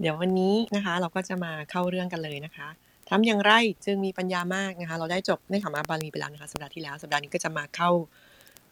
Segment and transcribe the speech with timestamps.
[0.00, 2.68] เดี๋ยววันนี้นะคะเราก็จะมาเข้าเรื่องกันเลยนะคะ
[3.08, 3.52] ทำอย่างไร
[3.84, 7.90] จึงมีปัญญามากนะคะ เราได้จบในขมาบาลีไปแล้วนะคะสัปดาห์ที่แล้วสัปดาห์นี้ก็จะมาเข้า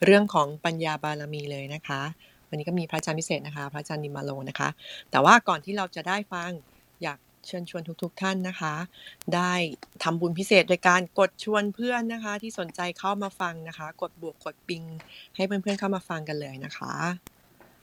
[0.04, 2.00] เรื่องของปัญญาบารมีเลยนะคะ
[2.48, 4.68] วันนี้ก็มีพระอาจารย์พิเศษนะคะ พระอาจารย์นิมาโลนะคะ
[5.10, 6.50] แต่ว่าก่อนที่เราจะได้ฟัง
[7.02, 8.74] อยากเชิญชวนทุกๆท่านนะคะ
[9.34, 9.52] ได้
[10.02, 14.82] ทำบุญพิเศษโดยการกดชวนเพื่อนนะคะ ที่สนใจเข้ามาฟังนะคะ กดบวกกดปิง
[15.36, 16.94] ให้เพื่อนๆเข้ามาฟังกันเลยนะคะ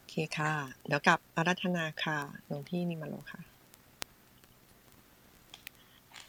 [0.05, 0.53] โอเคค่ะ
[0.87, 2.17] เดี๋ยวกลับอารัธนาค่ะ
[2.47, 3.41] หลวงพี่นิมาโลค่ะ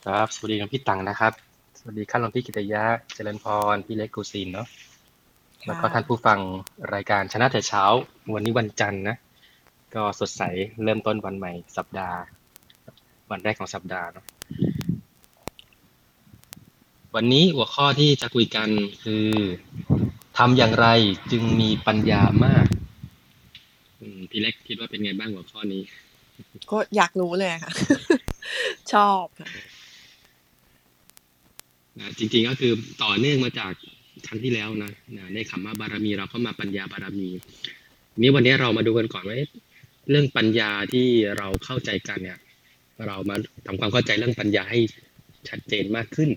[0.06, 1.32] ครับ สวัสดีครับพี่ตังนะครับ
[1.78, 2.84] สวัสดีขั้นหลวงพี่กิตยะ
[3.14, 4.66] เจริญพร พี่เล็กกูซินเนาะ
[5.62, 6.38] ค่ะแล้วก็ท่านผู้ฟัง
[6.94, 7.84] รายการชนะแต่เช้า
[8.34, 9.16] วันนี้วันจันทร์นะ
[9.94, 10.42] ก็สดใส
[10.84, 12.18] เริ่มต้นวันใหม่สัปดาห์
[13.30, 14.24] วันแรกของสัปดาห์เนาะ
[17.14, 18.68] วันนี้หัวข้อที่จะคุยกัน
[19.02, 19.28] คือ
[20.38, 20.86] ทำอย่างไร
[21.30, 22.85] จึงมีปัญญามากอืม
[24.30, 25.82] พี่เล็กคิดว่าเป็นไงบ้างหัวข้อนี้
[26.70, 27.72] ก็อยากรู้เลยค่ะ
[28.92, 29.48] ชอบค่ะ
[31.98, 33.72] นะจริงๆก็คือต่อเนื่องมาจาก
[34.26, 37.28] ครั้งที่แล้วนะนะในขัมมาบารมีเราก็มาปัญญาบารมี
[38.22, 39.50] นี้วันนี้เรามาดูกันก่อนว่าเอ๊ะ
[40.10, 41.06] เรื่องปัญญาที่
[41.38, 42.38] เราเข้าใจกันเนี่ย
[43.06, 44.80] เรามาทำความเข้าใจเรื่องปัญญาให้
[45.48, 46.30] ชัดเจนมากขึ้น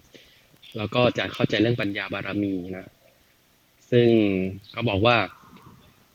[0.77, 2.89] แล้วก็จะเข้าใจเรื่องปัญญาบารมีนะ
[3.91, 4.07] ซึ่ง
[4.71, 5.17] เขาบอกว่า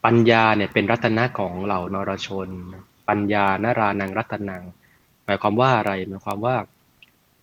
[0.04, 2.48] ปัญญาเนี่ยเป็นรัตนะของเหล่านรชน
[3.08, 4.62] ปัญญานารานังรัตนัง
[5.24, 6.56] หมายความว่าอะไรหมายความว่า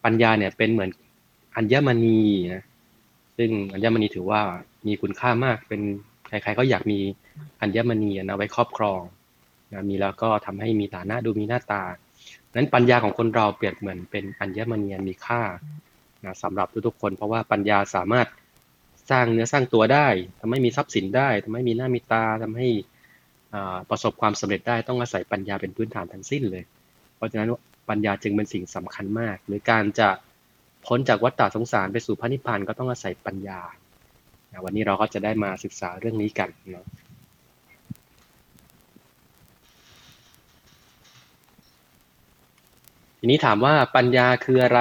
[0.03, 0.89] ปัญญาเนี่ยเป็นเหมือน
[1.55, 2.21] อัญมณี
[2.53, 2.63] นะ
[3.37, 4.41] ซึ่งอัญมณีถือว่า
[4.87, 5.81] มีคุณค่ามากเป็น
[6.27, 6.99] ใครๆก็อยากมี
[7.61, 9.01] อัญมณีนะไว้ครอบครอง
[9.73, 11.83] นะมีแล้วก็ทำให้มีฐานะดูมีหน้าตา
[12.55, 15.41] นั้นปัญญาของคนเราเปรียบเหมือนเป็นอัญมณีมีค่า
[16.25, 18.27] นะสำหรับทุกๆคน เพราะว่าปัญญาสามารถ
[19.11, 20.07] สร้างเนื้อสร้างตัวได้
[20.39, 22.67] ทำให้มีทรัพย์สินได้ทำให้มีหน้ามีตาทำให้
[23.89, 26.63] ประสบความสำเร็จได้ต้องอาศัยปัญญาเป็นพื้นฐานทั้งสิ้นเลย
[27.15, 27.49] เพราะฉะนั้น
[27.89, 30.09] ปัญญาจึงเป็นสิ่งสำคัญมาก หรือการจะ
[30.85, 33.59] พ้นจากวัฏฏะสงสารไปสู่พระนิพพานก็ต้องอาศัยปัญญา
[34.65, 36.85] วันนี้เราก็จะได้มาศึกษาเรื่องนี้กันเนาะ
[43.19, 44.79] ทีนี้ถามว่าปัญญาคืออะไร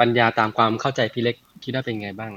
[0.00, 2.32] ปัญญาตามความเข้าใจพี่เล็กคิดว่าเป็นไงบ้าง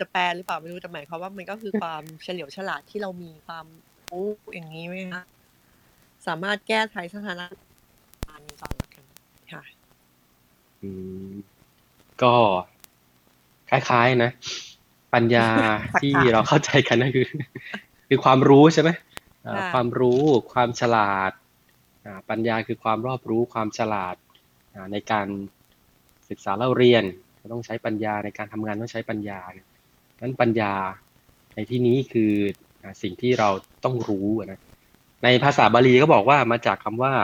[0.00, 3.66] จะแปลหรือเปล่าไม่รู้แต่หมายความว่ามันก็คือความเฉลียวฉลาดที่เรามีความ
[4.10, 5.22] รู้อย่างนี้ไหมคะ
[6.26, 7.46] สามารถแก้ไขสถานะ
[8.26, 9.04] การณ์ก่อนละกัน
[9.52, 9.62] ค่ะ
[10.82, 10.90] อื
[11.28, 11.32] ม
[12.22, 12.34] ก็
[13.70, 14.30] คล้ายๆนะ
[15.14, 15.48] ปัญญา
[16.00, 17.26] ที่เราเข้าใจกันนั่นคือ
[18.08, 18.90] คือความรู้ใช่ไหม
[19.46, 20.20] อ่าค่ะความรู้
[20.52, 21.32] ความฉลาด
[22.06, 24.16] อ่าปัญญาคือความรอบรู้ความฉลาด
[24.74, 25.26] อ่าในการ
[26.28, 29.66] ศึกษาเล่าเรียนก็ ต้องใช้ปัญญาในการทำงานต้องใช้ปัญญาเนี่ย
[30.22, 30.72] นั้นปัญญา
[31.54, 32.32] ในที่นี้คือ
[33.02, 33.48] สิ่งที่เรา
[33.84, 34.60] ต้องรู้นะ
[35.24, 37.14] ในภาษาบาลีก็บอกว่ามาจากคำว่า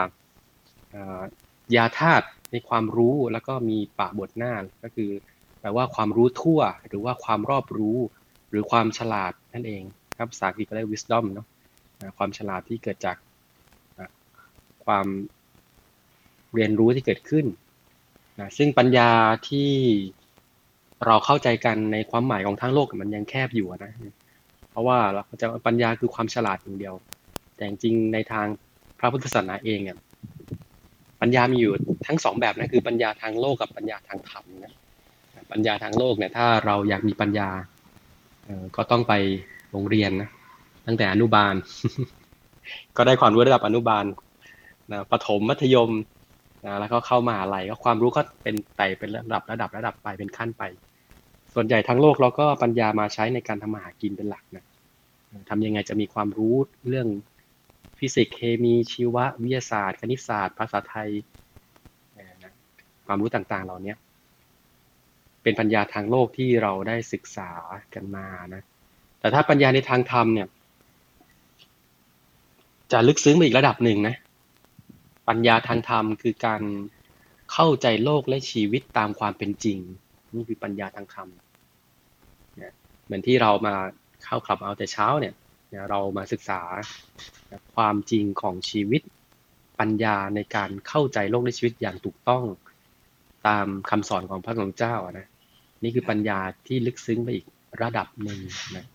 [0.95, 1.21] อ่า
[1.75, 4.53] ยาธาตุในความรู้แล้วก็มีปะบทหน้า
[4.83, 5.09] ก็คือ
[5.59, 7.97] แปลว่าความรู้ทั่ว หรือว่าความรอบรู้
[8.49, 9.83] หรือความฉลาดนั่นเอง
[10.17, 11.47] ครับภาษาอังกฤษก็เรียก wisdom เนาะ
[12.17, 13.17] ความฉลาดที่เกิดจาก
[14.85, 15.05] ความ
[16.53, 17.45] เรียนรู้ที่เกิดขึ้น
[18.39, 19.09] นะซึ่งปัญญา
[19.49, 19.71] ที่
[21.05, 23.93] เราเข้าใจกันในความหมายของทั้งโลกมันยังแคบอยู่นะ
[24.71, 26.95] เพราะว่าเราจว่าปัญญาคือความฉลาดอย่างเดียว
[27.55, 28.47] แต่จริงในทาง
[28.99, 29.97] พระพุทธศาสนาเองเนี่ย
[31.21, 31.73] ปัญญามีอยู่
[32.07, 34.73] ทั้งสองแบบนะคือปัญญาทางโลกกับปัญญาทางธรรมนะ
[35.51, 37.49] ปัญญาทางโลกเนี่ยถ้าเราอยากมีปัญญา
[38.75, 39.13] ก็ต้องไป
[39.71, 40.29] โรงเรียนนะ
[40.87, 41.53] ตั้งแต่อนุบาล
[42.97, 44.05] ก็ได้ความรู้ระดับอนุบาล
[44.91, 45.89] นะประถมมัธยม
[46.65, 50.63] นะแล้วก็เข้ามหาลัยก็ความรู้ก็เป็นไต่เป็นระดับระดับระดับไปเป็นขั้นไป
[51.53, 54.65] ส่วนใหญ่ทั้งโลกเราก็ปัญญามาใช้ในการทำมาหากินเป็นหลักนะ
[55.49, 56.55] ทำยังไงจะมีความรู้
[56.89, 57.07] เรื่อง
[57.97, 61.09] ฟิสิกส์เคมีชีววิทยาศาสตร์ คณิตศาสตร์ ภาษาไทย
[62.43, 62.53] นะ
[63.07, 63.97] ความรู้ต่างๆ เหล่าเนี้ย
[65.43, 67.49] เป็นปัญญาทางโลกที่เราได้ศึกษา
[67.93, 68.61] กันมานะ
[69.19, 70.47] แต่ถ้าปัญญาในทางธรรมเนี่ย
[72.91, 74.15] จะลึกซึ้งไปอีกระดับหนึ่งนะ
[75.29, 76.61] ปัญญาทางธรรมคือการ
[77.53, 79.77] เข้าใจโลกและชีวิตตามความเป็นจริง
[80.35, 81.27] นี่คือปัญญาทางธรรม
[82.57, 82.73] เนี่ย
[83.05, 83.75] เหมือนที่เรามา
[84.23, 85.33] เข้าคลับเอาแต่เช้าเนี่ย
[85.69, 86.61] เนี่ยเรามาศึกษา
[87.75, 89.01] ความจริงของชีวิต
[89.79, 92.43] ปัญญาในการเข้าใจโลกและชีวิตอย่างถูกต้อง
[93.47, 95.27] ตามคำสอนของพระสงฆ์เจ้านะ
[95.83, 97.45] นี่คือปัญญาที่ลึกซึ้งไปอีก
[97.81, 98.39] ระดับหนึ่ง
[98.77, 98.85] นะ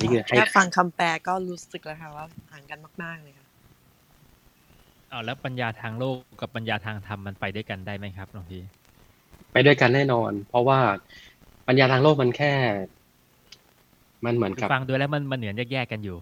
[0.00, 3.41] นี่คือให้ฟังคำแปลก็รู้สึกแล้วค่ะว่าต่างกันมาก ๆเลยค่ะ
[5.12, 8.62] เอาแล้วปัญญาทางโลกกับปัญญาทางธรรมมันไปด้วยกันได้ไหมครับหลวงพี่
[9.52, 10.78] ไปด้วยกันแน่นอน เพราะว่า
[11.68, 12.52] ปัญญาทางโลกมันแค่
[14.24, 16.16] มันเหมือนกับฟังดูแล้วมันมันเหมือนแยกๆกันอยู่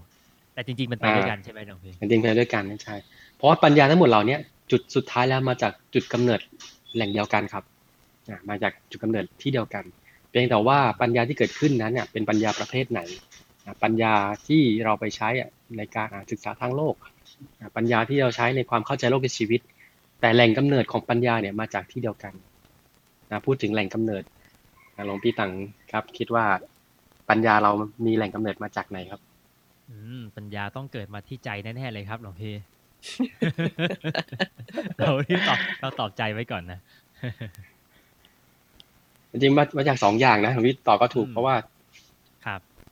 [0.55, 2.97] แต่จริง ๆ มันไปด้วยกันใช่ไหมหลวงพี่มันจริงไปด้วยกันไม่ใช่
[3.37, 4.41] เพราะว่าปัญญาทั้งหมดเหล่าเนี้ย
[4.71, 6.41] จุดสุดท้ายแล้วมาจากจุดกำเนิด
[6.95, 7.65] แหล่งเดียวกันครับ
[8.29, 9.85] อ่ามาจากจุดกำเนิดที่เดียวกัน
[10.31, 13.01] เพียงแต่ว่าปัญญาที่เกิดขึ้นนั้นเนี่ยเป็นปัญญาประเภทไหน
[13.65, 14.15] อ่าปัญญา
[14.47, 17.11] ที่เราไปใช้อะในการอ่านศึกษาทางโลกอ่า
[17.77, 19.61] ปัญญาที่เราใช้ในความเข้าใจโลกในชีวิต
[20.21, 22.33] แต่แหล่งกำเนิดของปัญญาเนี่ยมาจากที่เดียวกัน
[23.31, 24.23] นะพูดถึงแหล่งกำเนิด
[24.95, 25.53] อ่าหลวงพี่ตัง
[25.93, 26.45] ครับ คิดว่า
[27.31, 27.71] ปัญญาเรา
[28.07, 29.21] มีแหล่งกำเนิดมาจากไหนครับ
[29.91, 32.55] อืมปัญญาต้องเกิดมาที่ใจแน่ๆเลยครับหลวงพี่
[34.99, 36.79] เราที่ตอบเราตอบใจไว้ก่อนนะ
[39.31, 41.55] จริงๆมามาจากสองอย่างนะหลวงพี่ต่อก็ถูกอืมเพราะว่า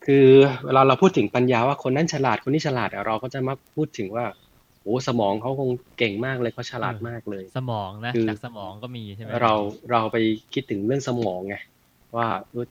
[0.09, 0.29] ครับคือ
[0.67, 4.25] เวลาเราพูดถึงปัญญาว่าคนนั้นฉลาดคนนี้ฉลาดอะเราก็จะมาพูดถึงว่า
[4.83, 9.55] โอ้สมองเขาคงเก่งมากเลยเขาฉลาดมากเลย สมองนะคือจากสมองก็มีใช่ไหมเรา
[9.91, 10.17] เราไป
[10.55, 11.57] คิดถึงเรื่องสมองไง
[12.17, 12.67] ว่าเออ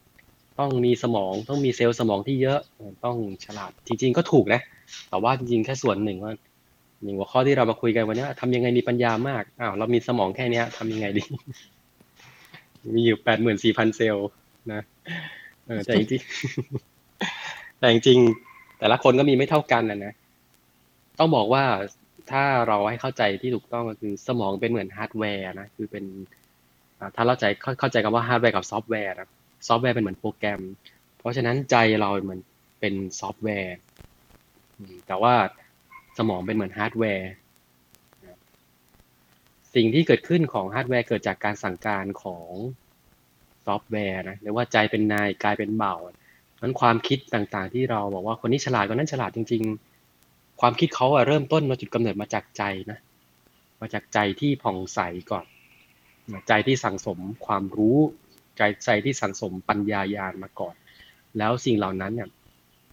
[0.60, 2.60] ต้องมีสมองต้องมีเซลล์สมองที่เยอะ
[3.06, 4.62] ต้องฉลาดจริง ๆ ก็ถูกนะ
[5.10, 6.34] แต่ว่าจริงๆแค่ส่วนหนึ่งว่า
[7.04, 11.24] อย่างหัวข้อที่เรามาคุยกันวันนี้ทำยังไงมีปัญญามากอ้าวเรามีสมองแค่เนี้ยทำยังไงดี
[12.96, 14.28] มีอยู่แปดหมื่นสี่พันเซลล์
[14.74, 14.82] นะ
[15.68, 16.97] เออแต่จริงๆ
[17.80, 20.14] แต่จริงๆแต่ละคนก็มีไม่เท่ากันนะนะ
[21.20, 21.64] ต้องบอกว่า
[22.32, 26.06] ถ้าเราให้เข้าใจที่ถูกต้องก็คือสมองเป็นเหมือนฮาร์ดแวร์นะคือเป็น
[27.16, 29.30] ถ้าเราใจเข้าเข้าใจกันว่าฮาร์ดแวร์กับซอฟต์แวร์นะ
[29.68, 30.62] ซอฟต์แวร์เป็นเหมือนโปรแกรม
[31.20, 32.42] เพราะฉะนั้นใจเราเหมือน
[32.80, 33.76] เป็นซอฟต์แวร์
[35.08, 35.34] แต่ว่า
[36.18, 37.30] สมองเป็นเหมือนฮาร์ดแวร์
[39.76, 42.52] สิ่งที่เกิดขึ้นของฮาร์ดแวร์เกิดจากการสั่งการของ
[43.66, 45.96] ซอฟต์แวร์นะเรียกว่าใจเป็นนายกายเป็นเบา
[46.62, 49.64] นั้นความคิดต่างๆ ที่เราบอกว่าคนนี้ฉลาดคนนั้นฉลาดจริง
[50.12, 53.00] ๆ ความคิดเขาอะเริ่มต้นมาจุดกำเนิดมาจากใจนะ
[53.82, 55.00] มาจากใจที่ผ่องใส
[55.32, 55.46] ก่อน
[56.48, 57.98] ใจที่สั่งสมความรู้
[58.58, 60.76] ใจใจที่สั่งสมปัญญายาณมาก่อน
[61.38, 62.30] แล้วสิ่งเหล่านั้นเนี่ย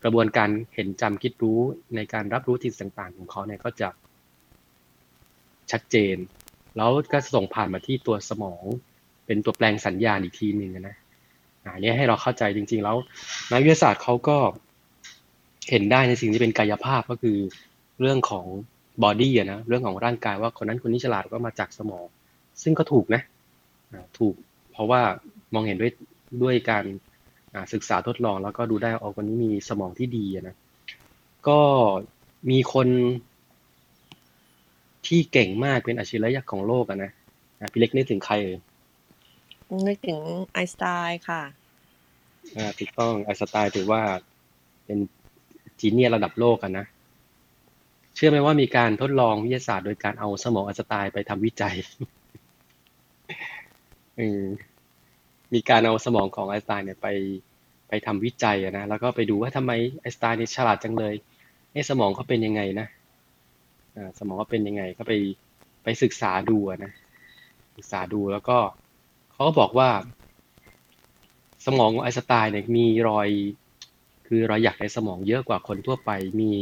[0.04, 1.60] กระบวนการเห็นจำคิดรู้
[1.96, 3.88] ในการรับรู้สิ่งต่างๆ ของเขาเนี่ยก็จะ
[5.70, 6.16] ชัดเจน
[6.76, 8.64] แล้วก็ส่งผ่านมาที่ตัวสมอง
[9.26, 10.96] เป็นตัวแปลงสัญญาณอีกทีหนึ่งนะ
[11.72, 12.96] อันนี้ให้เราเข้าใจจริง ๆ แล้ว
[13.50, 14.36] นักวิทยาศาสตร์เขาก็
[15.70, 17.38] เห็นได้ในสิ่งที่เป็นกายภาพก็คือ
[18.00, 18.46] เรื่องของ
[19.02, 22.06] body อะนะเรื่องของร่างกายว่าคนนั้นคนนี้ฉลาดก็มาจากสมอง
[22.62, 23.22] ซึ่งก็ถูกนะ
[24.18, 24.34] ถูก
[24.72, 25.00] เพราะว่า
[25.54, 25.92] มองเห็นด้วย
[26.42, 26.84] ด้วยการ
[27.72, 30.54] ศึกษาทดลองแล้วก็ดูได้ว่าอ๋อคนนี้มีสมองที่ดีนะ
[31.48, 31.60] ก็
[32.50, 32.88] มีคน
[35.06, 37.10] ที่เก่งมากเป็นอาชีพระยักษ์ของโลกนะ
[37.60, 38.56] อะพี่เล็กนึกถึงใครเอ่ย
[39.86, 40.20] นึกถึง
[40.52, 41.42] ไอสไตน์ค่ะ
[42.56, 44.00] อ่าถูกต้องไอสไตน์ถือว่า
[44.84, 44.98] เป็น
[45.80, 46.86] จีเนียระดับโลกอะนะ
[48.14, 51.74] เชื่อไหมว่ามีการทดลองวิทยาศาสตร์โดยการเอาสมองไอสไตน์ไปทำวิจัย
[55.54, 57.08] มีการเอาสมองของไอสไตน์เนี่ยไป
[57.88, 61.14] ไปทำวิจัยอะนะ แล้วก็ไปดูว่าทำไมไอสไตน์เนี่ยฉลาดจังเลย
[61.72, 62.86] ไอ้สมองเขาเป็นยังไงนะ
[64.18, 65.12] สมองเขาเป็นยังไงก็ไป
[65.84, 66.92] ไปศึกษาดูนะ
[67.76, 68.58] ศึกษาดูแล้วก็
[69.34, 69.90] เขาก็บอกว่า
[71.66, 73.28] สมองของไอน์สไตน์เนี่ยมีรอย
[74.26, 76.10] คือรอยหยักในสมองเยอะกว่าคนทั่วไป
[76.40, 76.52] มี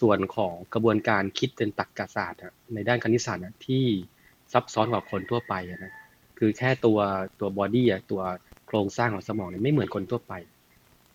[0.00, 2.40] ส่วนของกระบวนการคิดเป็นตรรกศาสตร์
[2.74, 3.84] ในด้านคณิตศาสตร์ที่
[4.52, 5.94] ซับซ้อนกว่าคนทั่วไปนะ
[6.38, 6.98] คือแค่ตัว
[7.40, 8.22] ตัว body ตัว
[8.66, 10.32] โครงสร้างของสมองเนี่ยไม่เหมือนคนทั่วไป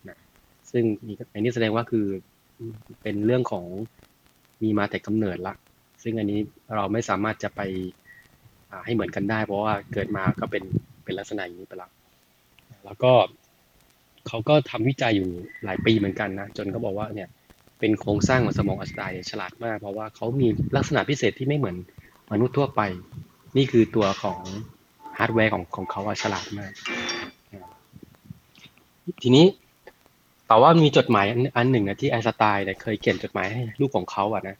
[0.10, 0.18] นะ
[0.72, 0.84] ซึ่ง
[1.34, 2.06] อันนี้แสดงว่าคือ
[3.02, 3.66] เป็นเรื่องของ
[4.62, 5.54] มีมาแต่กำเนิดละ
[6.04, 6.40] ซึ่งอันนี้
[6.76, 7.62] เราไม่สามารถจะไป
[8.86, 10.64] ให้เหมือนกันได้ เพราะว่าเกิดมาก็เป็น
[11.04, 11.92] เป็นลักษณะอย่างนี้ไปแล้ว
[12.86, 13.14] แล้วก็
[14.28, 15.30] เขาก็ทำวิจัยอยู่
[15.64, 17.30] หลายปีเหมือนกันนะจนเขาบอกว่าเนี่ย
[17.80, 21.76] เป็นโครงสร้างของสมองไอน์สไตน์ฉลาดมาก เพราะว่าเขามีลักษณะพิเศษที่ไม่เหมือน
[22.32, 22.82] มนุษย์ทั่วไป
[23.58, 24.40] นี่คือตัวของ
[25.18, 26.72] ฮาร์ดแวร์ของของเขาอะฉลาดมาก
[29.24, 29.46] ทีนี้
[30.48, 31.26] แต่ว่ามีจดหมาย
[31.58, 34.56] อันหนึ่งนะที่ไอน์สไตน์เนี่ยเคยเขียนจดหมายให้ลูกของเขาอะนะ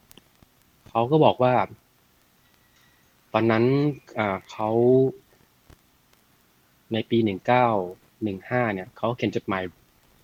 [0.88, 1.52] เขาก็บอกว่า
[3.32, 3.64] ตอนนั้น
[4.50, 4.70] เขา
[6.92, 7.68] ในปีหนึ่งเก้า
[8.22, 9.62] หนึ่งห้าเนี่ยเขาเขียนจดหมาย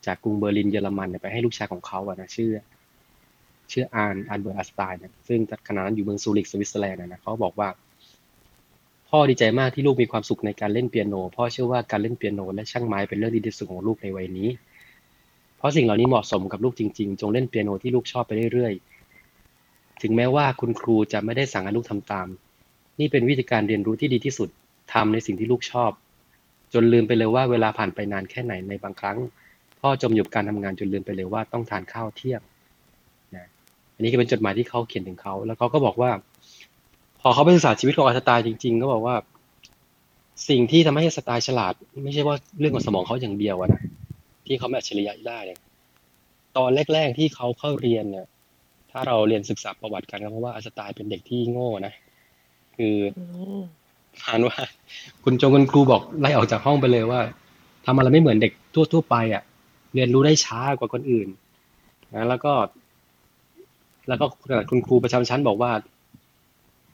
[0.07, 2.51] จากกรุงเบอร์ลินเยอรมันไปให้ลูกชายของเขาอะนะชื่อ
[3.73, 7.69] ชื่ออานอันเบอร์อัสไตน์เนี่ยซึ่งขณะนั้นอยู่เมืองซูริกสวิตเซอร์แลนด์นะนะเขาบอกว่า
[9.09, 14.49] พ่อดีใจมากที่ลูกมีความสุขในการเล่นเปียโน พ่อเชื่อว่าการเล่นเปียโน และช่างไม้เป็นเรื่องดีที่สุดของลูกในวัยนี้
[15.57, 22.29] เพราะสิ่งเหล่านี้เหมาะสมกับลูกจริง ๆ จงเล่นเปียโนที่ลูกชอบไปเรื่อยๆ ถึงแม้ว่าคุณครูจะไม่ได้สั่งให้ลูกทำตาม
[23.01, 24.49] นี่เป็นวิธีการเรียนรู้ที่ดีที่สุด
[24.93, 25.91] ทำในสิ่งที่ลูกชอบ
[26.73, 29.19] จนลืมไปเลยว่าเวลาผ่านไปนานแค่ไหนในบางครั้ง
[29.81, 32.41] พ่อจมอยู่กับการทำงานจนลืมไปเลยว่าต้องทานข้าวเที่ยง
[33.37, 33.47] นะ
[33.95, 36.11] อันนี้ก็เป็นจดหมายที่เขาเขียนถึงเขาแล้วเขาก็บอกว่า
[37.21, 39.17] พอเขาไปศึกษาชีวิตของอน์สตน์จริง ๆ ก็บอกว่า
[40.49, 41.75] สิ่งที่ทำให้อัสไตน์ฉลาด
[42.05, 43.83] ไม่ใช่ว่าเรื่องของสมองเขาอย่างเดียวนะ
[44.47, 45.59] ที่เขาไม่อัจฉริยะได้เนี่ย
[46.57, 48.27] ตอนแรก ๆ ที่เขาเข้าเรียนเนี่ย
[48.91, 51.93] ถ้าเราเรียนศึกษาประวัติกันก็เพราะว่าอัสตล์เป็นเด็กที่โง่นะ
[52.79, 53.23] คืออื
[53.59, 53.61] ม
[54.25, 54.57] ผ่านว่า
[55.25, 57.21] คุณจงคุณครูบอกไล่ออกจากห้องไปเลยว่า
[57.87, 58.53] ทำอะไรไม่เหมือนเด็ก
[58.93, 59.43] ทั่วๆไปอะ
[59.95, 61.29] เรียนรู้ได้ช้ากว่าคนอื่น
[62.15, 62.53] นะแล้วก็
[64.09, 64.27] แล้วก็
[64.71, 65.71] คุณครูประจำชั้นบอกว่า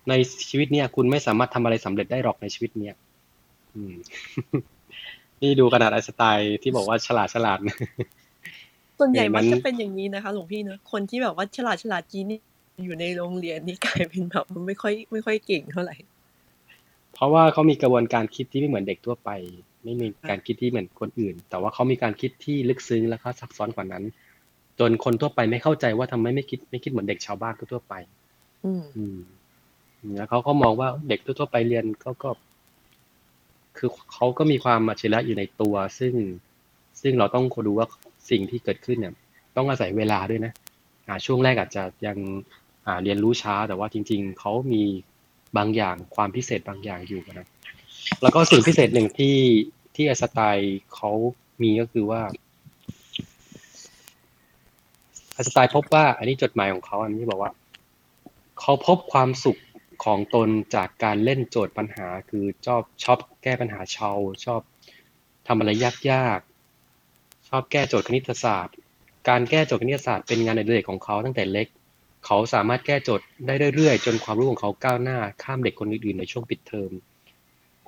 [0.08, 0.14] ใน
[0.48, 2.94] ชีวิตเนี้ยคุณไม่สามารถทำอะไรสำเร็จได้หรอกในชีวิตเนี้ย
[3.74, 3.94] อืม
[5.42, 7.76] นี่ดูขนาดไอน์สไตล์ที่บอกว่าฉลาดฉลาดนะ
[8.98, 12.40] ส่วนใหญ่เออมัมันนจะเป็นอย่างนี้นะคะ หลวงพี่เนอะคนที่แบบว่าฉลาดฉลาดจีนนี่
[12.82, 15.96] อยู่ในโรงเรียนนี่กลายเป็นแบบไม่ค่อยไม่ค่อยเก่งเท่าไหร่
[17.14, 19.30] เพราะว่าเขามีกระบวนการคิดที่ไม่เหมือนเด็กทั่วไป
[19.84, 24.04] ไม่มีการคิดที่เหมือนคนอื่น แต่ว่าเขามีการคิดที่ลึกซึ้งและก็ซับซ้อนกว่านั้น
[24.78, 27.94] จนคนทั่วไปไม่เข้าใจว่าทำไมไม่คิดไม่คิดเหมือนเด็กชาวบ้านทั่วๆไป
[28.64, 29.18] อืมอืม
[30.16, 32.30] แล้วเขาก็มองว่าเด็กทั่วๆไปเรียนก็ก็
[33.76, 36.14] คือเขาก็มีความอัจฉริยะอยู่ในตัว ซึ่ง
[37.02, 37.86] ซึ่งเราต้องดูว่า
[38.30, 39.14] สิ่งที่เกิดขึ้นเนี่ย
[39.56, 40.52] ต้องอาศัยเวลาด้วยนะ
[41.08, 42.63] อ่าช่วงแรกอาจจะยังอ่า
[43.04, 44.82] เรียนรู้ช้าแต่ว่าจริง ๆเขามี
[45.56, 47.48] บางอย่างความพิเศษบางอย่างอยู่นะ
[48.22, 49.38] แล้วก็สิ่งพิเศษหนึ่งที่
[49.94, 51.10] ที่ไอสไตล์เขา
[51.62, 52.22] มีก็คือว่า
[55.34, 57.52] ไอสไตล์พบว่า อันนี้จดหมายของเขาอันนี้บอกว่า
[58.60, 59.60] เขาพบความสุข
[60.04, 64.60] ของตนจากการเล่นโจทย์ปัญหา คือชอบชอบแก้ปัญหาชาวชอบ
[65.46, 65.70] ทำอะไร
[66.10, 68.76] ยากๆชอบแก้โจทย์คณิตศาสตร์
[69.28, 71.66] การแก้โจทย์คณิตศาสตร์เป็นงานในเด็กของเขาตั้งแต่เล็ก
[72.26, 76.90] เขาสามารถแก้โจทย์ได้เรื่อยๆ จนความรู้ของเขาก้าวหน้าข้ามเด็กคนอื่นๆในช่วงปิดเทอม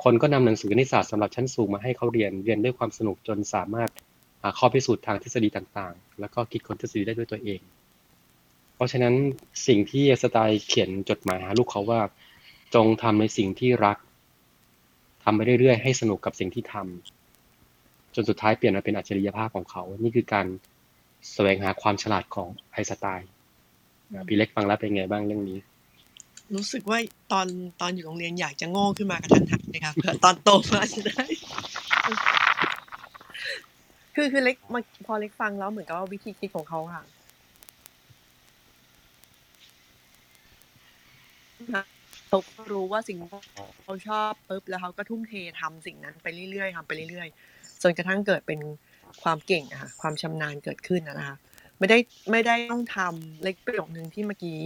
[0.03, 3.91] คนก็นำหนังสือคณิตศาสตร์สำหรับชั้นสูงมาให้เขาเรียนเรียนด้วยความสนุกจนสามารถ
[4.43, 7.61] หาข้อพิสูจน์ทางทฤษฎีต่างๆ แล้วก็คิดค้นทฤษฎีได้ด้วยตัวเอง
[8.75, 9.15] เพราะฉะนั้น
[9.67, 12.01] สิ่งที่สไตล์เขียนจดหมายหาลูกเขาว่า
[12.75, 13.99] จงทำในสิ่งที่รัก
[15.25, 20.47] ทำไปเรื่อยๆ ให้สนุกกับสิ่งที่ทำจนสุดท้ายเปลี่ยนมาเป็นอัจฉริยภาพของเขา นี่คือการ
[21.33, 23.29] แสวงหาความฉลาดของไอสไตล์
[24.29, 25.59] พี่เล็กฟังแล้วเป็นไงบ้างเรื่องนี้
[26.55, 26.99] รู้สึกว่า
[27.33, 27.47] ตอน
[27.81, 31.25] ตอนอยู่โรงเรียนอยากจะโง่ขึ้นมากระทันหันเลยค่ะเพื่อตอนโตมาจะได้
[34.15, 37.05] คือคือเล็กมาพอเล็กฟังแล้วเหมือนกับว่าวิธีคิดของเขาค่ะ
[42.29, 43.29] เขาก็รู้ว่าสิ่งที่
[43.85, 48.61] เขาชอบปุ๊บแล้วเขาก็ทุ่มเททำสิ่งนั้นไปเรื่อยๆทำไปเรื่อยๆจนกระทั่งเกิดเป็น
[49.23, 51.37] ความเก่งอะค่ะความชำนาญเกิดขึ้นนะนะคะ
[51.79, 51.99] ไม่ได้
[52.31, 54.59] ไม่ได้ต้องทำเล็กประโยคนึงที่เมื่อกี้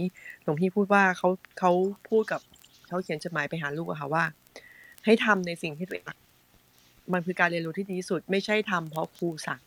[0.43, 1.71] หลวงพี่พูดว่าเขาเขา
[2.09, 2.41] พูดกับ
[2.87, 4.23] เขาเขียนจดหมายไปหาลูกอะค่ะว่า
[5.05, 6.05] ให้ทำในสิ่งที่ตัวเอง
[7.13, 9.61] มันคือการเรียนรู้ที่ดีที่สุด ไม่ใช่ทำเพราะครูสั่ง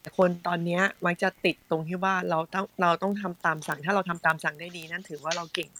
[0.00, 5.70] แต่คนตอนเนี้ยมักจะติดตรงที่ว่าเราต้องเราต้องทำตามสั่ง ถ้าเราทำตามสั่งได้ดีนั่นถือว่าเราเก่ง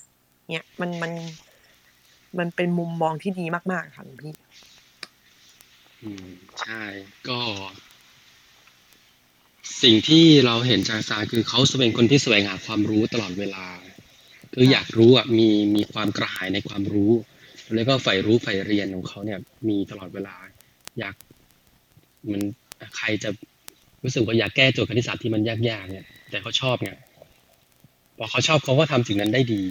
[0.50, 1.12] เนี่ยมันมัน
[2.38, 4.35] มันเป็นมุมมองที่ดีมากๆค่ะหลวงพี่
[6.02, 6.28] อืม
[6.61, 6.82] ใช่
[7.28, 7.38] ก็
[9.83, 13.66] สิ่งที่เราเห็นจากซาคือเขาเป็นคนที่แสวงหาความรู้ตลอดเวลา
[14.54, 17.12] คืออยากรู้อะมีมีความกระหายในความรู้
[17.75, 19.38] แล้วก็ใฝ่รู้ใฝ่เรียนของเขาเนี่ย
[19.69, 20.37] มีตลอดเวลา
[20.99, 21.14] อยาก
[22.31, 22.42] มัน
[22.97, 23.31] ใครจะ
[24.02, 26.92] รู้สึกว่าอยากแก้โจทย์คณิตศาสตร์ที่มันยากๆเนี่ย แต่เขาชอบไง
[28.19, 29.62] พอเขาชอบเขาก็ทำสิ่งนั้นได้ดี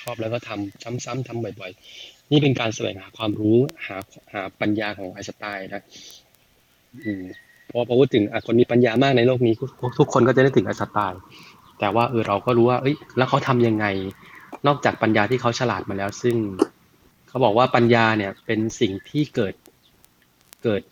[0.00, 3.96] ชอบแล้วก็ทำซ้ำๆทำบ่อย ๆ นี่เป็นการแสวงหาความรู้หา
[4.32, 5.82] หาปัญญาของไอสไตล์นะ
[7.04, 7.24] อืม
[7.72, 9.54] พอพูดถึงคนมีปัญญามากในโลกนี้
[9.98, 11.20] ทุกคนก็จะได้ถึงอสตล์
[11.80, 13.86] แต่ว่าเออเราก็รู้ว่า เอ้ย แล้วเขาทำยังไง
[14.66, 16.36] นอกจากปัญญาที่เขาฉลาดมาแล้ว ซึ่ง
[17.28, 19.54] เขาบอกว่าปัญญาเนี่ย เป็นสิ่งที่เกิด
[20.64, 20.82] เกิด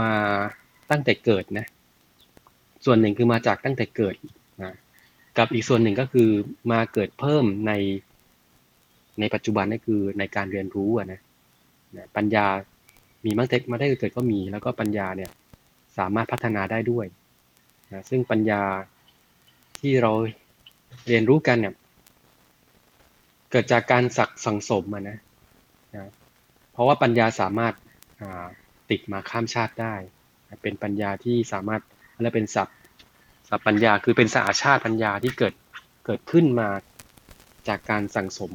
[0.00, 0.12] มา
[0.90, 1.66] ตั้งแต่เกิดนะ
[2.84, 4.14] ส่วนหนึ่งคือมาจากตั้งแต่เกิด
[4.62, 4.74] นะ
[5.38, 6.30] กับอีกส่วนหนึ่งก็คือ
[6.72, 7.72] มาเกิดเพิ่มใน
[9.20, 11.20] ในปัจจุบันนั่นคือในการเรียนรู้นะ
[12.16, 12.46] ปัญญา
[13.24, 15.30] มีมาแต่มาได้เกิดก็มี แล้วก็ปัญญาเนี่ย
[15.98, 17.06] สามารถพัฒนาได้ด้วย
[17.92, 18.62] นะซึ่งปัญญา
[19.78, 20.12] ที่เรา
[21.08, 21.74] เรียนรู้กันเนี่ย
[23.50, 25.18] เกิดจากการสักสังสมมานะ
[25.96, 26.10] นะ
[26.72, 28.46] เพราะว่าปัญญาสามารถา
[28.90, 29.94] ติดมาข้ามชาติได้
[30.62, 31.82] เป็นปัญญาที่สามารถ
[32.20, 32.78] และเป็นศัพท์
[33.48, 35.54] ศัพท์ปัญญาคือเป็นสหชาติปัญญาที่เกิด
[36.06, 36.68] เกิดขึ้นมา
[37.68, 38.52] จากการสั่งสม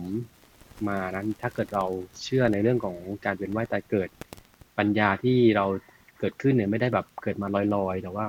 [0.90, 1.86] มานั้นถ้าเกิดเรา
[2.24, 4.10] เชื่อในเรื่องของการเวียนว่ายตายเกิด
[4.78, 5.66] ปัญญาที่เรา
[6.20, 8.26] เกิดขึ้นเนี่ยไม่ได้แบบเกิดมาลอยๆ แต่ว่า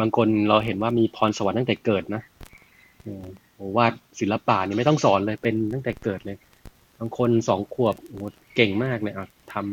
[0.00, 2.22] บางคนเราเห็นว่ามีพรสวรรค์ตั้งแต่เกิดนะ
[3.54, 6.38] โอ้วาดศิลปะนี่ไม่ต้องสอนเลยเป็นตั้งแต่เกิดเลย
[6.98, 8.18] บางคนสองขวบโอ้
[8.56, 9.66] เก่งมากเลยอะทำ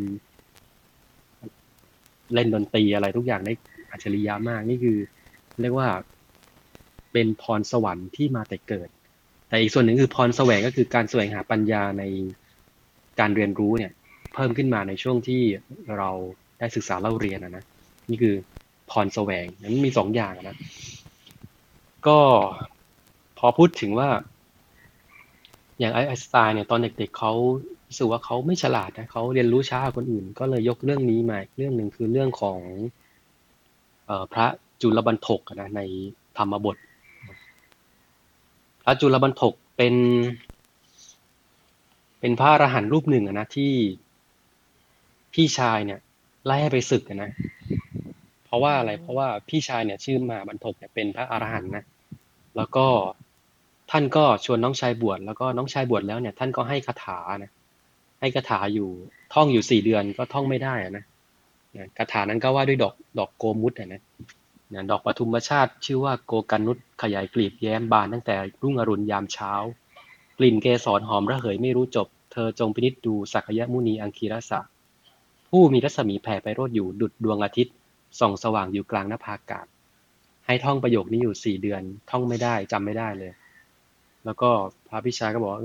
[2.33, 3.53] เล่นดนตรีอะไรทุกอย่างได้
[3.91, 4.97] อัจฉริยะมากนี่คือ
[5.61, 5.89] เรียกว่า
[7.13, 8.89] เป็นพรสวรรค์ที่มาแต่เกิด
[9.47, 12.03] แต่อีกส่วนหนึ่งคือพรแสวงก็คือการแสวงหาปัญญาใน
[13.19, 13.91] การเรียนรู้เนี่ย
[14.35, 15.41] เพิ่มขึ้นมาในช่วงที่
[15.97, 16.09] เรา
[16.59, 17.63] ได้ศึกษาเล่าเรียนนะนะ
[18.09, 18.35] นี่คือ
[18.91, 20.57] พรแสวงนั้นมีสองอย่างนะ
[22.07, 22.19] ก็
[23.37, 24.09] พอพูดถึงว่า
[25.79, 27.33] อย่างไอสไตน์เนี่ยตอนเด็กๆเขา
[27.87, 32.59] รู้สึกว่าเขาไม่ฉลาดนะเขาเรียนรู้ช้ากว่าคนอื่น ก็เลยยกเรื่องนี้มาเรื่องหนึ่งคือเรื่องของ
[34.09, 34.45] ออพระ
[34.81, 35.81] จุลบรรทกนะใน
[36.37, 36.77] ธรรมบท
[38.83, 39.95] พระจุลบรรทกเป็น
[42.19, 43.73] เป็นพระอรหันต์รูปหนึ่งนะที่
[45.35, 45.99] พี่ชายเนี่ย
[46.45, 47.31] ไล่ให้ไปศึกนะ
[48.45, 51.83] เพราะว่าอะไร เพราะว่าพี่ชายเนี่ย ชื่อมาบรรทกเนี่ยเป็นพระอรหันต์นะ
[52.57, 52.87] แล้วก็
[53.91, 57.51] ท่านก็ชวนน้องชายบวช แล้วก็น้องชายบวชแล้วเนี่ย ท่านก็ให้คาถานะ
[58.19, 58.89] ให้คาถาอยู่
[59.33, 61.03] ท่องอยู่สี่เดือนก็ท่องไม่ได้นะ
[61.97, 64.01] คาถานั้นก็ว่าด้วยดอกดอกโกมุตนะ
[64.73, 69.51] นะดอกปทุมชาติ ชื่อว่าโกกันนุษขยายกลีบแย้มบานตั้งแต่รุ่งอรุณยามเช้า
[70.37, 74.59] กลิ่นเกสรหอมระเหยไม่รู้จบ เธอจงพินิจดูสักยะมุนีอังคีรสะ
[75.57, 77.73] ผู้มีรัศมีแผ่ไปโรดอยู่ดุดดวงอาทิตย์
[78.19, 79.65] ส่องสว่างอยู่กลางนภาอากาศ
[80.45, 81.81] ให้ท่องประโยคนี้อยู่สี่เดือน
[82.11, 83.31] ท่องไม่ได้จำไม่ได้เลย
[84.25, 84.49] แล้วก็
[84.87, 85.63] พระพิชาก็บอกว่า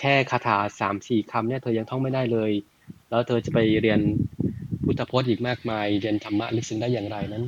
[0.00, 2.52] แค่คาถาสามสี่คำเนี่ยเธอยังท่องไม่ได้เลย
[3.10, 4.00] แล้วเธอจะไปเรียน
[4.84, 7.44] พุทธพจน์อีกมากมาย เรียนธรรมะลึกซึ้งได้อย่างไรนั้น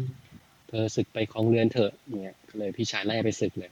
[0.69, 3.71] เธอศึกไปของเรือนเถอะเนี่ยเลยพี่ชายไล่ไปศึกเลย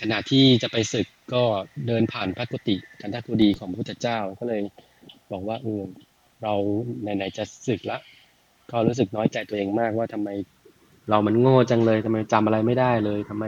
[0.00, 1.42] ขณะที่จะไปศึกก็
[1.86, 4.62] เดินผ่านพระกุฏิกันทกุดีของพระพุทธเจ้าก็เลย
[5.32, 5.82] บอกว่าเออ
[6.42, 6.54] เรา
[7.02, 7.98] ไหนๆจะศึกละ
[8.70, 10.28] ก็รู้สึกน้อยใจตัวเองมากว่าทำไม
[11.10, 13.44] เรามันโง่จังเลยทำไมจำอะไรไม่ได้เลยทำไม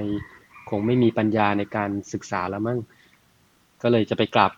[0.71, 2.79] คงไม่มีปัญญาในการศึกษาแล้วมั้ง
[3.83, 4.53] ก็เลยจะไปกราบ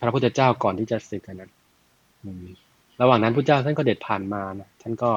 [0.00, 1.50] พระพุทธเจ้าก่อนที่จะศึกนะ
[3.00, 5.10] ระหว่างนั้นพระเจ้าท่านก็เด็ดผ่านมานะท่านก็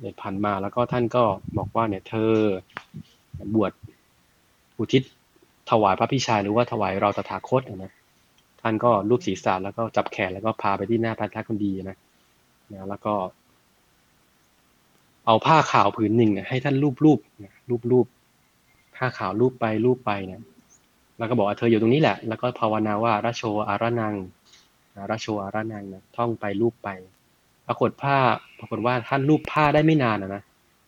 [0.00, 1.24] เด็ดผ่านมาแล้วก็ท่านก็
[1.58, 2.32] บอกว่าเนี่ยเธอ
[3.54, 3.72] บวช
[4.78, 5.02] อุทิศ
[5.70, 7.92] ถวายพระพิชายหรือว่าถวายเราตถาคตนะ
[8.68, 11.96] ท่านก็ลูบศีรษะแล้วก็จับแขนแล้วก็พาไปที่หน้าพระทักคนดีนะ
[12.72, 13.14] นะแล้วก็
[15.26, 18.06] เอาผ้าขาวผืนหนึ่งเนี่ยให้ท่านรูปรูปนะรูปรูป
[18.96, 20.40] ผ้าขาวรูปไปรูปไปเนี่ย
[21.18, 24.14] แล้วก็บอกว่าเธออยู่ตรงนี้แหละ แล้วก็ภาวนาว่าระโชอาระนัง
[24.96, 26.88] นะระโชอาระนังนะท่องไปรูปไป
[27.66, 28.16] ปรากฏผ้า
[28.58, 30.42] ปรากฏว่าท่านรูปผ้าได้ไม่นานนะนะ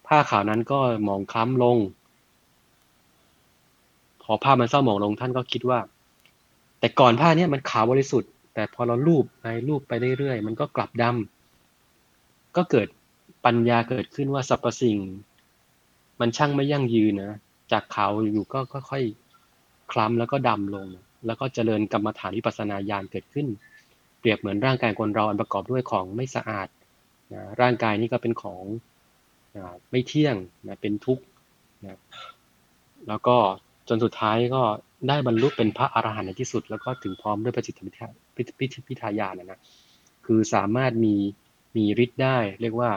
[0.09, 1.77] ผ้าขาวนั้นก็หมองคล้ำลง
[4.23, 5.79] พอผ้ามันเศร้าหมองลงท่านก็คิดว่า
[6.81, 12.88] แต่ก่อนผ้าเนี้ยมันขาวบริสุทธิ์ แต่พอเราลูบไปลูบไปเรื่อยๆ มันก็กลับดำก็เกิด
[13.45, 14.99] ปัญญาเกิดขึ้นว่าสรรพสิ่ง
[16.21, 17.38] มันช่างไม่ยั่งยืนนะ
[17.73, 18.59] จากขาวอยู่ก็
[18.91, 20.87] ค่อยๆคล้ำแล้วก็ดำลง
[21.27, 23.47] แล้วก็เจริญกรรมฐานวิปัสสนาญาณเกิดขึ้น
[24.21, 26.69] เปรียบเหมือนร่างกายคนเราอันประกอบด้วยของไม่สะอาด
[27.35, 28.64] นะร่างกายนี้ก็เป็นของ
[29.57, 30.37] นะไม่เที่ยง
[30.67, 31.25] นะเป็นทุกข์
[31.85, 31.99] นะ
[33.09, 33.37] แล้วก็
[33.88, 34.62] จนสุดท้ายก็
[35.07, 39.61] ได้บรรลุเป็นพระอรหันต์ในที่สุด แล้วก็ถึงพร้อมด้วยประจิตพิทาพิพิพิทายานนะนะ
[40.27, 41.15] คือสามารถมี
[41.77, 42.91] มีฤทธิ์ได้ เรียกว่า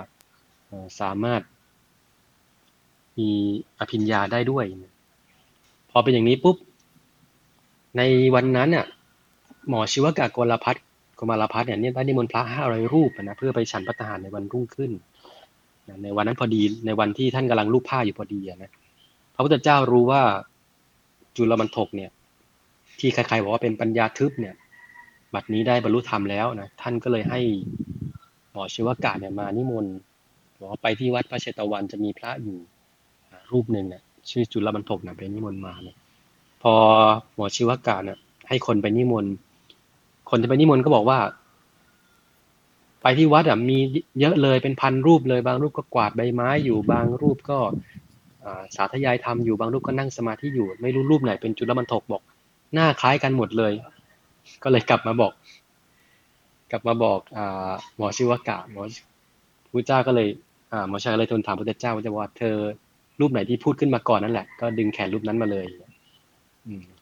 [1.01, 1.41] สามารถ
[3.19, 3.29] มี
[3.79, 4.65] อภิญญาได้ด้วย
[5.91, 6.57] พอเป็นอย่างนี้ปุ๊บ
[7.97, 8.01] ใน
[8.35, 8.85] วันนั้นน่ะ
[9.69, 10.83] หมอชีวกะโกลพัฒน์
[11.15, 14.91] โกมารพัฒน์เนี่ยได้นิมนต์พระห้าร้อยรูปนะเพื่อไปฉันพัตหารในวันรุ่งขึ้น
[16.03, 18.71] ในวันนั้นพอดีในวันที่ท่านกำลังรูปผ้าอยู่พอดีนะ
[19.35, 20.21] พระพุทธเจ้ารู้ว่า
[21.35, 22.11] จุลมันทกเนี่ย
[22.99, 24.55] ที่ใครๆบอกว่าเป็นปัญญาทึบเนี่ย
[25.33, 27.39] บัดนี้ได้บรรลุธรรมแล้วนะท่านก็เลยให้
[28.51, 29.93] หมอชีวกะเนี่ยมานิมนต์
[30.59, 32.57] บอกว่าไปที่วัดพระเชตวันจะมีพระอยู่
[33.51, 35.97] รูปหนึ่งเนี่ยชื่อจุลบรรทกนะไปนิมนต์มาเนี่ย
[36.61, 36.73] พอ
[37.35, 38.17] หมอชีวกะเนี่ย
[38.49, 39.33] ให้คนไปนิมนต์
[40.29, 41.19] คนที่ไปนิมนต์ก็บอกว่า
[43.01, 43.77] ไปที่วัดอะมี
[44.19, 47.59] เยอะเลยเป็นพันรูปเลยบางรูปก็กวาดใบไม้อยู่บางรูปก็
[48.75, 52.21] สาธยายธรรมอยู่บางรูปก็นั่งสมาธิอยู่ ไม่รู้รูปไหนเป็นจุลบรรทกบอก
[52.73, 53.73] หน้าคล้ายกันหมดเลย
[54.63, 55.33] ก็เลยกลับมาบอก
[56.71, 57.39] กลับมาบอกอ
[57.97, 58.83] หมอชิวกะหมอ
[59.71, 60.27] พระเจ้าก็เลย
[60.87, 62.55] หมอชายเลยทูลถามพระเจ้าว่าจะว่าเธอ
[63.19, 65.65] รูปไหนที่พูดขึ้นมาก่อนนั่นแหละ ก็ดึงแขนรูปนั้นมาเลย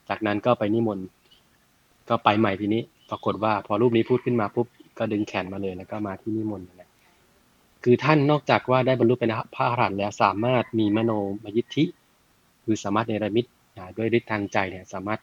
[0.09, 1.05] จากนั้นก็ไปนิมนต์
[2.09, 6.88] ก็ไปใหม่ทีนี้ ปรากฏว่าพอรูปนี้พูดขึ้นมาปุ๊บก็ดึงแขนมาเลยแล้วก็มาที่นิมนต์นะ
[7.83, 11.11] คือท่านนอกจากว่าได้บรรลุเป็นพระอรหันต์แล้วสามารถมีมโน
[11.43, 11.83] มยิทธิ
[12.63, 13.45] คือสามารถเนรมิต
[13.97, 15.19] ด้วยฤทธิ์ทางใจเนี่ยสามารถ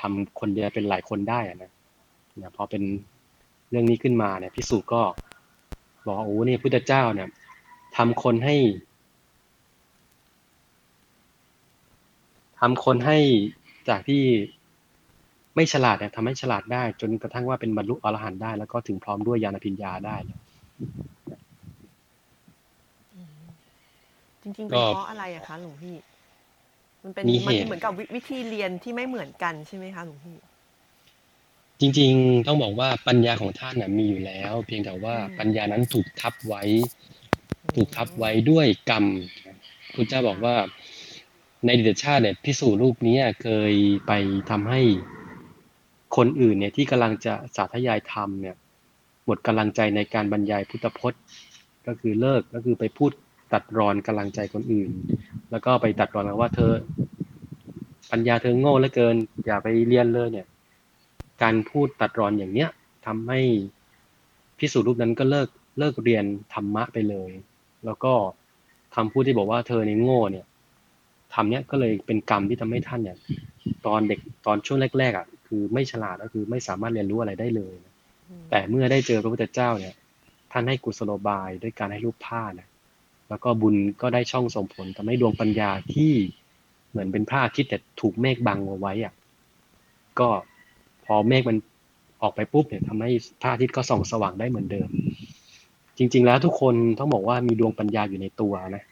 [0.00, 1.72] ทำคนเดียวเป็นหลายคนได้อะนะ
[2.38, 2.82] เนี่ยพอเป็น
[3.70, 5.02] เรื่องนี้ขึ้นมาเนี่ยพิสูจก็
[6.06, 7.28] บอกว่าโอ้เนี่ยพุทธเจ้าเนี่ย
[7.96, 8.56] ทำคนให้
[12.60, 13.18] ทำคนให้
[13.88, 14.22] จากที่
[15.56, 20.16] ไม่ฉลาดเนี่ยทำให้ฉลาดได้ จนกระทั่งว่าเป็นบรรลุอรหันต์ได้ แล้วก็ถึงพร้อมด้วยญาณปัญญาได้
[24.42, 25.96] จริงๆก็เป็นเพราะอะไรอะคะหลวงพี่
[27.04, 30.36] มันเป็นมีมันเหตุเหมือนกับวิวิธีเรียนที่ไม่เหมือนกันใช่ไหมคะหลวงพี่
[31.80, 36.62] จริง ๆ ต้องบอกว่าปัญญาของท่านน่ะมีอยู่แล้ว เพียงแต่ว่าอืมปัญญานั้นถูกทับไว้
[37.76, 39.04] ถูกทับไว้ด้วยกรรม
[39.94, 40.56] พุทธเจ้าบอกว่า
[41.64, 43.72] ในอดีตชาติเนี่ยพิสูจน์รูปนี้เคย
[44.06, 44.12] ไป
[44.50, 44.80] ทำให้
[46.16, 48.56] คนอื่นเนี่ยที่กำลังจะสาธยายธรรมเนี่ย
[49.26, 51.22] หมดกำลังใจในการบรรยายพุทธพจน์
[51.86, 53.10] ก็คือเลิกก็คือไปพูด
[53.52, 54.90] ตัดรอนกำลังใจคนอื่น
[55.50, 56.72] แล้วก็ไปตัดรอนว่าเธอ
[58.10, 60.46] ปัญญาเธอโง่เหลือเกิน อย่าไปเรียนเลยเนี่ย
[61.42, 62.70] การพูดตัดรอนอย่างเนี้ย
[63.06, 63.40] ทำให้
[64.58, 67.30] พิสูจน์รูปนั้นก็เลิกเลิกเรียนธรรมะไปเลย
[67.84, 68.12] แล้วก็
[68.96, 70.46] คำพูดที่บอกว่าเธอในโง่เนี่ย
[71.34, 73.18] ทำเนี้ยก็เลยเป็นกรรมที่ทำให้ท่านเนี่ย
[73.86, 77.74] ตอนเด็กตอนช่วงแรกๆอะคือไม่ฉลาดก็คือไม่สามารถเรียนรู้อะไรได้เลย
[78.50, 79.94] แต่เมื่อได้เจอพระพุทธเจ้าเนี่ย
[80.52, 82.68] ท่านให้กุศโลบายด้วยการให้รูปผ้านะ
[83.28, 86.12] แล้วก็บุญก็ได้ช่องส่งผลทำให้ดวงปัญญาที่
[86.90, 89.14] เหมือนเป็นพระอาทิตย์แต่ถูกเมฆบังเอาไว้อะ
[90.18, 90.28] ก็
[91.04, 91.56] พอเมฆมัน
[92.22, 93.10] ออกไปปุ๊บเนี่ยทำให้
[93.42, 94.88] พระอาทิตย์ก็ส่องสว่างได้เหมือนเดิม
[95.98, 98.84] จริง ๆ แล้วทุกคนต้องบอกว่ามีดวงปัญญาอยู่ในตัวนะ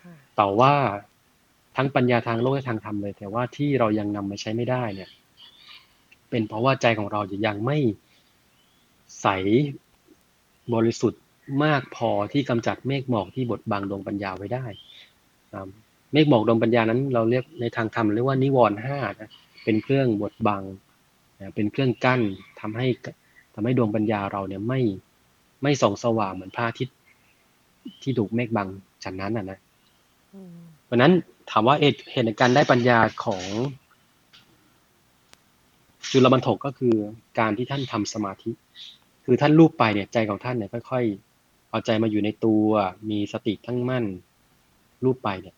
[0.00, 0.72] ค่ะแต่ว่า
[1.76, 5.10] ทั้งปัญญาทางโลกและทางธรรมเลย แต่ว่าที่เรายังนำมาใช้ไม่ได้เนี่ย
[6.30, 7.78] เป็นเพราะว่าใจของเรายังไม่
[9.20, 9.26] ใส
[10.74, 11.22] บริสุทธิ์
[11.64, 14.64] มากพอที่กำจัดเมฆหมอกที่บดบังดวงปัญญาไว้ได้
[16.12, 19.30] เมฆหมอกดวงปัญญานั้น เราเรียกในทางธรรมเรียกว่านิวรณ์ห้านะ
[19.64, 20.62] เป็นเครื่องบดบัง
[21.54, 22.20] เป็นเครื่องกั้น
[22.60, 22.86] ทำให้
[23.54, 24.80] ทำให้ดวงปัญญาเราเนี่ยไม่
[25.62, 26.96] ไม่ส่องสว่างเหมือนพระอาทิตย์
[28.02, 28.68] ที่ถูกเมฆบัง
[29.04, 29.58] ฉันนั้นอะนะ
[30.34, 31.12] อืมเพราะนั้น
[31.50, 33.44] ถามว่าเหตุเหตุในการได้ปัญญาของ
[36.10, 36.94] จุลบรรทกก็คือ
[37.38, 38.50] การที่ท่านทำสมาธิ
[39.28, 42.66] คือท่านรูปไปเนี่ยใจของท่านเนี่ยค่อยๆเอาใจมาอยู่ในตัว
[43.10, 44.04] มีสติทั้งมั่น
[45.04, 45.56] รูปไปเนี่ย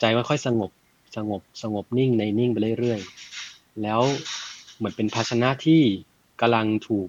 [0.00, 0.70] ใจค่อยๆสงบ
[1.16, 4.00] สงบสงบนิ่งในนิ่งไปเรื่อยๆแล้ว
[4.76, 5.82] เหมือนเป็นภาชนะที่
[6.40, 7.08] กำลังถูก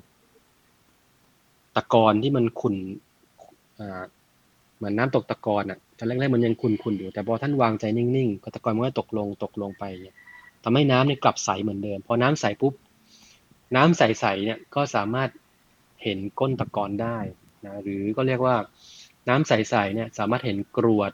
[1.76, 2.76] ตะกอนที่มันขุ่น
[3.80, 4.04] อ่า
[4.78, 10.16] เหมือนน้ำตกตะกอนอะตอนแรกๆมันยังขุ่นๆอยู่ แต่พอท่านวางใจนิ่งๆก็ตะกอนมันก็ตกลงตกลงไปเนี่ย
[10.64, 12.74] ทำให้น้ำเนี่ยกลับใสเหมือนเดิม พอน้ำใสปุ๊บ
[13.76, 15.30] น้ำใสๆเนี่ยก็สามารถ
[16.04, 17.18] เห็นก้นตะกอนได้
[17.66, 18.56] นะหรือก็เรียกว่า
[19.30, 21.12] น้ำใสๆเนี่ยสามารถเห็นกรวด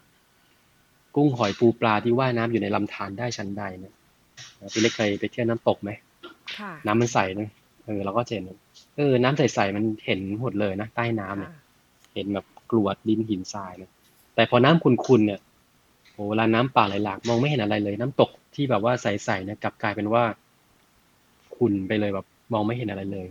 [1.16, 3.94] กุ้งหอยปูปลาที่ว่ายน้ำอยู่ในลำธารได้ชั้นใดเนี่ย
[4.60, 5.90] นะพี่เล็กเคยไปเที่ยวน้ำตกไหม
[6.58, 7.50] ค่ะน้ำมันใสนะ
[7.86, 8.46] เออเราก็จะเห็น
[8.98, 11.62] เออ น้ำใสๆมันเห็นหมดเลยนะใต้น้ำเนี่ยค่ะ
[12.14, 13.92] เห็นแบบกรวดดินหินทรายนะ
[14.36, 15.40] แต่พอน้ำขุ่นๆเนี่ย
[16.12, 20.24] โหเวลาน้ำป่าไหลหลากมองไม่เห็นอะไรเลย น้ำตกที่แบบว่าใสๆเนี่ยกลับกลายเป็นว่า
[21.56, 23.28] ขุ่นไปเลยแบบ มองไม่เห็นอะไรเลย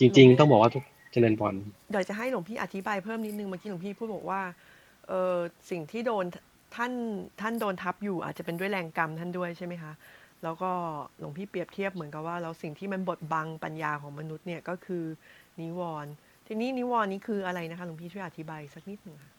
[0.00, 1.54] จริง ๆ ต้องบอกว่าทุกเจริญพร
[1.90, 4.40] เดี๋ยวจะให้หลวงพี่อธิบายเพิ่มนิดนึงเมื่อกี้หลวงพี่พูดบอกว่า
[5.08, 5.36] เออ
[5.70, 6.24] สิ่งที่โดน
[6.76, 6.92] ท่าน
[7.40, 9.92] ท่านโดนทับอยู่อาจจะเป็นด้วยแรงกรรมท่านด้วยใช่ไหมคะ
[10.44, 10.70] แล้วก็
[11.18, 15.04] หลวงพี่เปรียบเทียบเหมือนกับว่าแล้วสิ่งที่มันบดบังปัญญาของมนุษย์เนี่ยก็คือ
[15.60, 16.12] นิวรณ์
[16.46, 19.32] ทีนี้นิวรณ์นี้คืออะไรนะคะหลวงพี่ช่วยอธิบายสักนิดหนึ่งค่ะ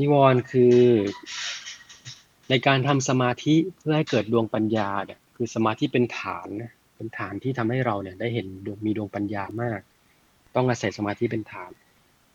[0.00, 0.76] นิวรณ์คือ
[2.50, 8.46] ในการทำสมาธิเพื่อให้เกิดดวงปัญญาเนี่ยคือสมาธิเป็นฐานนะ เป็นฐานที่ทำให้เราเนี่ยได้เห็น
[8.86, 9.80] มีดวงปัญญามาก
[10.56, 11.70] ต้องอาศัยสมาธิเป็นฐาน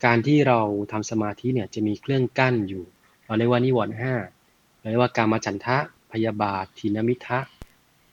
[0.04, 0.60] การที่เรา
[0.92, 2.84] ทำสมาธิเนี่ยจะมีเครื่องกั้นอยู่
[3.26, 4.14] เราเรียกว่านิวรณ์ห้า
[4.78, 5.76] เราเรียกว่าการมาฉันทะ
[6.12, 7.38] พยาบาททินมิทะ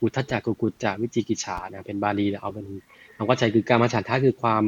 [0.02, 2.68] อุทธัจจกุกุจจะวิจิกิจฉานะเป็นบาลีเอาเป็น
[3.16, 4.64] คำว่าใจคือการมาฉันทะคือความ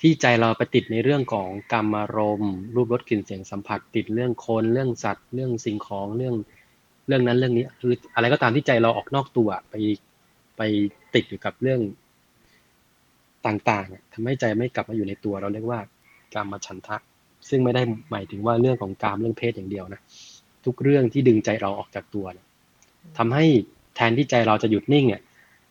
[0.00, 6.34] ที่ใจเราไปติดในเรื่องของกรรมารมณ์รูปรสกลิ่นเสียงสัมผัสติดเรื่องคนเรื่องสัตว์ เรื่องสิ่งของเรื่อง
[7.06, 9.74] เรื่องนั้นเรื่องนี้คืออะไรก็ตามที่ใจเราออกนอกตัวไป
[10.60, 10.70] ไป
[11.14, 11.80] ติดอยู่กับเรื่อง
[13.46, 15.80] ต่างๆอะทำให้ใจไม่กลับมาอยู่ในตัว เราเรียกว่า
[16.34, 16.96] กามฉันทะ
[17.48, 20.00] ซึ่งไม่ได้หมายถึงว่าเรื่องของกามเรื่องเพศอย่างเดียวนะ
[20.64, 22.46] ทุกเรื่องที่ดึงใจเราออกจากตัวเนี่ย
[23.18, 23.44] ทำให้
[23.96, 25.22] แทนที่ใจเราจะหยุดนิ่งเนี่ย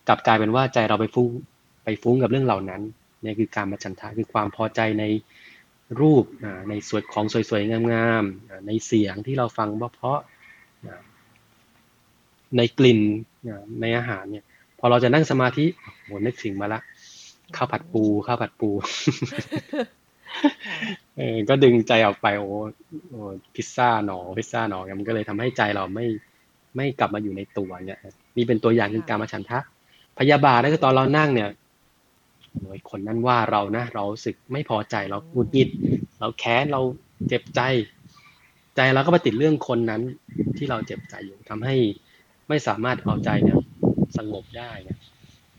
[0.08, 1.30] กลับกลายเป็นว่าใจเราไปฟุ้ง
[1.84, 2.82] ไปฟุ้งกับเรื่องเหล่านั้น
[3.24, 5.04] เนี่ยคือการมาฉันทะคือความพอใจใน
[6.00, 6.24] รูป
[6.70, 10.30] ในสวยของสวยๆงามๆในเสียงที่เราฟังเพราะๆ
[12.58, 13.00] ในกลิ่น
[13.82, 14.46] ในอาหารเนี่ย
[14.80, 15.66] พอเราจะนั่งสมาธิ
[16.04, 16.80] โหนึกถึงมาละ
[17.56, 18.90] ข้าวผัดปูข้าวผัดปูค่ะ
[21.18, 22.50] เออก็ดึงใจออกไปโอ้
[23.10, 23.22] โอ้
[23.56, 26.06] พิซซ่าหนอพิซซ่าหนอมันก็เลยทำให้ใจเราไม่
[26.76, 28.00] ไม่กลับมาอยู่ในตัวเนี่ย
[28.38, 29.60] นี่เป็นตัวอย่างคือการมาฉันทะ
[30.20, 31.50] พยาบาทก็คือตอนเรานั่งเนี่ย
[32.56, 35.70] โอ้ยคนนั้นว่าเรานะเรารู้สึกไม่พอใจเราหงุดหงิด
[36.20, 36.82] เราแค้นเรา
[37.28, 37.62] เจ็บใจ
[38.76, 40.02] ใจเราก็ไปติดเรื่องคนนั้น
[40.58, 41.76] ที่เราเจ็บใจอยู่ทำให้
[42.50, 43.58] ไม่สามารถเอาใจเนี่ย
[44.18, 45.00] สงบได้เนี่ย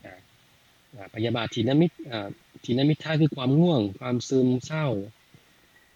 [0.05, 0.19] อ่า
[0.95, 2.29] อ่าพยาบาททีนมิตอ่า
[2.65, 4.87] ทีนมิท่าคือความง่วง ความซึมเศร้า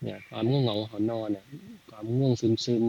[0.04, 1.46] เนี่ยความง่วงเหงาหอนอนเนี่ย
[1.92, 2.84] ความง่วงซึมซึม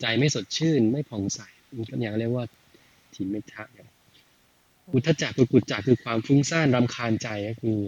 [0.00, 1.40] ใจไม่สดชื่น ไม่ผ่องใส
[1.76, 2.44] มันก็อย่างเรียกว่า
[3.14, 3.88] ทีนมิทะเนี่ย
[4.92, 7.78] อุทธัจจะกุกุจจะคือความฟุ้งซ่านรำคาญใจก็คือ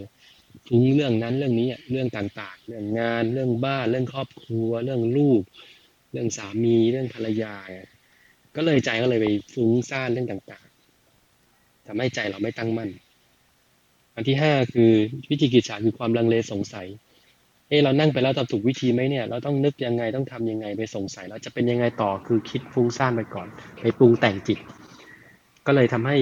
[0.66, 5.42] ฟุ้งเรื่องนั้นเรื่องนี้อะเรื่องต่างๆ เรื่องงาน เรื่องบ้าน เรื่องครอบครัว เรื่องลูก
[6.12, 7.54] เรื่องสามี เรื่องภรรยา
[8.56, 10.68] ก็เลยใจก็เลยไปฟุ้งซ่านเรื่องต่าง
[11.92, 12.90] ทำให้ใจเราไม่ตั้งมั่น
[14.14, 14.92] อันที่ห้าคือ
[15.30, 16.86] วิจิกิจฉาคือความลังเลสงสัย
[17.68, 23.48] เอะเรานั่งไปแล้วทำถูกวิธีไหมเนี่ย เราต้องนึกยังไงต้องทำยังไงไปสงสัยแล้วจะเป็นยังไงต่อคือคิดฟุ้งซ่านไปก่อน
[23.80, 24.58] ไปปรุงแต่งจิต
[25.66, 26.16] ก็เลยทำให้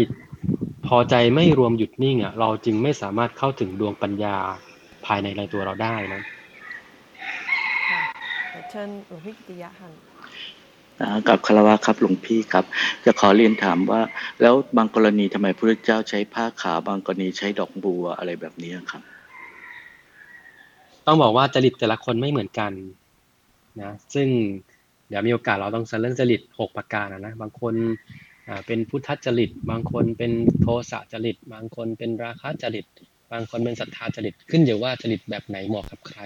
[0.87, 4.37] พอใจไม่รวมหยุดนิ่งอะเราจึงไม่สามารถเข้าถึงดวงปัญญา
[5.07, 6.23] ภายในในตัวเราได้นะ
[7.89, 8.03] ค่ะ
[8.51, 10.08] เดี๋ยวเชิญหลวงพี่กิติยะค่ะ
[11.29, 12.65] กับคารวะครับหลวงพี่ครับ
[13.05, 14.01] จะขอเรียนถามว่า
[14.43, 19.03] แล้วบางกรณีทำไมพระเจ้าใช้ผ้าขาวบางกรณีใช้ดอกบัวอะไรแบบนี้ครับ
[21.07, 22.73] ต้องบอกว่าจริตแต่ละคนไม่เหมือนกัน
[23.83, 24.29] นะซึ่ง
[25.09, 27.75] เดี๋ยวมีโอกาสเราต้องเรื่องจริตหกประการนะนะบางคน
[28.67, 32.87] เป็นพุทธจริต บางคนเป็นโทสะจริต บางคนเป็นราคะจริต
[33.33, 36.21] บางคนเป็นศรัทธาจริตขึ้นอยู่ว่าจริตแบบไหนเหมาะกับใคร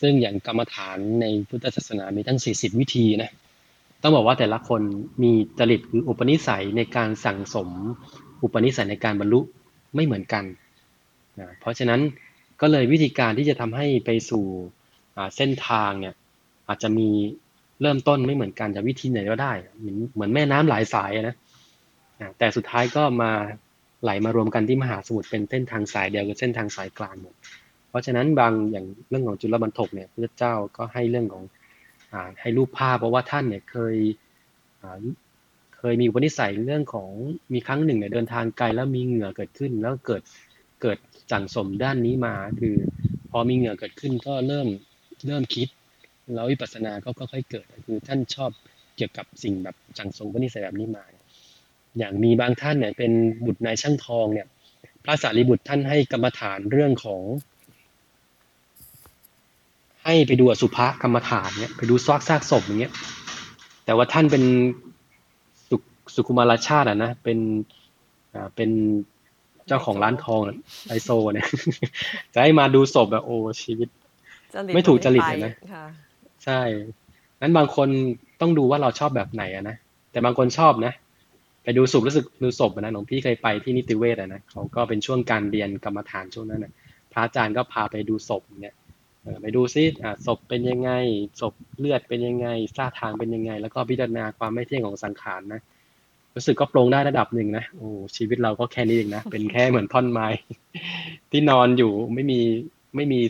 [0.00, 3.32] ซึ่งอย่างกรรมฐานในพุทธศาสนามีตั้ง 40 วิธีนะ
[4.06, 4.80] ต้องบอกว่าแต่ละคน
[5.22, 7.68] มีจริตคืออุปนิสัยในการสั่งสม
[8.42, 9.40] อุปนิสัยในการบรรลุ
[9.94, 10.44] ไม่เหมือนกัน
[11.40, 12.00] นะเพราะฉะนั้น
[12.60, 14.44] ก็เลยวิธีการที่จะทำให้ไปสู่
[15.36, 16.14] เส้นทางเนี่ย
[16.68, 17.08] อาจจะมี
[17.82, 21.36] เริ่มต้นไม่เหมือนกันจะวิธีไหนก็ได้ เหมือนเหมือนแม่น้ำหลายสายนะ
[22.38, 23.30] แต่สุดท้ายก็มา
[24.02, 27.34] ไหลมารวมกันที่มหาสมุทรเป็นเส้นทางสายเดียวคือเส้นทางสายกลางหมด
[27.88, 31.42] เพราะฉะนั้นบางอย่างเรื่องของจุลบรรทกเนี่ยพระเจ้าก็ให้เรื่องของ
[32.40, 33.96] ให้รูปภาพเพราะว่าท่านเนี่ยเคย
[35.76, 37.10] เคยมีอุปนิสัยเรื่องของ
[37.52, 40.22] มีครั้งหนึ่งเนี่ยเดินทางไกลแล้วมีเหงื่อเกิดขึ้น แล้วเกิด
[40.82, 40.98] เกิด
[41.32, 42.76] สั่งสมด้านนี้มา คือ
[43.30, 44.68] พอมีเหงื่อเกิดขึ้นก็เริ่ม
[45.26, 45.68] เริ่มคิด
[46.34, 48.50] แล้ววิปัสสนาก็ค่อยๆเกิดคือท่านชอบ
[48.96, 51.04] เกี่ยวกับสิ่งแบบสั่งสมอุปนิสัยแบบนี้มา
[51.98, 53.12] อย่างมีบางท่านเนี่ยเป็น
[53.46, 54.46] บุตรนายช่างทองเนี่ย
[55.04, 57.22] พระสารีบุตรท่านให้กรรมฐานเรื่องของ
[60.04, 62.92] ให้ไปดูอสุภะกรรมฐานเนี่ยไปดูซากซากศพอย่างเงี้ย
[63.84, 64.44] แต่ว่าท่านเป็น
[65.68, 65.76] สุ
[66.14, 67.38] สุคุมารชาติอะนะเป็น
[68.34, 68.70] อ่าเป็น
[69.66, 70.56] เจ้าของร้านทองอะ
[70.88, 71.48] ไอโซเนี่ย
[72.34, 73.88] จะให้มาดูศพแบบโอ้ชีวิต
[74.54, 75.86] จริตไม่ถูกจริตนเลยนะค่ะ
[76.44, 76.60] ใช่
[77.40, 77.88] นั้นบางคน
[78.40, 79.76] ต้องดูว่าเราชอบแบบไหนอะนะ
[80.12, 80.92] แต่บางคนชอบนะ
[81.64, 86.72] ไปดูศพรู้สึกดูศพอะนะหลวงพี่เคยไปที่นิติเวศอะนะเขาก็เป็นช่วงการเรียนกรรมฐานช่วงนั้นนะ
[87.12, 88.83] พระอาจารย์ก็พาไปดูศพเนี่ยเออ
[89.42, 90.90] ไปดูซิอ่าศพเป็นยังไง
[91.40, 95.60] ศพเลือดเป็นยังไงท่าทางเป็นยังไง แล้วก็พิจารณาความไม่เที่ยงของสังขารนะ
[96.34, 100.26] รู้สึกก็ปรงได้ระดับหนึ่งนะโอ้ชีวิตเราก็แค่นี้เองนะเป็นแค่เหมือนท่อนไม้
[101.30, 102.40] ที่นอนอยู่ไม่มี
[102.96, 103.20] ไม่มี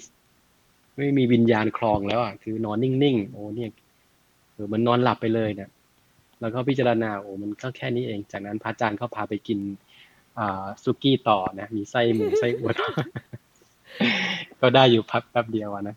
[0.98, 3.70] ไม่มีวิญญาณคลองแล้วอะคือนอนนิ่งๆโอ้เนี่ย
[4.52, 5.70] เออมันนอนหลับไปเลยเนี่ย
[6.40, 9.58] แล้วก็พิจารณาโอ้มันก็แค่นี้เอง จากนั้นพระอาจารย์เขาพาไปกิน
[10.38, 12.70] อ่าซุกี้ต่อนะมีไส้หมูไส้อั่ว
[14.60, 15.96] ก็ได้อยู่พักแป๊บเดียวอะนะ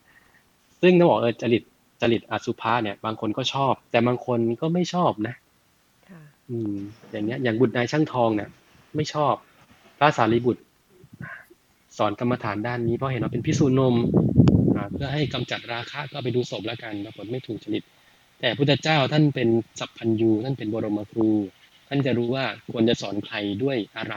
[0.82, 1.64] ซึ่งต้องบอกเออจริต
[2.02, 5.36] จริตอสุภะเนี่ย บางคนก็ชอบ แต่บางคนก็ไม่ชอบนะ
[6.10, 6.76] ค่ะอืม
[7.12, 8.50] อย่างเงี้ย อย่างบุตรนายช่างทองเนี่ย
[8.96, 9.34] ไม่ชอบ
[9.98, 10.64] พระสารีบุตร
[11.98, 13.96] สอนกรรมฐานด้านนี้เพราะเห็นว่าเป็นพิสูจน์นม
[14.76, 17.84] อ่าเพื่อให้กำจัดราคะก็ไปดูศพแล้วกันปรากฏไม่ถูกจริต
[18.40, 21.30] แต่พุทธเจ้าท่านเป็นสัพพัญญูท่านเป็นบรมครู
[21.88, 24.16] ท่านจะรู้ว่าควรจะสอนใครด้วยอะไร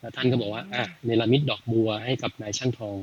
[0.00, 2.96] แล้วท่านก็บอกว่าอะเนรมิตดอกบัวให้กับนายช่างทอง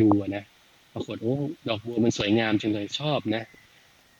[0.00, 0.44] ดูนะ
[0.92, 1.36] ปรากฏโอ้
[1.68, 3.42] ดอกบัวมันสวยงามจังเลยชอบนะ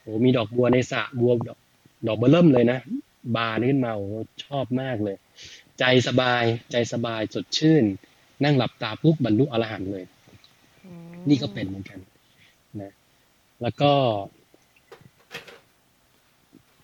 [0.01, 1.59] โอ้มีดอกบัวในสระบัวดอก
[2.07, 2.79] ดอกเบอเริ่มเลยนะ
[3.37, 4.07] บานขึ้นมาโอ้
[4.45, 5.17] ชอบมากเลย
[5.79, 7.85] ใจสบายใจสบายสดชื่น
[8.45, 10.05] นั่งหลับตาปุ๊บบรรลุอรหันต์เลย
[11.29, 11.99] นี่ก็เป็นเหมือนกัน
[12.81, 12.93] นะ
[13.63, 13.93] แล้วก็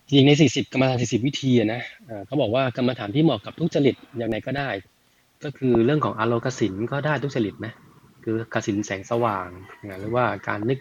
[0.07, 1.83] จริงใน 40 กรรมฐาน 40 วิธีนะ
[2.27, 4.71] เขาบอกว่ากรรมฐานที่เหมาะกับทุกจริตอย่างไรก็ได้
[5.45, 7.75] ก็คือเรื่องของอารมณ์กสินก็ได้ทุกจริตนะ
[8.25, 9.49] คือกสินแสงสว่าง
[10.01, 10.79] หรือว่าการนึก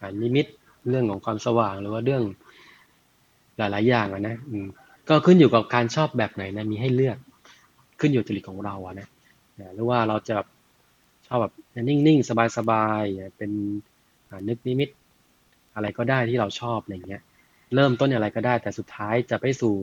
[0.00, 0.46] อนิมิต
[0.90, 2.22] เรื่องของความสว่างหรือว่าเรื่อง
[3.58, 4.66] หลาย ๆ อย่างอะนะอืม
[5.08, 7.18] ก็ขึ้นอยู่กับการชอบแบบไหนนะมีให้เลือก
[8.00, 9.08] ขึ้นอยู่จริตของเราอะนะ
[9.60, 10.36] นะหรือว่าเราจะ
[11.26, 11.52] ชอบแบบ
[11.88, 13.50] นิ่ง ๆ สบาย ๆ เป็น
[14.48, 14.90] นึกนิมิต
[15.74, 17.22] อะไรก็ได้ที่เราชอบอะไรเงี้ย
[17.74, 19.74] เริ่มต้นอะไรก็ได้แต่สุดท้ายจะไปสู่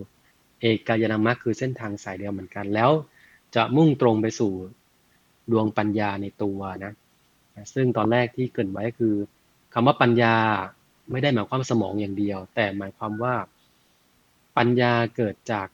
[0.61, 2.91] เอกายนามรรคคือเส้นทางสายเดียวเหมือนกันแล้ว
[3.55, 4.53] จะมุ่งตรงไปสู่
[5.51, 6.93] ดวงปัญญาในตัวนะ
[7.73, 9.15] ซึ่งตอนแรกที่เกรินไว้คือ
[9.73, 10.35] คำว่าปัญญา
[11.11, 13.35] ไม่ได้หมายความสมองอย่างเดียว แต่หมายความว่า
[14.57, 15.67] ปัญญาเกิดจาก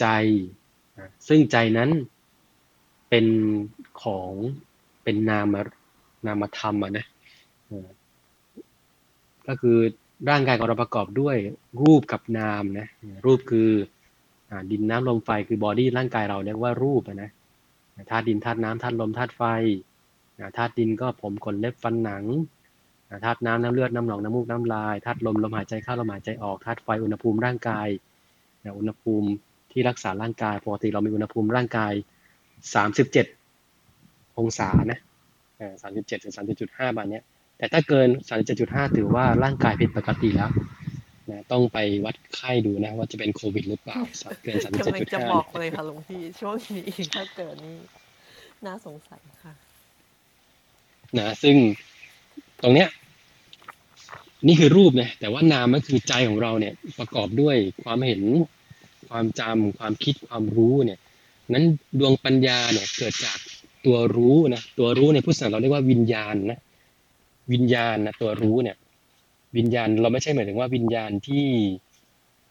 [0.00, 0.06] ใจ
[0.98, 1.90] นะซึ่งใจนั้น
[3.08, 3.26] เป็น
[4.02, 4.32] ของ
[5.02, 5.54] เป็นนาม
[6.26, 7.06] นามธรรมอะนะ
[9.46, 9.78] ก็คือ
[10.30, 11.36] ร่างกายของเราประกอบด้วย
[11.82, 12.88] รูปกับนามนะ
[13.26, 13.70] รูปคือ
[14.70, 17.30] ดินน้ำลมไฟคือบอดี้ร่างกายเราเรียกว่ารูปนะ
[18.10, 19.42] ธาตุดินธาตุน้ำธาตุลมธาตุไฟ
[20.56, 22.24] ธาตุดินก็ผมขนเล็บฟันหนัง
[23.24, 27.88] ธาตุน้ำน้ำเลือดน้ำหนองน้ำมูกน้ำลายธาตุลมลมหายใจเข้าลมหายใจออกธาตุไฟอุณหภูมิร่างกาย
[28.78, 29.28] อุณหภูมิ
[29.72, 31.92] ที่รักษาร่างกายปกติเรามีอุณหภูมิร่างกาย
[33.14, 35.00] 37 องศานะ
[35.82, 37.24] สามสิบเจ็ดถึงสามสิบจุดห้าบานเนี้ย
[37.58, 40.50] แต่ถ้าเกินสามสิบจุดห้าถือว่าร่างกายผิดปกติแล้ว
[41.30, 43.98] นะต้องไปวัดไข้ดูนะ ว่าจะเป็นโควิดหรือเปล่า
[44.42, 46.84] เกินสามสิบเจ็ดกำลังจุดจะห้าบอกเลยค่ะหลวงพี่ช่วงนี้
[47.14, 47.76] ถ้าเกิดนี่
[48.66, 49.52] น่าสงสัยค่ะ
[51.18, 51.56] นะซึ่ง
[52.62, 52.88] ตรงเนี้ย
[54.46, 58.22] นี่คือรูปนะแต่ว่านามก็คือใจของเราเนี่ย ประกอบด้วยความเห็น
[59.08, 60.98] ความจำความคิดความรู้เนี่ย
[61.52, 61.64] นั้น
[61.98, 63.38] ดวงปัญญาเนี่ยเกิดจาก
[63.86, 66.60] ตัวรู้นะตัวรู้ในพุทธศาสนาเราเรียกว่าวิญญาณนะ
[67.52, 68.76] วิญญาณนะตัวรู้เนี่ย
[69.56, 71.46] วิญญาณเราไม่ใช่หมายถึงว่าวิญญาณที่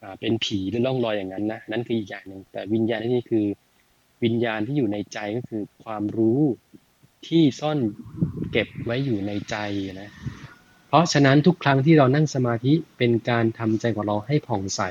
[0.02, 3.46] อ่าเป็นผีหรือล่องลอยอย่างนั้นนะนั่นคืออีกอย่างหนึ่งแต่วิญญาณที่นี่คือ
[4.24, 6.40] วิญญาณที่อยู่ในใจก็คือความรู้
[7.26, 7.78] ที่ซ่อน
[8.52, 9.56] เก็บไว้อยู่ในใจ
[10.00, 10.10] นะ
[10.88, 14.82] เพราะฉะนั้นทุกครั้งที่เรานั่งสมาธิเป็นการทำใจของเราให้ผ่องใส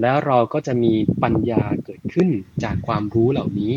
[0.00, 2.28] แล้วเราก็จะมีปัญญาเกิดขึ้น
[2.64, 3.72] จากความรู้เหล่านี้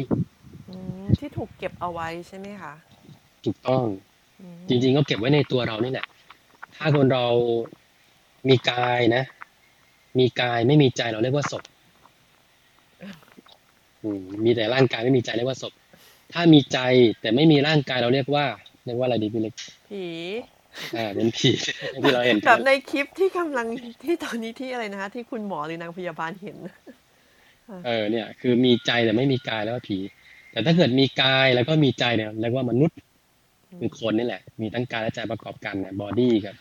[0.70, 2.74] อืมที่ถูกเก็บเอาไว้ใช่ไหมคะ
[3.46, 3.84] ถูกต้อง
[4.42, 7.26] อืมจริงๆก็เก็บไว้ในตัวเรานี่แหละถ้าคนเรา
[8.50, 9.24] มีกายนะ
[10.20, 11.64] มีกายไม่มีใจเราเรียกว่าศพ
[14.04, 15.74] อืมมีแต่ร่างกายไม่มีใจเรียกว่าศพ
[16.34, 16.80] ถ้ามีใจ
[17.22, 18.46] แต่ไม่มีร่างกายเราเรียกว่า
[18.86, 19.54] เรียกว่าอะไรดีพี่เล็ก
[19.90, 20.06] ผี
[20.96, 21.50] อ่าเป็นผี
[22.04, 23.68] ที่เราเห็นแบบในคลิปที่กำลัง
[24.04, 26.58] ที่ตอนนี้ที่อะไรนะคะที่คุณหมอหรือนางพยาบาลเห็น
[27.86, 29.98] เออเนี่ย คือมีใจแต่ไม่มีกายแล้วว่าผี
[30.52, 32.98] แต่ถ้าเกิดมีกายแล้วก็มีใจเนี่ยเรียกว่ามนุษย์
[33.80, 36.56] คือคนนี่แหละ มีทั้งกายและใจประกอบกันนะ body กับ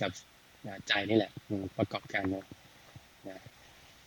[0.00, 0.10] กับ
[0.88, 1.30] ใจนี่แหละ
[1.78, 2.44] ประกอบกันนะ
[3.28, 3.38] นะ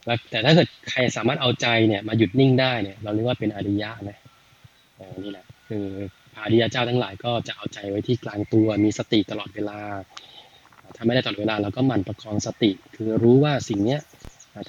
[0.05, 4.17] แล้วแต่ถ้าเกิดใครสามารถเอาใจเนี่ยมาหยุดนิ่งได้เนี่ย เราเรียกว่าเป็นอริยะนะ
[5.23, 5.85] นี่แหละ คือ
[6.33, 9.79] พระอริยเจ้าทั้งหลายก็จะเอาใจไว้ที่กลางตัวมีสติตลอดเวลา
[10.95, 14.01] ถ้าไม่ได้ตลอดเวลาเราก็หมั่นประคองสติ คือรู้ว่าสิ่งเนี้ย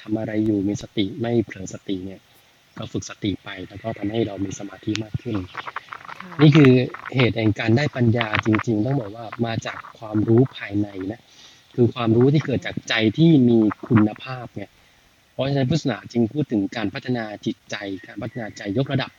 [0.03, 2.21] ทำอะไรอยู่มีสติไม่เผลอสติเนี่ย
[2.79, 5.37] ก็ฝึกสติไปแล้วก็ทำให้เรามีสมาธิมากขึ้น
[6.41, 6.71] นี่คือ
[7.15, 11.21] เหตุแห่งการได้ปัญญาจริง ๆ ต้องบอกว่ามาจากความรู้ภายในนะ
[11.75, 14.71] คือความรู้ที่เกิดจากใจที่มีคุณภาพเนี่ย
[15.33, 19.11] เพราะฉะนั้นพุทธศาสนาจึงพูดถึงการพัฒนาจิตใจการพัฒนาใจยกระดับ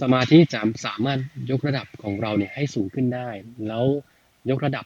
[0.00, 1.18] สมาธิจะสามารถ
[1.50, 3.28] ยกระดับของเราเนี่ยให้สูงขึ้นได้
[3.68, 3.84] แล้ว
[4.50, 4.84] ยกระดับ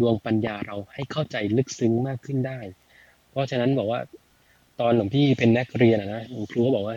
[0.00, 2.58] ดวงปัญญาเราให้เข้าใจลึกซึ้งมากขึ้นได้
[3.30, 4.00] เพราะฉะนั้นบอกว่า
[4.80, 6.96] ตอนหลวงพี่เป็นนักเรียนนะหลวงครูก็บอกว่า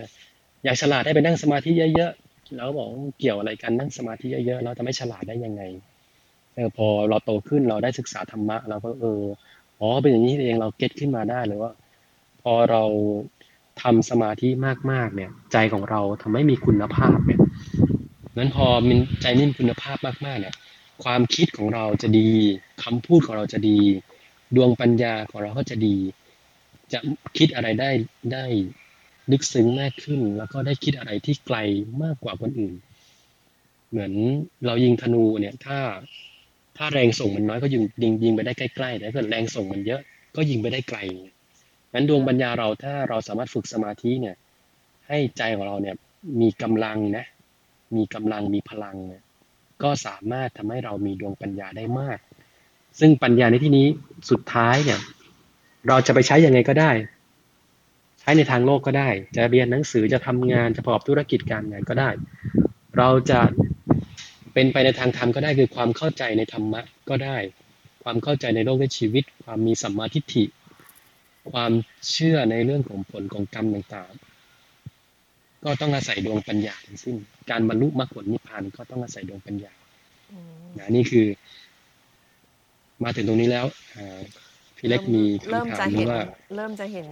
[0.63, 2.11] อยากฉลาดให้ไปนั่งสมาธิเยอะ
[2.55, 2.87] แล้วบอก
[3.19, 5.63] เกี่ยวอะไรกันนั่งสมาธิเยอะๆเราจะไม่ฉลาดได้ยังไง
[6.55, 9.21] เออพอเราโตขึ้นเราได้ศึกษาธรรมะเราก็เออ
[9.79, 11.71] อ๋อเป็นอย่างนี้เองเราเก็ตขึ้นมาได้เลยว่า
[12.41, 12.83] พอเรา
[13.81, 14.49] ทำสมาธิ
[14.91, 17.39] มากๆเนี่ย ใจของเราทำให้มีคุณภาพเนี่ย
[18.37, 18.89] นั้นพอม
[19.21, 20.55] ใจนี่มคุณภาพมากๆเนี่ย
[21.03, 22.29] ความคิดของเราจะดี
[22.83, 23.79] คำพูดของเราจะดี
[24.55, 25.95] ดวงปัญญาของเราก็จะดี
[26.93, 26.99] จะ
[27.37, 27.89] คิดอะไรได้
[28.33, 28.45] ได้
[29.31, 31.57] ลึกซึ้งมากขึ้น แล้วก็ได้คิดอะไรที่ไกล
[32.03, 32.75] มากกว่าคนอื่น
[33.89, 34.13] เหมือน
[34.65, 35.79] เรายิงธนูเนี่ย ถ้า
[36.77, 40.01] ถ้าแรงส่งมันน้อยก็ยิงยิงยิงไปได้ใกล้ๆแต่ถ้าเกิดแรงส่งมันเยอะ
[40.35, 40.99] ก็ยิงไปได้ไกล
[41.93, 44.35] งั้นดวงปัญญาเราถ้าเราสามารถฝึกสมาธิเนี่ย
[45.07, 45.95] ให้ใจของเราเนี่ย
[46.41, 47.25] มีกำลังนะ
[47.95, 49.23] มีกำลังมีพลังเนี่ย
[49.83, 52.19] ก็สามารถทำให้เรามีดวงปัญญาได้มาก
[52.99, 53.87] ซึ่งปัญญาในที่นี้
[54.29, 54.99] สุดท้ายเนี่ย
[55.87, 56.91] เราจะไปใช้ยังไงก็ได้
[58.21, 62.09] ใช้ในทางโลกก็ได้ จะเรียนหนังสือจะทำงานจะประกอบธุรกิจการงานก็ได้
[62.97, 63.39] เราจะ
[64.53, 67.37] เป็นไปในทางธรรมก็ได้คือความเข้าใจในธรรมะก็ได้
[68.03, 70.43] ความเข้าใจในโลกและชีวิต ความมีสัมมาทิฏฐิ
[71.51, 71.71] ความ
[72.11, 77.15] เชื่อในเรื่องของผลของกรรมต่างๆ ก็ต้องอาศัยดวงปัญญาทั้งสิ้น
[77.49, 79.73] การบรรลุมรรคผลนิพพานก็ต้องอาศัยดวงปัญญา
[80.31, 81.27] อืมนะนี่คือ
[83.03, 84.19] มาถึงตรงนี้แล้วอ่า
[84.77, 86.21] พี่เล็กมีเริ่มคำถาจะมหรืเห็นอว่า
[86.55, 87.07] เริ่มจะเห็น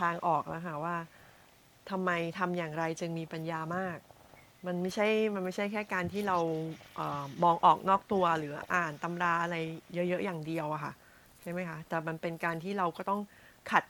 [0.00, 0.96] ทางออกแล้วค่ะว่า
[1.90, 3.98] ทำไมทำอย่างไรจึงมีปัญญามาก
[4.66, 6.38] มันไม่ใช่ มันไม่ใช่แค่การที่เรา
[6.94, 9.56] เออมองออกนอกตัวหรืออ่านตำราอะไร
[9.94, 10.92] เยอะๆอย่างเดียวอะค่ะ
[11.42, 13.20] ใช่ไหมคะ แต่มันเป็นการที่เราก็ต้อง
[13.70, 13.84] ขัด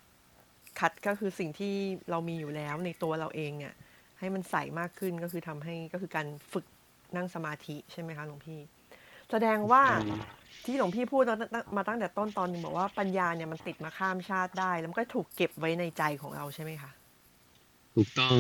[0.81, 1.75] ขัดก็คือสิ่งที่
[2.11, 3.75] เรามีอยู่แล้วในตัวเราเองเนี่ย
[4.19, 6.67] ให้มันใสมากขึ้นก็คือทำให้ก็คือการฝึก
[7.17, 8.61] นั่งสมาธิใช่ไหมคะหลวงพี่
[9.31, 16.91] แสดงว่าอืมที่หลวงพี่พูดมาตั้งมาตั้งแต่ต้นตอนหนึงบอกว่าปัญญาเนี่ยมันติดมาข้ามชาติได้ แล้วมันก็ถูกเก็บไว้ในใจของเราใช่ไหมคะ
[17.95, 18.39] ถูกต้อง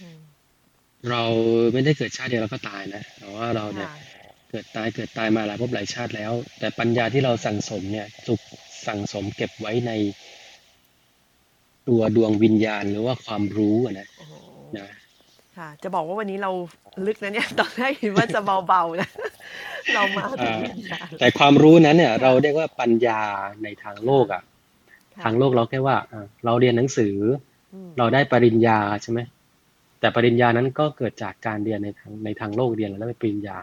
[0.00, 0.20] อืม
[1.10, 1.22] เรา
[1.72, 3.90] ไม่ได้เกิดชาติเดียวเราก็ตายนะแต่ว่าเราเนี่ยค่ะ
[4.50, 8.40] เกิดตายเกิดตายมาหลายภพหลายชาติแล้ว แต่ปัญญาที่เราสั่งสมเนี่ยถูก
[8.86, 9.92] สั่งสมเก็บไว้ใน
[11.88, 14.49] ตัวดวงวิญญาณหรือว่าความรู้อะนะโอ้โหนะ
[15.56, 16.50] ค่ะ จะบอกว่าวันนี้เรา
[17.06, 19.08] ลึกนะเนี่ย ตอนแรกคิดว่าจะเบาๆนะ
[19.94, 23.20] เรามาถึงอ่าปัญญาแต่ความรู้นั้นเนี่ย เราเรียกว่าปัญญา
[23.62, 24.42] ในทางโลกอะ
[25.14, 27.16] ค่ะทางโลกเราแค่ว่าอะเราเรียนหนังสือ
[27.74, 29.20] อืมเราได้ปริญญาใช่ไหม
[30.00, 33.56] แต่ปริญญานั้นก็เกิดจากการเรียนในทางในทางโลกเรียนแล้วได้ปริญญา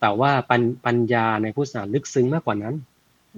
[0.00, 2.74] แต่ว่าปัญปัญญาในพุทธศาสนาลึกซึ้งมากกว่านั้น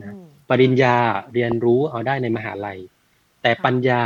[0.02, 0.96] นะอืมปริญญา
[1.34, 2.78] เรียนรู้เอาได้ในมหาลัย
[3.42, 4.02] แต่ค่ะปัญญา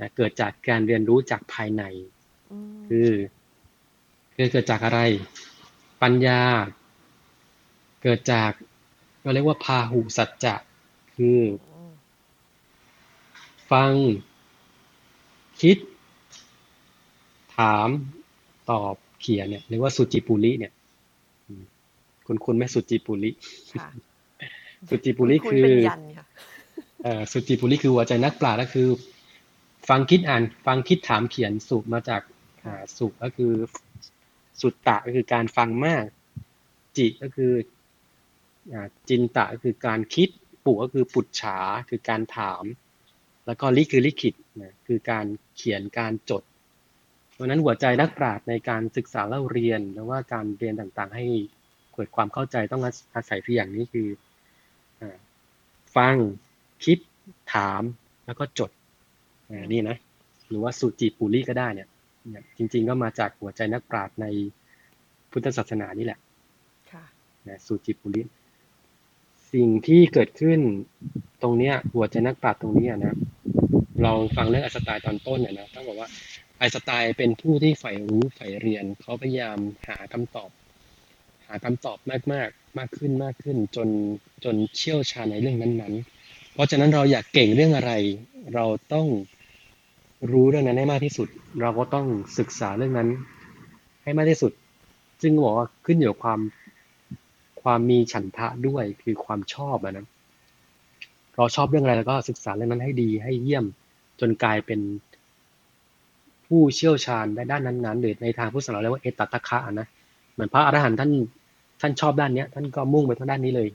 [0.00, 2.13] นะเกิดจากการเรียนรู้จากภายในม
[2.88, 3.10] คือ
[4.34, 5.00] คือเกิดจากอะไร
[6.02, 6.40] ปัญญา
[8.02, 8.50] เกิดจาก
[9.22, 10.54] เราเรียกว่าพาหุสัจจะ
[11.16, 11.40] คือ
[11.86, 11.92] ม
[13.70, 13.92] ฟัง
[15.60, 15.76] คิด
[17.56, 17.88] ถาม
[18.70, 20.72] ตอบเขียนเนี่ยเรียกว่าสุจิปุริเนี่ย
[21.46, 21.62] อืม
[22.26, 23.30] คุณคุณไหมสุจิปุริ
[23.80, 23.88] ค่ะ
[24.88, 26.24] สุจิปุริณคือเป็นยันค่ะ
[27.02, 28.88] เอ่อสุจิปุริคือหัวใจนักปราชญ์ก็คือ
[29.88, 32.33] ฟังคิดอ่าน ฟังคิดถามเขียนสุมาจากอ่า
[32.98, 33.52] สุก็คือ
[34.60, 36.04] สุตตะก็คือการฟังมาก
[36.96, 37.52] จิก็คือ
[38.72, 38.74] อ
[39.08, 40.28] จินตะก็คือการคิด
[40.64, 41.58] ปุก็คือปุจฉา
[41.88, 42.64] คือการถาม
[43.46, 46.42] แล้วก็ลิคือลิขิตนะคือการเขียนการจด
[47.32, 51.26] เพราะนั้นหัวใจนักปราชญ์ในการศึกษาเล่าเรียนหรือว่าการเรียนต่างๆ ให้
[51.92, 52.82] เกิดความเข้าใจต้อง
[53.14, 54.08] อาศัยที่อย่างนี้คือ
[55.96, 56.14] ฟัง
[56.84, 56.98] คิด
[57.54, 57.82] ถาม
[58.26, 58.70] แล้วก็จด
[59.72, 59.96] นี่นะ
[60.48, 61.88] หรือว่าสุจิปุริก็ได้เนี่ย
[62.28, 64.26] เนี่ยจริง ๆ ก็มาจากหัวใจนักปราชญ์ใน
[65.30, 66.18] พุทธศาสนานี่แหละ
[66.92, 67.04] ค่ะ
[67.48, 68.22] นะสุจิปุริ
[69.52, 70.60] สิ่งที่เกิดขึ้น
[71.42, 73.14] ตรงเนี้ย หัวใจนักปราชญ์ตรงเนี้ยนะ
[74.02, 76.08] เราฟังเรื่องไอน์สไตล์ตอนต้นเนี่ยนะต้องบอกว่า
[76.58, 79.58] ไอน์สไตล์เป็นผู้ที่ใฝ่รู้ใฝ่เรียน เขาพยายาม
[79.88, 80.50] หาคำตอบ
[81.46, 83.88] หาคำตอบมากมากๆมากขึ้นมากขึ้น จน
[84.44, 87.92] จนเชี่ยวชาญในเรื่องนั้นๆ เพราะฉะนั้นเราอยากเก่งเรื่องอะไร
[88.54, 89.06] เราต้อง
[90.32, 91.28] รู้เรื่องนั้นให้มากที่สุด
[91.60, 92.06] เราก็ต้อง
[92.38, 93.08] ศึกษาเรื่องนั้น
[94.04, 94.52] ให้มากที่สุด
[95.22, 96.40] ซึ่งบอกว่าขึ้นอยู่กับความ
[97.62, 100.06] ความมีฉันทะด้วยคือความชอบอะนะ
[101.34, 103.64] เราชอบเรื่องอะไรแล้วก็ศึกษาเรื่องนั้นให้ดีให้เยี่ยม
[104.20, 104.80] จนกลายเป็น
[106.46, 109.86] ผู้เชี่ยวชาญในด้านนั้นๆหรือในทางพุทธศาสนาเรียกว่าเอตตัคะอะนะ
[110.32, 111.10] เหมือนพระอรหันต์ท่าน
[111.80, 113.68] ท่านชอบด้านเนี้ย ท่านก็มุ่งไปทางด้านนี้เลย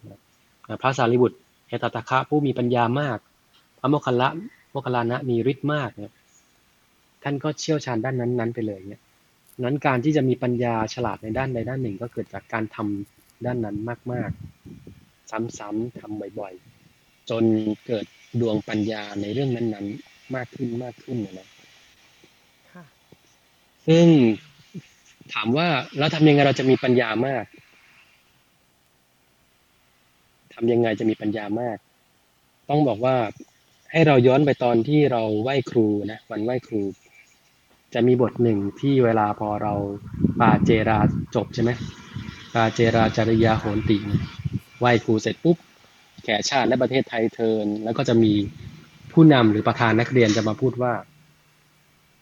[0.81, 1.37] พระสารีบุตร
[1.67, 3.17] เอตตัคคะผู้มีปัญญามาก
[3.79, 4.27] พระโมคคัลละ
[4.71, 6.13] โมคคัลลานะมีฤทธิ์มากเนี่ย
[7.23, 9.01] ท่านก็เชี่ยวชาญด้านนั้นๆไปเลยเนี่ย
[9.63, 13.77] นั้นการที่จะมีปัญญาฉลาดในด้านใดด้านหนึ่งก็เกิดจากการทำด้านนั้น
[14.13, 14.31] มาก
[14.85, 17.43] ๆ ซ้ำๆทำบ่อยๆ จน
[17.87, 18.05] เกิด
[18.41, 21.47] ดวงปัญญาในเรื่องนั้น ๆ มากขึ้นมากขึ้นนะนะ
[22.71, 22.83] ค่ะ
[23.87, 24.05] ซึ่ง
[25.33, 25.67] ถามว่า
[25.97, 27.45] แล้วทำยังไงเราจะมีปัญญามาก
[30.53, 31.77] ทำยังไงจะมีปัญญามาก
[32.69, 33.15] ต้องบอกว่า
[33.91, 36.81] ให้เราย้อนไปตอนที่เราไหว้ครูนะวันไหว้ครู
[37.93, 39.73] จะมีบทหนึ่งที่เวลาพอเรา
[40.39, 40.99] ปาเจรา
[41.35, 41.71] จบใช่ไหม
[42.53, 44.21] ปาเจราจริยาโหนติเนี่ย
[44.79, 45.57] ไหว้ครูเสร็จปุ๊บ
[46.25, 48.33] แก่ชาติและประเทศไทยเทิร์นแล้วก็จะมี
[49.11, 50.93] ผู้นำหรือประธานนักเรียนจะมาพูดว่า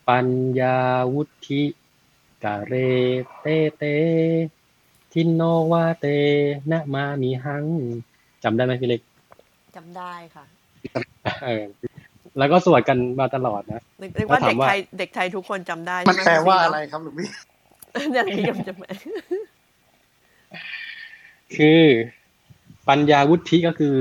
[0.09, 0.27] ปัญ
[0.59, 0.77] ญา
[1.13, 1.63] วุธิ
[2.43, 2.73] กะเร
[3.41, 3.47] เต
[3.77, 3.83] เต
[5.13, 5.41] ทินโน
[5.71, 6.05] วาเต
[6.71, 7.65] นะมามีหัง
[8.43, 9.01] จำได้ไหมพี่เล็ก
[9.75, 10.45] จำได้ค่ะ
[11.45, 11.63] เออ
[12.37, 17.27] แล้วก็สวดกันมาตลอดนะนึกนึกว่าแล้วถาเด็มกว่าไทยเด็กไทยทุกคนจำได้มันใช่หแปลว่าคุณอะไรซีครับหลวงพี่
[17.93, 18.87] เนาะเนี่ยยังจำไม่
[21.55, 21.83] คือ
[22.89, 23.95] ปัญญาวุฒิก็คือ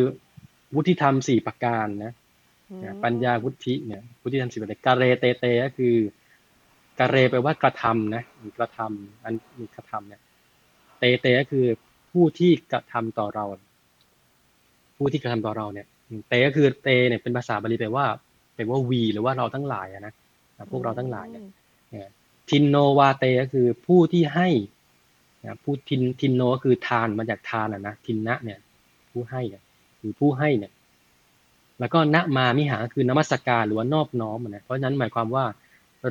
[0.75, 2.13] วุฒิธรรมสี่ประการนะ
[2.85, 5.95] นะปัญญาวุฒิเนี่ย วุฒิธรรมสิบประการกะเรเตเตก็คือ
[6.99, 8.23] กะเรแปลว่ากระทำนะ
[8.59, 10.21] กระทำอันมีกระทำเนี่ย
[10.99, 11.67] เตเตก็คือ
[12.13, 13.45] ผู้ที่กระทำต่อเรา
[14.97, 15.87] ผู้ที่กระทำต่อเราเนี่ย
[16.29, 18.07] เตก็คือเตเนี่ยเป็นภาษาบาลีแปลว่า
[18.57, 20.15] แปลว่าวีหรือว่าเราทั้งหลายอะนะ
[20.71, 21.45] พวกเราทั้งหลายเนี่ย
[22.51, 24.49] ทินโนวาเตก็คือผู้ที่ให้
[25.45, 28.59] นะผู้ทินทินโนก็คือทานมาจากทานอะนะทินนะเนี่ย
[29.11, 29.63] ผู้ให้เนี่ย
[29.99, 30.73] หรือผู้ให้เนี่ย
[31.79, 35.45] แล้วก็ณมามิหาคือนมัสการหรือว่านอบน้อมอะนะเพราะฉะนั้นหมายความว่า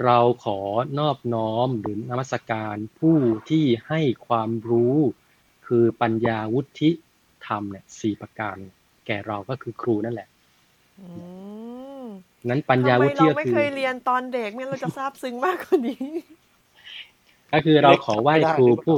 [0.04, 0.60] เราขอ
[1.00, 3.18] นอบน้อมหรือนมัสการผู้
[3.50, 4.98] ที่ให้ความรู้
[5.68, 6.90] คือปัญญาวุฒิ
[7.46, 8.58] ธรรมเนี่ยสี่ประการ
[9.06, 10.28] แก่เราก็คือครูนั่นแหละ
[11.00, 11.06] อื
[11.64, 11.65] ม
[12.50, 16.04] นั้นปัญญาทำไมวุฒิเราก็ไม่คือเคยเรียนตอนเด็กไม่งั้นเราจะทราบซึ้งมากกว่านี้
[17.52, 18.98] ก็คือเราขอไหว้ครูผู้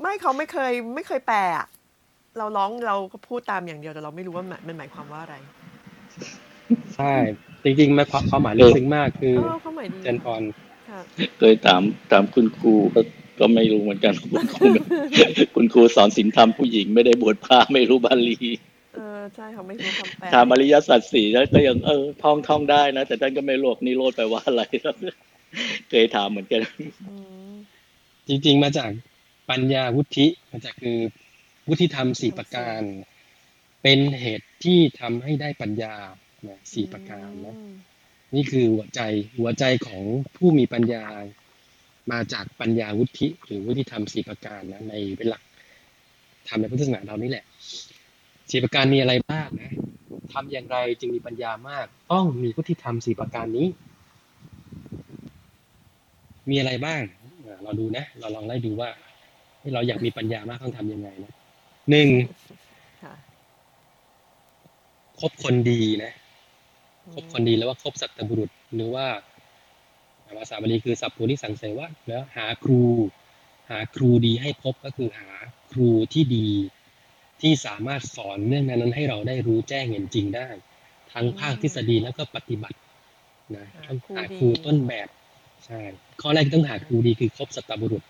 [0.00, 1.66] ไม่เขาไม่เคยไม่เคยแปลอะ
[2.38, 5.36] เราร้องเราก็พูดตามอย่างเดียวแต่เราไม่รู้ว่ามันมันหมายความว่าอะไร
[6.96, 7.14] ใช่
[7.64, 10.42] จริงๆมันความความหมายลึกซึ้งมากคือเออเขาหมายดีเจนพร
[10.88, 11.00] ค่ะ
[11.38, 13.00] เคยถามถามคุณครูก็
[13.40, 14.66] ก็ไม่รู้เหมือนกันคุณครู
[15.54, 24.62] คุณครูสอนศีลธรรมผู้หญิงไม่ได้บวชพระไม่รู้บาลีเออใช่เขาไม่รู้คำแปลถามอริยสัจสี่แล้วก็ยังเออท่องท่องได้นะแต่ท่านก็ไม่รู้นิโรธแปลว่าอะไร
[25.90, 26.60] เคยถามเหมือนกัน
[27.08, 27.14] อื
[27.52, 27.54] ม
[28.28, 28.90] จริง ๆ มาจาก
[29.50, 30.98] ปัญญาวุฒิมาจากคือ
[31.68, 32.80] วุฒิธรรมสี่ประการ
[33.82, 35.94] เป็นเหตุที่ทำให้ได้ปัญญา
[36.48, 37.74] นะสี่ประการนะอืม
[38.34, 39.00] นี่คือหัวใจ
[39.38, 40.02] หัวใจของ
[40.36, 41.04] ผู้มีปัญญา
[42.12, 45.42] มาจากปัญญาวุฒิหรือวุฒิธรรมสี่ประการนะในเป็นหลัก
[46.48, 47.44] ทำในพุทธศาสนาเรานี่แหละ
[48.50, 49.72] สี่ประการมีอะไรบ้างนะ
[50.32, 53.66] ทำอย่างไรจึงมีปัญญามาก ต้องมีวุฒิธรรมสี่ประการนี้
[56.50, 57.02] มีอะไรบ้าง
[57.46, 58.90] อ่าเราดูนะ เราลองไล่ดูว่า
[59.58, 61.32] เฮ้ยเราอยากมีปัญญามากต้องทำยังไงนะ
[61.90, 62.08] หนึ่ง
[63.02, 63.14] ค่ะ
[65.20, 66.12] คบคนดีนะ
[67.14, 69.06] คบคนดีแล้วว่าคบสัตบุรุษ หรือว่า
[70.38, 72.80] ภาษาบาลีคือสัพพุริสังเสวะแล้วหาครู
[73.70, 75.28] หาครูดีให้พบก็คือหา
[75.70, 76.48] ครูที่ดี
[77.42, 80.48] ที่สามารถสอนเรื่องนั้นๆให้เราได้รู้แจ้งเห็นจริงได้
[81.12, 82.78] ทั้งภาคทฤษฎีแล้วก็ปฏิบัติ
[83.56, 85.08] นะต้องหาครูต้นแบบ
[85.66, 85.80] ใช่
[86.20, 88.02] ข้อแรกที่ต้องหาครูดีคือคบสัตบุรุษ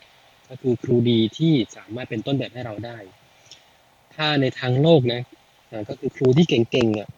[0.49, 2.99] ก็คือครูดีที่สามารถเป็นต้นแบบให้เราได้
[4.14, 5.20] ถ้าในทางโลกนะ
[5.70, 7.09] อ่าก็คือครูที่เก่งๆอะ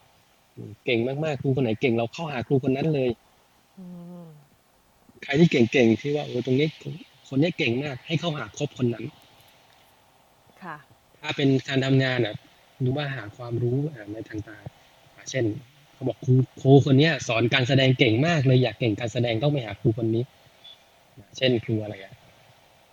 [0.84, 3.10] เก่งมากๆครูคนไหนเก่ง เราเข้าหาครูคนนั้นเลย
[3.78, 3.84] อื
[4.24, 4.26] ม
[5.22, 6.68] ใครที่เก่งๆที่ว่าโอ้ตรงนี้
[7.28, 9.21] คนนี้เก่งมาก ให้เข้าหาคบคนนั้นค่ะ
[11.22, 12.34] ถ้าเป็นการทำงานอะ
[12.84, 14.58] ดูว่าหาความรู้อ่าในทางตา
[15.14, 15.44] อ่าเช่น
[15.94, 20.24] เขาบอกครูครูคนเนี้ยสอนการแสดงเก่งมากเลยอยากเก่งการแสดงต้องไปหาครูคนนี้
[21.16, 22.12] อ่าเช่นครูอะไรอะ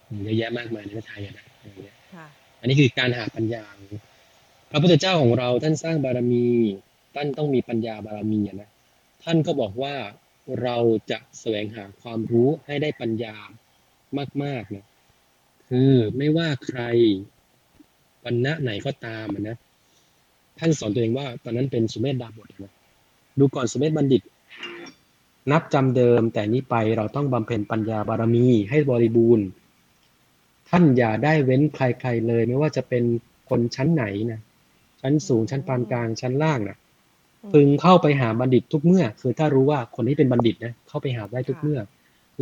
[0.09, 2.27] อืมเยอะแยะมากมายในประเทศไทยอะนะอย่างเงี้ยค่ะ
[2.59, 3.63] อันนี้คือการหาปัญญา
[4.71, 6.47] พระพุทธเจ้าของเราท่านสร้างบารมี
[7.15, 8.69] ท่านต้องมีปัญญาบารมีอะนะ
[9.23, 9.95] ท่านก็บอกว่า
[10.61, 10.77] เรา
[11.11, 13.35] จะแสวงหาความรู้ให้ได้ปัญญา
[14.43, 14.85] มากๆนะ
[15.69, 16.81] คือไม่ว่าใคร
[18.29, 19.57] วันณะไหนก็ตามอะนะ
[20.59, 22.73] ท่านสอนตัวเองว่า ตอนนั้นเป็นสุเมธดาบทอะนะ
[23.39, 24.21] ดูก่อนสุเมธบัณฑิต
[25.51, 29.45] นับจำเดิม แต่นี้ไปเราต้องบำเพ็ญปัญญาบารมีให้บริบูรณ์
[30.69, 33.03] ท่านอย่าได้เว้นใครๆเลย ไม่ว่าจะเป็น
[33.49, 34.39] คนชั้นไหนนะ
[35.01, 36.77] ชั้นสูงชั้นปานกลางชั้นล่างนะ
[37.53, 41.79] พึงเข้าไปหาบัณฑิตทุกเมื่อ คือถ้ารู้ว่าคนที่เป็นบัณฑิตนะเข้าไปหาได้ทุกเมื่อ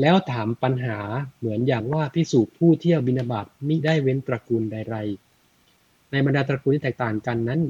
[0.02, 1.00] แล้วถามปัญหา
[1.40, 5.27] เหมือนอย่างว่าพิสูจผู้เที่ยวบินาบาตมิได้เว้นตระกูลใดๆ
[6.12, 7.62] ในบรรดาตระกูลที่แตกต่างกันนั้น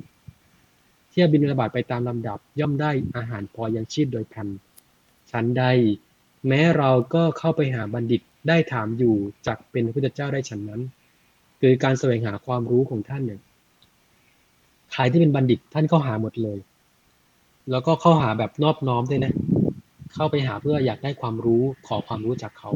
[1.10, 4.48] เที่ยวบินาบาตไปตามลำดับ ย่อมได้อาหารพอยังชีพโดยพลัน
[5.32, 5.64] ฉันใด
[6.48, 9.16] แม้เราก็เข้าไปหาบัณฑิตได้ถามอยู่
[9.48, 10.82] จักเป็นพระพุทธเจ้าได้ฉันนั้น
[11.62, 13.40] คือการแสวงหาความรู้ของท่านเนี่ย
[14.94, 16.60] ใครที่เป็นบัณฑิตท่านเข้าหาหมดเลย
[17.72, 19.34] แล้วก็เข้าหาแบบนอบน้อมด้วยนะ
[20.14, 22.72] เข้าไปหาเพื่ออยากได้ความรู้ขอความรู้จากเขา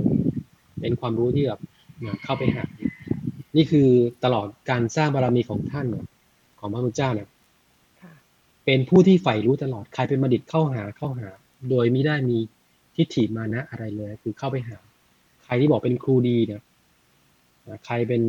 [0.82, 1.60] เป็นความรู้ที่แบบ
[2.00, 2.64] เนี่ยเข้าไปหา
[3.56, 3.88] นี่คือ
[4.24, 6.06] ตลอดการสร้างบารมีของท่านเนี่ย
[6.60, 7.28] ของพระพุทธเจ้าเนี่ย
[8.02, 8.14] ค่ะ
[8.66, 11.30] เป็นผู้ที่ใฝ่รู้ตลอดใครเป็นบัณฑิตเข้าหาเข้าหา
[11.70, 12.38] โดยไม่ได้มี
[12.96, 14.78] ทิฏฐิมานะอะไรเลย คือเข้าไปหา
[15.44, 16.62] ใครที่บอกเป็นครูดีเนี่ย
[17.66, 18.22] อ่าใครเป็น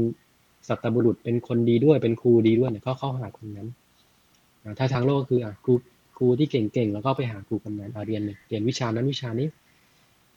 [0.69, 3.69] สัตบุรุษเป็นคนดีด้วยเป็นครูดีด้วยเนี่ยก็เข้าหาคนนั้น
[4.63, 5.75] อ่าถ้าทางโลกก็คืออะครู
[6.17, 9.49] ครูที่เก่งๆแล้วก็ไปหาครูคนนั้นอะเรียนเลยเรียนวิชานั้นวิชานี้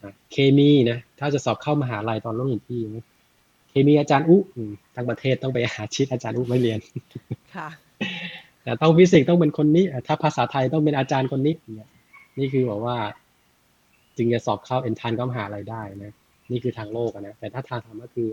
[0.02, 3.06] อะเคมีนะถ้าจะสอบเข้ามหาลัยตอนโรงเรียนพี่นะ
[3.76, 6.80] เคมีอาจารย์อุอืมทั้งประเทศต้องไปหาชิดอาจารย์อุไม่เรียน
[7.55, 7.69] ค่ะ
[8.63, 11.89] แต่ต้องฟิสิกส์ต้องเป็นคนนี้อะถ้าภาษาไทยต้องเป็นอาจารย์คนนี้เนี่ย
[12.39, 12.97] นี่คือบอกว่า
[14.17, 16.13] จึงจะสอบเข้าเอ็นทันก็มหาลัยได้นะ
[16.51, 18.30] นี่คือทางโลกอะนะแต่ถ้าทางธรรมก็คือ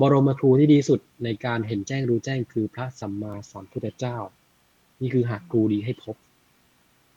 [0.00, 4.16] บรมครูที่ดีสุดในการเห็นแจ้งรู้แจ้งคือพระสัมมาสัมพุทธเจ้า
[5.00, 6.16] นี่คือหาครูดีให้พบ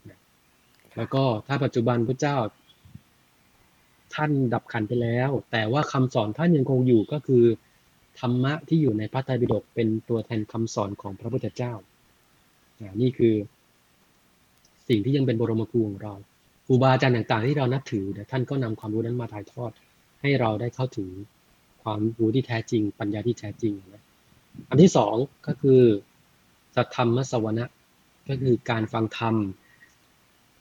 [0.09, 0.19] นะ
[0.97, 2.37] แล้วก็ถ้าปัจจุบันพระเจ้า
[4.15, 7.43] ท่านดับขันไปแล้ว แต่ว่าคำสอนท่านยังคงอยู่ก็คือ
[8.19, 11.73] ธรรมะที่อยู่ในพระไตรปิฎกเป็นตัวแทนคำสอนของพระพุทธเจ้า
[12.79, 13.35] อ่านี่คือ
[14.87, 16.13] สิ่งที่ยังเป็นบรมครูของเรา
[16.65, 19.71] ครูบาอาจารย์ต่างๆ ที่เรานับถือเนี่ยท่านก็นำความรู้นั้นมาถ่ายทอด
[20.21, 21.09] ให้เราได้เข้าถึง
[21.83, 24.03] ความรู้ที่แท้จริง ปัญญาที่แท้จริงนะ
[24.69, 25.15] อันที่สอง
[25.47, 25.81] ก็คือ
[26.75, 27.65] สัทธรรมสวนะ
[28.29, 29.35] ก็คือการฟังธรรม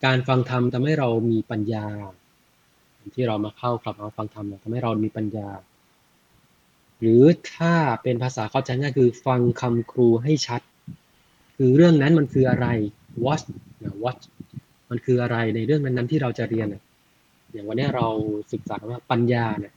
[0.04, 1.86] การฟังธรรมทำให้เรามีปัญญา
[3.14, 5.48] ที่เรามาเข้าคลับมาฟังธรรมเนี่ยทำให้เรามีปัญญา
[7.00, 10.60] หรือถ้าเป็นภาษาเข้าใจง่ายคือฟังคำครูให้ชัด
[11.56, 12.66] คือเรื่องนั้นมันคืออะไร
[13.24, 13.42] what
[13.82, 14.18] นะ what
[14.90, 16.82] มันคืออะไรในเรื่องนั้นๆที่เราจะเรียนน่ะ
[17.52, 18.06] อย่างวันนี้เรา
[18.52, 19.74] ศึกษาว่าปัญญาเนี่ย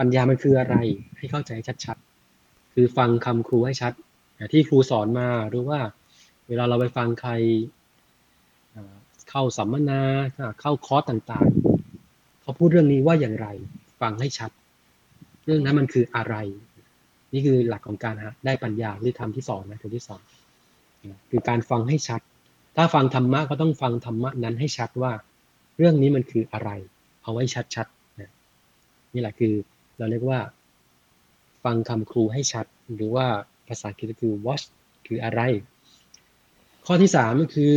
[0.00, 0.76] ปัญญามันคืออะไร
[1.18, 1.52] ให้เข้าใจ
[1.84, 3.92] ชัดๆ คือฟังคำครูให้ชัด
[4.52, 5.80] ที่ครูสอนมาหรือว่า
[6.48, 7.32] เวลาเราไปฟังใคร
[9.30, 10.02] เข้าสัมมนา
[10.60, 11.65] เข้าคอร์สต่างๆ
[12.46, 13.48] เขาพูดเรื่องนี้ว่าอย่างไร
[14.00, 14.50] ฟังให้ชัด
[15.44, 16.36] เรื่องนั้นมันคืออะไร
[17.32, 20.20] นี่คือหลักของการหาได้ปัญญาที่ทำที่สองนะตัวที่สอง
[21.30, 22.20] คือการฟังให้ชัด
[22.76, 25.12] ถ้าฟังธรรมะก็ต้องฟังธรรมะนั้นให้ชัดว่า
[25.78, 26.70] เรื่องนี้มันคืออะไร
[27.22, 27.44] เอาไว้
[27.74, 28.32] ชัดๆนะ
[29.14, 29.52] นี่แหละคือ
[29.98, 30.40] เราเรียกว่า
[31.64, 32.66] ฟังคำครูให้ชัด
[32.96, 33.26] หรือว่า
[33.68, 34.64] ภาษาอังกฤษคือ watch
[35.06, 35.40] คืออะไร
[36.86, 37.74] ข้อที่สามก็คือ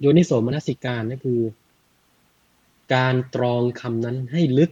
[0.00, 1.40] โยนิโสมนสิการก็คือ
[2.94, 4.70] การตรองคำนั้นให้ลึก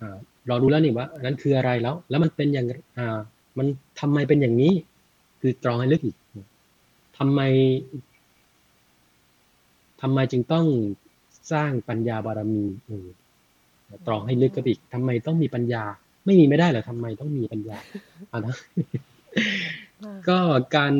[0.00, 0.16] อ่า
[0.48, 2.66] เรารู้แล้วนี่ว่าอันนั้นคืออะไรแล้ว แล้วมันเป็นอย่าง
[2.98, 3.18] อ่า
[3.58, 3.66] มัน
[4.00, 4.72] ทำไมเป็นอย่างนี้
[5.40, 6.16] คือตรองให้ลึกอีก
[7.18, 7.40] ทำไม
[10.02, 10.66] ทำไมจึงต้อง
[11.52, 13.06] สร้างปัญญาบารมีเออ
[14.06, 15.84] ตรองให้ลึกก็อีกทำไมต้องมีปัญญา
[16.26, 17.76] ไม่มีไม่ได้เหรอทำไมต้องมีปัญญา
[18.32, 18.56] อะนะ
[20.28, 20.38] ก็
[20.76, 20.92] การ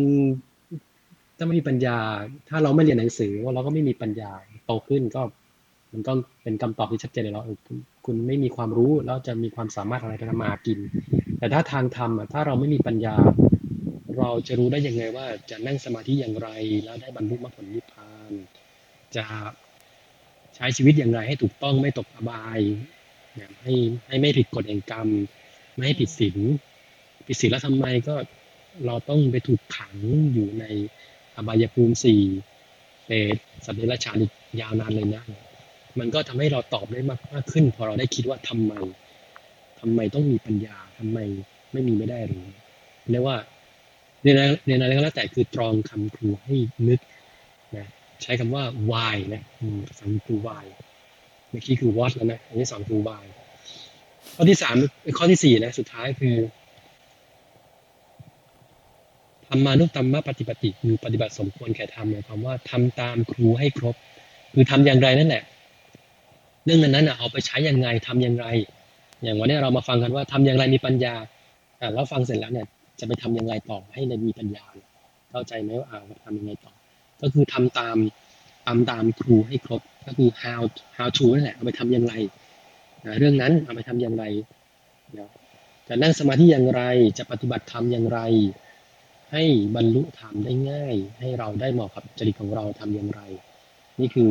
[1.37, 1.97] ถ้าไม่มีปัญญา
[2.49, 4.31] ถ้าเราไม่เรียนหนังสือว่าเราก็ไม่มีปัญญา
[4.67, 5.23] โตขึ้นก็
[5.93, 6.13] มันก็
[6.43, 7.59] เป็นคำตอบที่ชัดเจนเลยเออ
[8.07, 10.79] คุณไม่มีความรู้แล้วจะมีความสามารถอะไรไปทำมากิน
[11.39, 13.17] แต่ถ้าทางธรรมอะถ้าเราไม่มีปัญญา
[14.19, 16.49] เราจะรู้ได้ยังไงว่าจะนั่งสมาธิอย่างไร
[16.85, 18.33] แล้วได้บรรลุมรรคผลนิพพาน
[19.17, 19.25] จะ
[20.57, 22.61] ใช้ชีวิตอย่างไรให้ถูกต้องไม่ตกอบาย
[23.35, 23.75] เนี่ยให้
[24.07, 25.09] ให้ไม่ผิดกฎแห่งกรรม
[25.75, 26.39] ไม่ให้ผิดศีล
[27.27, 28.15] ผิดศีลแล้วทำไมก็
[28.87, 29.95] เราต้องไปถูกขัง
[30.35, 30.65] อยู่ใน
[31.37, 32.21] อบายภูมิสี่
[33.07, 35.25] เปรตสัตว์เดรัจฉานอีกยาวนานเลยนะ
[35.99, 38.73] มันก็ทำให้เราตอบได้มากมากขึ้น พอเราได้คิดว่าทำไม
[39.81, 41.19] ทำไมต้องมีปัญญาทำไม
[41.73, 42.47] ไม่มีไม่ได้หรือ
[43.13, 43.37] เรียกว่า
[44.23, 46.55] เรียนอะไรเรียนอะไรก็แล้วแต่คือตรองคำครูให้
[46.89, 47.01] นึก
[47.77, 47.87] นะ
[48.23, 50.65] ใช้คำว่า why นะอืมภาษาอังคือ why
[51.51, 53.25] เมื่อกี้คือ what แล้วนะอันที่สองคือ why
[54.35, 54.77] ข้อที่สาม
[55.19, 56.37] ข้อที่สี่นะสุดท้ายคือ
[59.49, 63.95] ธรรมานุธรรมปฏิปติคือปฏิบัติสมควรแก่ธรรมหมายความว่าทำตามครูให้ครบ
[64.53, 65.43] คือทำอย่างไรนั่นแหละ
[66.67, 68.47] เรื่องนั้นน่ะเอาไปใช้ยังไงทำอย่างไร
[69.23, 71.15] อย่างวันนี้เรามาฟังกันว่าทำอย่างไรมีปัญญา
[71.95, 72.67] แล้วฟังเสร็จแล้วเนี่ย
[73.01, 74.65] จะไปทำยังไงต่อให้ในมีปัญญา
[75.31, 76.73] เข้าใจไหมว่าอ่าทำยังไงต่อ
[77.21, 77.97] ก็คือทำตาม
[78.67, 80.63] ทำตามครูให้ครบ ก็คือ how
[80.97, 82.15] how to นั่นแหละเอาไปทำอย่างไร
[83.19, 84.25] เรื่องนั้นเอาไปทำอย่างไร
[85.89, 86.83] จะนั่งสมาธิอย่างไร
[87.19, 88.21] จะปฏิบัติธรรมอย่างไร
[89.33, 89.45] ให้
[89.77, 93.21] บรรลุธรรมได้ง่าย ให้เราได้เหมาะกับจริตของเราทำอย่างไร
[94.01, 94.31] นี่คือ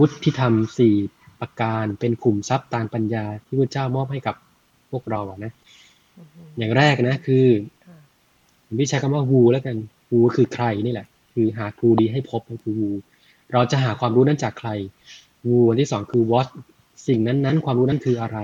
[0.00, 0.94] วุฒิธรรมสี่
[1.40, 4.36] ประการ เป็นขุมทรัพย์ตามปัญญาที่พระเจ้ามอบให้กับ
[4.90, 5.52] พวกเราอะนะ
[6.58, 7.46] อย่างแรกนะคือ
[7.86, 7.96] ค่ะ
[8.66, 9.76] ผมพี่ใช้คำว่าวูแล้วกัน
[10.10, 12.90] วูคือใครนี่แหละ คือหาครูดีให้พบก็คือวู
[13.52, 14.70] เราจะหาความรู้นั้นจากใคร
[15.46, 16.48] วูอันที่สองคือ what
[17.08, 18.38] สิ่งนั้นนั้นๆความรู้นั้นคืออะไร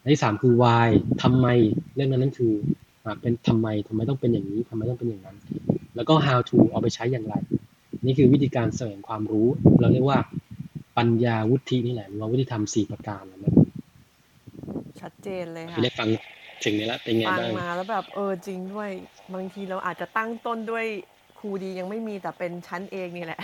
[0.00, 0.88] อันที่สามคือ why
[1.22, 1.46] ทำไม
[1.94, 2.52] เรื่องนั้นนั้นคือ
[3.04, 5.36] อ่าเป็นทำไมทำไมต้องเป็นอย่างนี้ทำไมต้องเป็นอย่างนั้น
[5.96, 7.34] แล้วก็ how to เอาไปใช้อย่างไร
[8.04, 9.48] นี่คือวิธีการแสวงความรู้
[9.80, 10.18] เราเรียกว่า
[10.96, 13.52] ปัญญาวุฒินี่แหละหรือว่าวุฒิธรรมสี่ประการนะ
[15.00, 16.08] ชัดเจนเลยพี่ค่ะได้ฟัง
[16.64, 18.90] ถึงนี้แล้วเป็นไงฟังบ้างมาแล้วแบบเออจริงด้วย
[19.34, 20.86] บางทีเราอาจจะตั้งต้นด้วย
[21.38, 23.40] ครูดียังไม่มีแต่เป็นชั้นเองนี่แหละ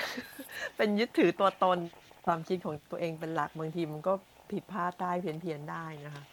[0.76, 1.78] เป็นยึดถือตัวตน
[2.26, 4.12] ความคิดของตัวเองเป็นหลักบางทีมันก็
[4.50, 6.24] ผิดพลาดได้เพี้ยนเพียนๆได้นะคะ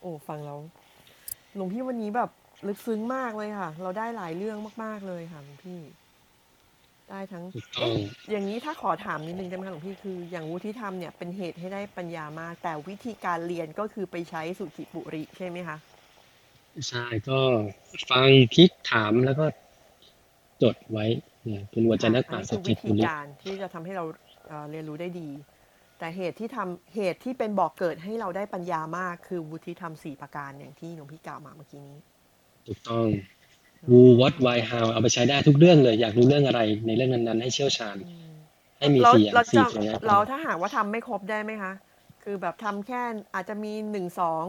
[0.00, 0.58] โอ้ฟังแล้ว
[1.56, 2.30] หลวงพี่วันนี้แบบ
[2.66, 5.80] ลึกซึ้งมากเลยค่ะ เราได้หลายเรื่องมาก ๆเลยค่ะหลวงพี่
[7.10, 15.76] ได้ทั้งถูกต้องเอ๊ะอย่างนี้ถ้าขอถามนิดนึงได้ไหมคะหลวงพี่คืออย่างวุฒิธรรมเนี่ยเป็นเหตุให้ได้ปัญญามาก แต่วิธีการเรียนก็คือไปใช้สุจิปุริใช่ไหมคะ
[16.88, 17.38] ใช่ก็
[18.10, 19.46] ฟังคิดถามแล้วก็
[20.62, 21.06] จดไว้
[21.44, 24.04] เนี่ยเป็นวัจนกอัปานนี้สคือจิวิตธีบุริการที่จะทำให้เรา
[24.48, 25.28] เอ่อเรียนรู้ได้ดี
[25.98, 31.98] แต่เหตุที่ทำเหตุที่เป็นบอกเกิดให้เราได้ปัญญามาก คือวุฒิธรรมสี่ประการอย่างที่หลวงพี่กล่าวมาเมื่อกี้นี้
[32.66, 33.06] ถูกต้อง
[33.88, 38.32] who what why how เอาไปใช้ได้ทุกเรื่องเลย อยากรู้เรื่องอะไรในเรื่องนั้นๆ ให้เชี่ยวชาญอืม
[38.78, 41.72] ให้มีเราสี่อย่าเรางสี่จะอย่างนี้เราถ้าหากว่าทำไม่ครบได้ไหมคะ
[42.24, 43.02] คือแบบทำแค่
[43.34, 44.44] อาจจะมีหนึ่งสอง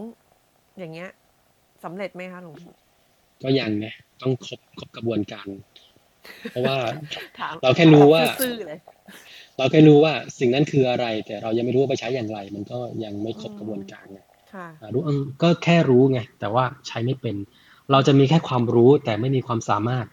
[0.78, 1.10] อย่างเงี้ย
[1.84, 2.70] สำเร็จไหมคะหลวงพี่
[3.42, 3.86] ก็ยังไง
[4.22, 5.48] ต้องครบครบกระบวนการ
[6.50, 6.76] เพราะว่า
[7.40, 8.78] ถามเราแค่รู้ว่าซื่อๆเลย
[9.58, 14.20] เราแค่รู้ว่าสิ่งนั้นคืออะไร แต่เรายังไม่รู้ว่าไปใช้อย่างไร มันก็ยังไม่ครบอืมกระบวนการไง
[14.54, 17.36] ค่ะอ่ารู้อืมก็แค่รู้ไงแต่ว่าใช้ไม่เป็น
[17.90, 20.06] เราจะมีแค่ความรู้แต่ไม่มีความสามารถ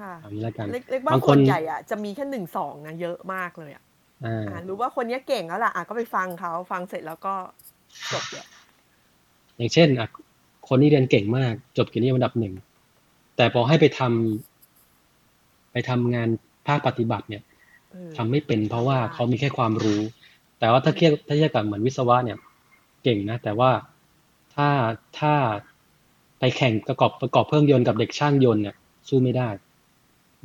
[0.00, 3.82] ค่ะเอางี้แล้วกันเรียกเรียกว่าบางคคนนใหญ่อะจะมีแค่หนึ่งสองนะเยอะมากเลยอะ
[4.24, 7.34] อ่าอ่ารู้ว่าคนเนี้ยเก่งแล้วล่ะอะก็ไปฟังเขาฟังเสร็จแล้วก็
[8.12, 8.46] จบเลย
[9.56, 10.08] อย่างเช่นอะ
[10.68, 12.54] คนที่เรียนเก่งมาก จบเกียรตินิยมอันดับหนึ่ง
[13.36, 16.28] แต่พอให้ไปทำไปทำงาน
[16.66, 17.42] ภาคปฏิบัติเนี่ย
[17.92, 20.00] เออทำไม่เป็นเพราะว่าใช่เขามีแค่ความรู้
[20.58, 22.38] แต่ว่าถ้าเทียบถ้าเทียบกับเหมือนวิศวะเนี่ย
[23.02, 23.70] เก่งนะแต่ว่า
[24.54, 24.68] ถ้า
[25.18, 25.34] ถ้า
[26.44, 28.76] ไปแข่งประกอบประกอบเครื่องยนต์กับเด็กช่างยนต์เนี่ย
[29.08, 29.48] สู้ไม่ได้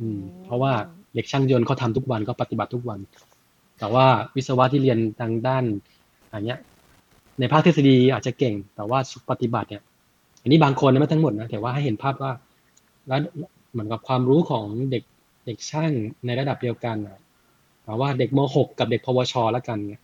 [0.00, 0.72] อืม เพราะว่า
[1.14, 2.98] เด็กช่างยนต์เขาทำทุกวันเขาปฏิบัติทุกวัน
[3.78, 5.64] แต่ว่าวิศวะที่เรียนทางด้าน
[6.32, 6.58] อันเนี้ย
[7.38, 8.98] ในภาคทฤษฎีอาจจะเก่ง แต่ว่า
[9.30, 9.82] ปฏิบัติเนี่ย
[10.42, 12.32] อันนี้บางคนนะไม่ทั้งหมดนะแต่ว่าให้เห็นภาพว่า
[13.08, 13.20] แล้ว
[13.72, 15.04] เหมือนกับความรู้ของเด็ก
[15.46, 15.92] เด็กช่าง
[16.26, 17.20] ในระดับเดียวกันนะ
[17.84, 20.00] แต่ว่าเด็กม .6 กับเด็กปวชแล้วกันเนี่ย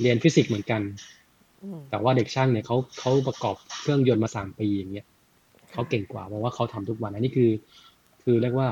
[0.00, 1.21] เรียนฟิสิกส์เหมือนกันอืม
[1.90, 5.06] แต่ว่าเด็กช่างเนี่ยเขาเขาประกอบเครื่องยนต์มาสามปีอย่างเงี้ย
[5.72, 7.50] เขาเก่งกว่าเพราะว่าเขาทำทุกวันอันนี้คือ
[8.22, 8.68] คือเรียกว่า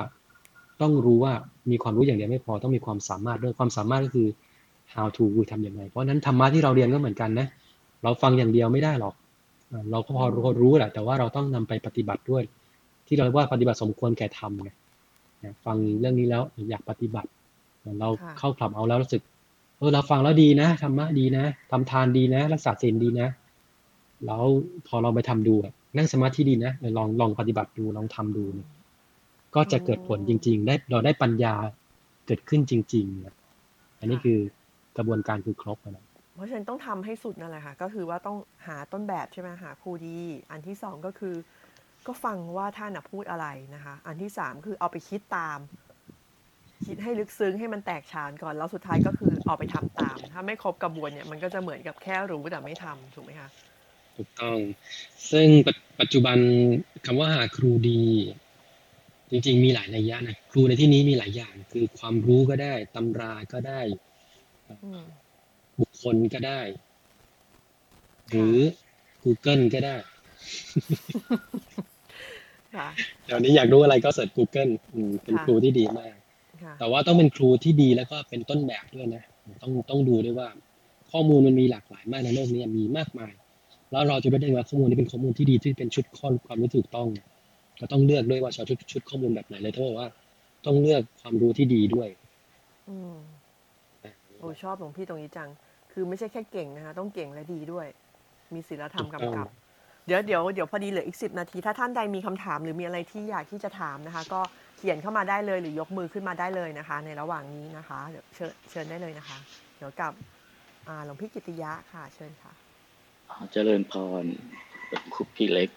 [0.80, 1.32] ต้องรู้ว่า
[1.70, 4.28] มีความรู้อย่างเดียวไม่พอต้องมีความสามารถด้วยความสามารถก็คือ
[4.94, 7.46] how to คือทำยังไง เพราะฉะนั้นธรรมะที่เราเรียนก็เหมือนกันนะ
[8.02, 9.14] เราฟังอย่างเดียวไม่ได้หรอก
[9.72, 12.42] อ่าเราก็พอรู้รู้แหละ แต่ว่าเราต้องนำไปปฏิบัติด้วย
[13.06, 14.70] ที่เราเรียกว่าปฏิบัติสมควรแก่ธรรมไง
[15.44, 17.28] นะฟังเรื่องนี้แล้วอยากปฏิบัติ
[18.00, 19.22] เราค่ะเข้าคลับเอาแล้วรู้สึก
[19.80, 23.28] เออเราฟังแล้วดีนะธรรมะดีนะทำทานดีนะ รักษาศีลดีนะ
[24.26, 24.44] แล้ว
[24.86, 25.54] พอเราไปทำดู
[25.96, 28.68] นั่งสมาธิดีนะลองลองปฏิบัติดูลองทำดูเนี่ย
[29.54, 31.54] ก็จะเกิดผลจริง ๆ ได้เราได้ปัญญา
[32.26, 33.34] เกิดขึ้นจริงๆนะ
[33.98, 34.38] อันนี้คือ
[34.96, 36.04] กระบวนการคือครบนะ
[36.34, 40.18] เพราะฉะนั้นต้องทำให้สุดนั่นแหละค่ะ ก็คือว่าต้องหาต้นแบบใช่ไหมหาครูดี
[40.50, 41.34] อันที่สองก็คือ
[42.06, 45.58] ก็ฟังว่าท่านน่ะพูดอะไรนะคะ อันที่สามคือเอาไปคิดตาม
[46.86, 53.48] คิดให้ลึกซึ้งให้มันแตกฉานก่อนแล้วสุดท้ายก็คือเอาไปทำตาม ถ้าไม่ครบกระบวนเนี่ยมันก็จะเหมือนกับแค่รู้แต่ไม่ทำถูกไหมคะ
[54.16, 54.58] ถูกต้อง
[55.32, 56.38] ซึ่งปัจปัจจุบัน
[57.06, 58.04] คำว่าหาครูดี
[59.30, 63.80] จริงๆ มีหลายนัยยะนะครูในที่นี้มีหลายอย่าง คือความรู้ก็ได้ตำราก็ได้
[64.84, 65.02] อืม
[65.80, 66.60] บุคคลก็ได้
[68.30, 68.58] หรือ
[69.24, 69.96] Google ก็ได้
[72.76, 72.88] ค่ะ
[73.26, 76.19] เดี๋ยวนี้อยากรู้อะไรก็เสิร์ช Google อืมเป็นค่ะครูที่ดีมากค่ะ
[76.78, 79.22] แต่ว่าต้องเป็นครูที่ดีแล้วก็เป็นต้นแบบด้วยนะ
[79.62, 80.48] ต้องต้องดูด้วยว่า
[81.12, 83.32] ข้อมูลมันมีหลากหลายมากในโลกนี้มีมากมาย
[83.92, 87.26] แล้วเราจะไม่ได้ว่าข้อมูลนี้เป็นข้อมูลที่ดีที่เป็นชุดข้อความรู้ถูกต้องเนี่ย
[87.80, 90.08] ก็ต้องเลือกด้วยว่าจะเอาชุดชุดข้อมูลแบบไหนเลยถ้าบอกว่า
[90.66, 92.08] ต้องเลือกความรู้ที่ดีด้วย
[92.88, 93.14] อืม
[94.38, 95.48] โอ้ชอบหลวงพี่ตรงนี้จัง
[95.92, 97.86] คือไม่ใช่แค่เก่งนะคะต้องเก่งและดีด้วย
[98.54, 99.46] มีศีลธรรมถูกต้องกำกับ
[100.06, 109.38] เดี๋ยวเดี๋ยวเดี๋ยวพอดีเหลืออีกสิบนาที ถ้าท่านใดมีคำถามหรือมีอะไรที่อยากที่จะถามนะคะ ก็เขียนเข้ามาได้เลยหรือยกมือขึ้นมาได้เลยนะคะ ในระหว่างนี้นะคะ เดี๋ยวเชิญเชิญได้เลยนะคะ
[109.78, 110.12] เดี๋ยวกับ
[111.04, 112.52] หลวงพี่กิติยะค่ะ เชิญค่ะ
[113.52, 114.24] เจริญพร
[115.14, 115.70] ครูพี่เล็ก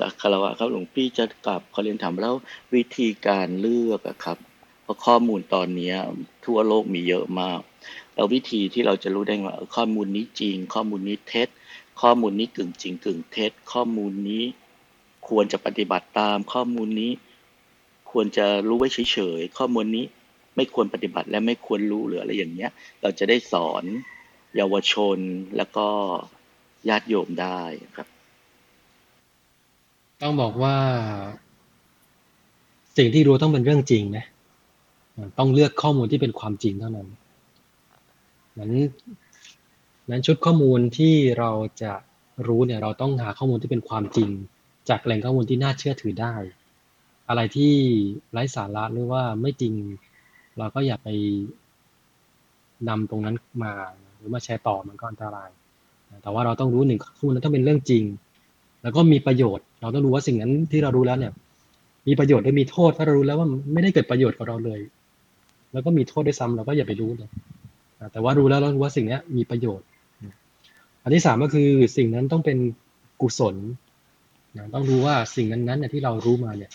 [0.00, 2.34] กับคารวะครับหลวงพี่จะกลับขอเรียนถามแล้ว
[2.74, 4.38] วิธีการเลือกอะครับ
[4.82, 5.92] เพราะข้อมูลตอนนี้
[6.44, 7.60] ทั่วโลกมีเยอะมาก
[8.14, 11.48] แล้ววิธีที่เราจะรู้ได้ว่าข้อมูลนี้จริง ข้อมูลนี้เท็จ
[12.02, 14.44] ข้อมูลนี้กึ่งจริงกึ่งเท็จ ข้อมูลนี้
[15.28, 17.12] ควรจะปฏิบัติตามข้อมูลนี้
[18.14, 20.04] ควรจะรู้ไว้เฉยๆ ข้อมูลนี้
[20.56, 22.70] ไม่ควรปฏิบัติและไม่ควรรู้หรืออะไรอย่างเงี้ย
[23.02, 23.84] เราจะได้สอน
[24.56, 25.18] เยาวชน
[25.56, 25.86] แล้วก็
[26.88, 27.60] ญาติโยมได้
[27.96, 28.08] ครับ
[30.22, 30.76] ต้องบอกว่า
[32.96, 34.24] สิ่งที่รู้ต้องเป็นเรื่องจริงนะ
[35.38, 37.08] ต้องเลือกข้อมูลที่เป็นความจริงเท่านั้น
[38.58, 38.72] นั้น
[40.10, 41.50] นั้นชุดข้อมูลที่เรา
[41.82, 41.92] จะ
[42.46, 44.30] รู้เนี่ย เราต้องหาข้อมูลที่เป็นความจริง
[44.88, 46.34] จากแหล่งข้อมูลที่น่าเชื่อถือได้
[47.28, 47.72] อะไรที่
[48.32, 49.72] ไร้สาระหรือว่าไม่จริง
[50.58, 51.08] เราก็อย่าไป
[52.88, 53.72] นำตรงนั้นมา
[54.16, 55.50] หรือมาแชร์ต่อมันก็อันตราย
[56.22, 58.04] แต่ว่าเราต้องรู้หนึ่งข้อมูลนั้นต้องเป็นเรื่องจริง
[58.82, 61.32] แล้วก็มีประโยชน์ เราต้องรู้ว่าสิ่งนั้นที่เรารู้แล้วเนี่ย
[62.08, 64.80] มีประโยชน์หรือมีโทษ ถ้าเรารู้แล้วว่าไม่ได้เกิดประโยชน์กับเราเลย
[65.72, 67.28] แล้วก็มีโทษด้วยซ้ำเราก็อย่าไปรู้เลย
[68.12, 69.86] แต่ว่ารู้แล้วเรารู้ว่าสิ่งนี้มีประโยชน์
[71.02, 72.58] อันที่สามก็คือสิ่งนั้นต้องเป็น
[73.22, 73.56] กุศล
[74.74, 76.70] ต้องรู้ว่าสิ่งนั้นๆเนี่ยที่เรารู้มาเนี่ย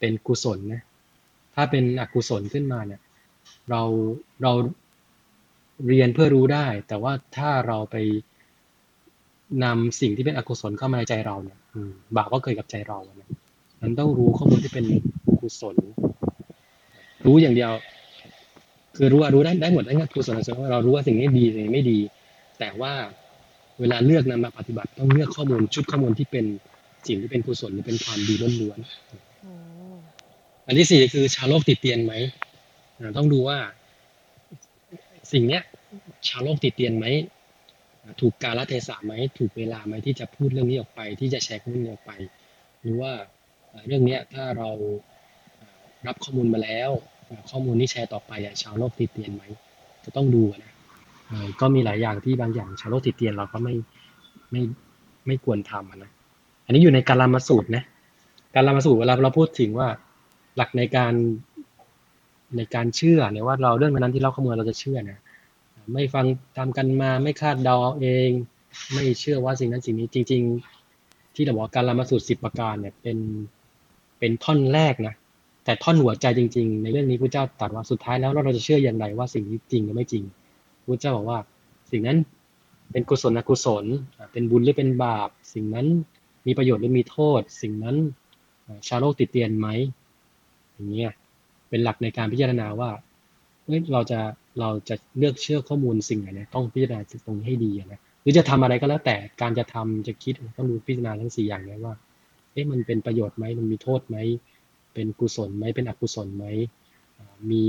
[0.00, 0.82] เป็นกุศลนะ
[1.54, 3.00] ถ้าเป็นอกุศลขึ้นมาเนี่ย
[3.70, 3.82] เรา
[4.42, 4.52] เรา
[5.88, 7.96] เรียนเพื่อรู้ได้ แต่ว่าถ้าเราไป
[9.64, 11.58] นำสิ่งที่เป็นอกุศลเข้ามาในใจเราเนี่ย
[12.16, 13.30] บาปก็เกิดกับใจเราเนะ
[13.82, 14.84] มันต้องรู้ข้อมูลที่เป็น
[15.40, 15.76] กุศล
[17.26, 17.70] รู้อย่างเดียว
[18.96, 21.98] คือรู้อะรู้ได้ได้หมดได้กุศลอกุศลว่าเรารู้ว่าสิ่งนี้ดีสิ่งนี้ไม่ดี
[22.58, 22.92] แต่ว่า
[23.80, 26.44] เวลาเลือกนำมาปฏิบัติต้องเลือกข้อมูลชุดข้อมูลที่เป็น
[27.06, 29.29] สิ่งที่เป็นกุศลหรือเป็นความดีล้วนๆ
[30.70, 32.14] อันที่สี่คือชาวโลกติดเตียนไหม
[33.16, 33.58] ต้องดูว่า
[35.32, 35.62] สิ่งเนี้ย
[36.28, 37.06] ชาวโลกติดเตียนไหม
[38.20, 42.12] ถูกกาลเทศะไหมถูกเวลาไหมที่จะพูดเรื่องนี้ออกไป ที่จะแชร์ข้อมูลออกไป
[42.80, 43.12] หรือว่า
[43.86, 44.68] เรื่องเนี้ยถ้าเรา
[46.06, 46.90] รับข้อมูลมาแล้ว
[47.50, 49.42] ข้อมูลนี้แชร์ต่อไปชาวโลกติดเตียนไหม
[50.04, 50.72] จะต้องดูนะ
[51.60, 53.74] ก็มีหลายอย่างที่บางอย่างชาวโลกติดเตียนเราก็ไม่
[54.50, 54.62] ไม่
[55.26, 56.10] ไม่ควรทำนะ
[56.64, 57.84] อันนี้อยู่ในการลามาสูตรนะ
[58.54, 59.88] การลามาสูตรเวลาเราพูดถึงว่า
[60.56, 61.14] หลักในการ
[62.56, 65.20] ในการเชื่อเนี่ยว่าเราเรื่องนั้นที่เราขโมยเราจะเชื่อนะ
[65.92, 66.26] ไม่ฟัง
[66.56, 68.30] ตามกันมาไม่คาดเดาเอง
[68.94, 70.42] ไม่เชื่อว่าสิ่งนั้นสิ่งนี้จริง
[70.88, 73.18] ๆ ที่เราบอกการละมาสูตรสิบประการเนี่ยเป็น
[74.18, 75.14] เป็นท่อนแรกนะ
[75.64, 80.24] แต่ท่อนหัวใจจริง ๆ ในเรื่องนี้พระเจ้าตรัสว่าสุดท้ายแล้วเราจะเชื่ออย่างไรว่าสิ่งนี้จริงหรือไม่จริง
[80.82, 81.38] พระเจ้าบอกว่า
[81.90, 82.18] สิ่งนั้น
[82.92, 83.84] เป็นกุศลอกุศล
[84.32, 85.86] เป็นบุญหรือเป็นบาป สิ่งนั้น
[86.46, 87.96] มีประโยชน์หรือมีโทษ สิ่งนั้น
[88.88, 89.68] ชาวโลกติดเตียนไหม
[90.80, 91.14] อย่างเงี้ย
[91.68, 92.90] เป็นหลักในการพิจารณาว่า
[93.64, 94.20] เอ้ยเราจะ
[94.60, 101.94] เราจะเลือกเชื่อข้อมูลสิ่งไหนเนี่ยต้องพิจารณาตรงนี้ให้ดีนะหรือจะทำอะไรก็แล้วแต่การจะทำจะคิดต้องดูพิจารณาทั้งสี่อย่างนี้ว่า
[102.52, 104.16] เอ๊ะมันเป็นประโยชน์ไหมมันมีโทษไหม
[104.94, 106.44] เป็นกุศลไหมเป็นอกุศลไหม
[107.50, 107.64] มี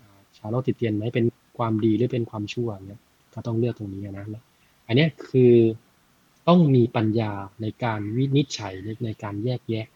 [0.00, 1.24] อ่าชาโลติดเตียนไหมเป็น
[1.58, 3.00] ความดีหรือเป็นความชั่วเนี่ย
[3.34, 4.26] ก็ต้องเลือกตรงนี้นะ
[4.86, 5.54] อันเนี้ยคือ
[6.48, 9.86] ต้องมีปัญญาในการวินิจฉัยในในการแยกแยะ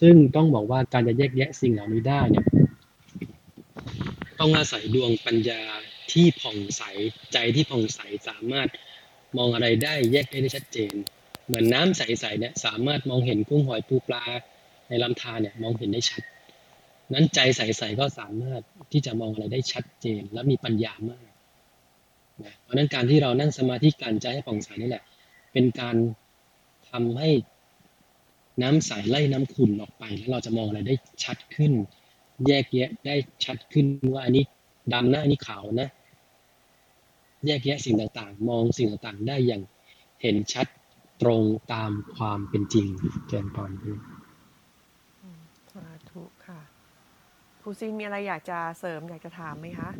[0.00, 2.46] ซึ่งต้องบอกว่าการจะแยกแยะสิ่งเหล่านี้ได้เนี่ย
[4.40, 5.62] ต้องอาศัยดวงปัญญา
[6.12, 6.82] ที่ผ่องใส
[7.32, 8.68] ใจที่ผ่องใสสามารถ
[9.36, 10.94] มองอะไรได้แยกแยะได้ชัดเจน
[11.46, 14.24] เหมือนน้ำใสๆเนี่ยสามารถมองเห็นกุ้งหอยปูปลา
[14.88, 16.22] ในลำธารเนี่ยมองเห็นได้ชัด
[17.12, 18.60] นั้นใจใสๆก็สามารถ
[18.92, 21.28] ที่จะมองอะไรได้ชัดเจน และมีปัญญามาก
[22.44, 25.04] นะเพราะนั้นการที่เรานั่งสมาธิการใจให้ผ่องใสนี่แหละ
[25.52, 25.96] เป็นการ
[26.90, 27.30] ทำให้
[28.62, 30.94] น้ำใสไล่น้ำขุ่นออกไป แล้วเราจะมองอะไรได้
[31.24, 31.72] ชัดขึ้น
[32.46, 34.44] แยกแยะได้ชัดขึ้นว่าอันนี้
[34.92, 35.88] ดำนะอันนี้ขาวนะ
[37.46, 39.62] แยกแยะสิ่งต่างๆ มองสิ่งต่างๆ ได้อย่าง
[40.22, 40.66] เห็นชัด
[41.22, 41.42] ตรง
[41.72, 42.86] ตามความเป็นจริง
[43.28, 43.96] เจริญพรพี่
[45.72, 46.60] สาธุค่ะ
[47.60, 49.90] ครูซินมีอะไรอยากจะเสริมอยากจะถามไหมคะ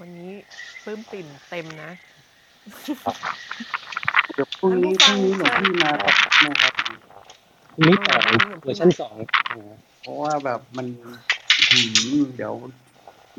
[0.00, 0.32] วันนี้
[0.84, 1.90] ปื้มปิ่มเต็มนะ
[4.34, 6.10] เดี๋ยวพรุ่งนี้พรุ่งนี้หลวงพี่มาต่อ
[6.44, 6.72] นะครับ
[7.72, 8.18] พรุ่งนี้ต่อ
[8.62, 9.16] เวอร์ชันสอง
[9.50, 10.86] อ่าเพราะว่าแบบมัน
[11.70, 11.78] หื
[12.16, 12.54] มเดี๋ยว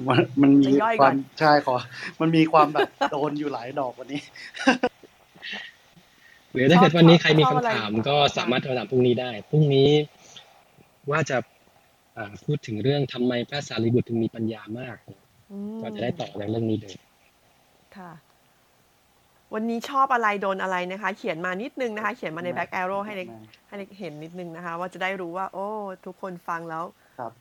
[0.08, 1.76] มันมันมีจะย่อยคก่วาอนมใช่ขอ
[2.22, 4.22] มันมีความแบบโดนอยู่หลายดอกวันนี้
[6.54, 9.90] หรือถ้าเกิดวันนี้ใครมีชอบคำอะไรถามก็สามารถโทรถามพรุ่งนี้ได้ พรุ่งนี้
[11.12, 11.38] ว่าจะ
[12.18, 14.98] อ่าพูดถึงเรื่องทำไมพระสารีบุตรถึงมีปัญญามาก
[15.52, 16.96] อืมก็จะได้ต่อจากเรื่องนี้เลย
[17.96, 18.12] ค่ะ
[19.54, 23.28] วันนี้ชอบอะไรโดนอะไรนะคะ เขียนมานิดนึงนะคะ เขียนมาในแบ็กแอโร่ให้เด็ก
[23.68, 25.68] ให้เด็กเห็นนิดนึงนะคะ ว่าจะได้รู้ว่า โอ้
[26.06, 26.86] ทุกคนฟังแล้ว
[27.20, 27.32] ครับ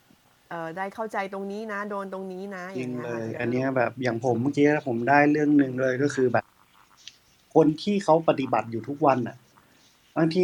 [0.49, 6.45] เอ่อได้เข้าใจตรงนี้นะ โดนตรงนี้นะจริงอาเลงี้ยค่ะอันเนี้ยแบบอย่างผมเมื่อกี้ผมได้เรื่องหนึ่งเลยก็คือแบบ
[7.55, 9.37] คนที่เขาปฏิบัติอยู่ทุกวันอะ
[10.17, 10.41] บางที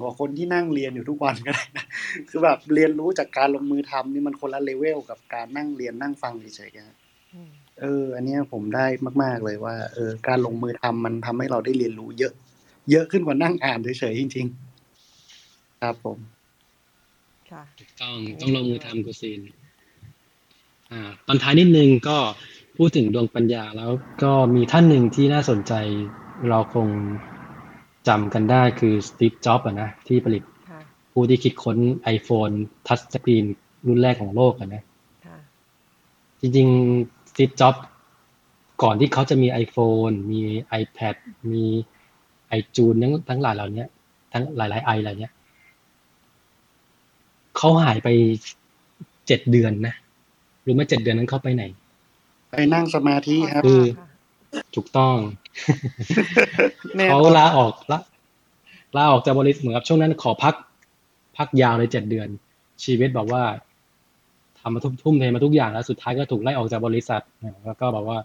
[0.00, 1.86] กว่าคนที่นั่งเรียนอยู่ทุกวันก็ได้นะ
[2.28, 6.96] คือแบบเรียนรู้จากการลงมือทำนี่มันคนละเลเวลกับการนั่งเรียนนั่งฟังเฉยๆนะ
[7.34, 7.50] อืม
[7.80, 8.86] เออ อันเนี้ยผมได้
[9.22, 12.32] มาก ๆเลยว่า เออ การลงมือทำมันทำให้เราได้เรียนรู้เยอะ
[12.90, 14.46] เยอะขึ้นกว่านั่งอ่านเฉยๆจริง
[15.14, 16.18] ๆ ครับผม
[17.50, 19.40] ค่ะถูกต้องต้องลงมือทำกุศิน
[20.92, 22.18] อ่าตอนท้ายนิดนึงก็
[22.76, 23.90] พูดถึงดวงปัญญาแล้ว
[24.22, 25.72] ก็มีท่านหนึ่งที่น่าสนใจ
[26.48, 26.88] เราคง
[28.08, 30.80] จำกันได้คือสตีฟจ็อบส์นะที่ผลิตค่ะ
[31.12, 31.76] ผู้ที่คิดค้น
[32.16, 32.54] iPhone
[32.86, 33.44] ทัชสกรีน
[33.86, 34.82] รุ่นแรกของโลกอะนะ
[35.26, 35.38] ค่ะ
[36.40, 37.84] จริงๆส ตีฟจ็อบส์
[38.82, 40.40] ก่อนที่เขาจะมี iPhone มี
[40.80, 41.14] iPad
[41.52, 41.64] มี
[42.58, 43.84] iTunes ทั้งทั้งหลายเหล่านี้
[44.32, 45.28] ทั้งหลายๆไอเหล่านี้
[47.56, 48.08] เขาหายไป
[49.26, 49.94] เจ็ดเดือนนะ
[50.66, 51.64] รู้ไหมเจ็ดเดือนนั้นเขาไปไหน
[52.50, 55.16] ไปนั่งสมาธิครับคือค่ะถูกต้อง
[56.96, 57.98] แน่นเขาอนลาออกละ
[58.96, 60.54] ลาออกจากบริษัทเหมือนกับช่วงนั้นขอพัก
[61.36, 62.28] พักยาวเลยเจ็ดเดือน
[62.84, 63.44] ชีวิตบอกว่า
[64.68, 67.22] ทำมาทุ่มเทมาทุกอย่างแล้วสุดท้ายก็ถูกไล่ออกจากบริษัท
[67.64, 68.18] แล้วก็บอกว่า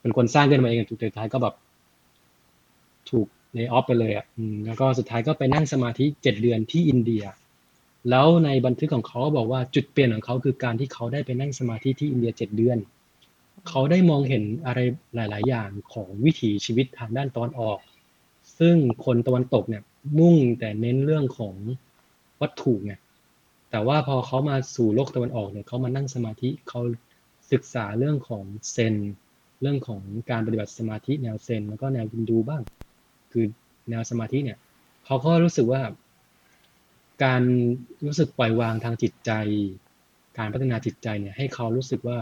[0.00, 1.54] เป็นคนสร้างขึ้นมาเองถูกสุดท้ายก็แบบ
[3.10, 4.26] ถูกเลย์ออฟไปเลยอะ
[4.66, 7.24] แล้วก็สุดท้ายก็ไปนั่งสมาธิเจ็ดเดือนที่อินเดีย
[8.10, 12.78] แล้วในบันทึกของเขาก็บอกว่าจุดเปลี่ยนของเขาคือการที่เขาได้ไปนั่งสมาธิที่อินเดียเจ็ดเดือน
[13.68, 14.78] เขาได้มองเห็นอะไร
[15.14, 17.78] หลาย ๆ อย่างของวิถีชีวิตทางด้านตะวันออก
[18.58, 19.82] ซึ่งคนตะวันตกเนี่ย
[20.18, 21.54] มุ่งแต่เน้นเรื่องของ
[22.40, 22.94] วัตถุไง
[23.70, 26.80] แต่ว่าพอเขามาสู่โลกตะวันออกเนี่ยเขามานั่งสมาธิเขา
[27.52, 28.94] ศึกษาเรื่องของเซน
[29.62, 32.62] เรื่องของการปฏิบัติสมาธิแนวเซนแล้วก็แนวฮินดูบ้าง
[33.32, 33.44] คือ
[33.90, 34.58] แนวสมาธิเนี่ย
[35.06, 35.82] เขาก็รู้สึกว่า
[37.24, 37.42] การ
[38.06, 39.30] รู้สึกปล่อยวางทางจิตใจ
[40.38, 42.18] การพัฒนาจิตใจเนี่ยให้เขารู้สึกว่า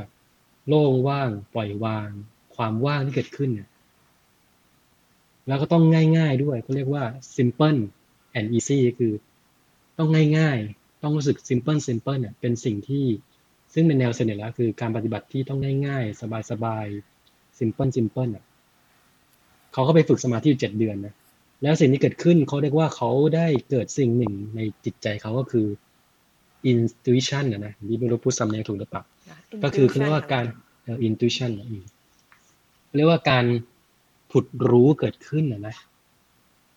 [0.68, 2.08] โล่งว่างปล่อยวาง
[2.56, 3.68] ความว่างที่เกิดขึ้นเนี่ย
[5.46, 5.84] แล้วก็ต้อง
[6.18, 7.04] ง่าย ๆ ด้วยเขาเรียกว่า
[7.36, 7.80] simple
[8.38, 9.12] and easy คือ
[9.98, 13.04] ต้องง่ายๆ ต้องรู้สึก simple simple เนี่ยเป็นสิ่งที่
[13.74, 16.20] ซึ่งเป็นแนวเสนอแล้วคือการปฏิบัติที่ต้องง่ายๆ
[16.50, 18.44] สบายๆ simple simple เนี่ย
[19.72, 21.14] เขาก็ไปฝึกสมาธิอยู่เจ็ดเดือนนะ
[21.62, 25.66] แล้วสิ่งที่เกิดขึ้นเขาเรียกว่าเขาได้เกิดสิ่งหนึ่งในจิตใจเขาก็คือ
[26.70, 30.44] intuition นะนะนี่ไม่รู้พูดสำเนียงถูกหรือเปล่าค่ะก็คือเขาเรียกว่าการ
[30.84, 31.84] เอ่อ intuition นะอืม
[32.96, 33.44] เรียกว่าการ
[34.30, 35.74] ผุดรู้เกิดขึ้นนะนะ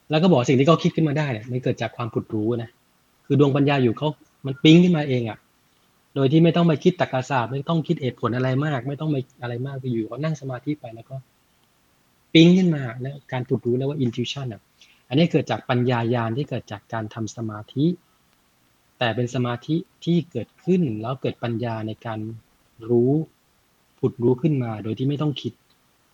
[0.10, 2.70] แล้วก็บอกสิ่งที่เขาคิดขึ้นมาได้เนี่ยมันเกิดจากความผุดรู้นะ
[3.32, 4.10] คือดวงปัญญาอยู่เขา
[4.46, 5.38] มันปิ๊งขึ้นมาเองอะ่ะ
[6.16, 11.16] โดยที่ไม่ต้องไปคิดตรรกศาสตร์ไม่ต้องคิดเหตุผลอะไรมาก ไม่ต้องไปอะไรมากไปอยู่เขานั่งสมาธิไปแล้วก็
[12.34, 14.62] ปิ๊งขึ้นมาแล้วการผุดรู้เรียกว่า intuition อะ
[15.08, 17.86] อันนี้เกิดจากปัญญายาณที่เกิดจากการทำสมาธิ
[19.00, 19.76] แต่เป็นสมาธิ
[20.06, 22.20] ที่เกิดขึ้นแล้วเกิดปัญญาในการ
[22.90, 23.12] รู้
[24.00, 25.54] ผุดรู้ขึ้นมา โดยที่ไม่ต้องคิด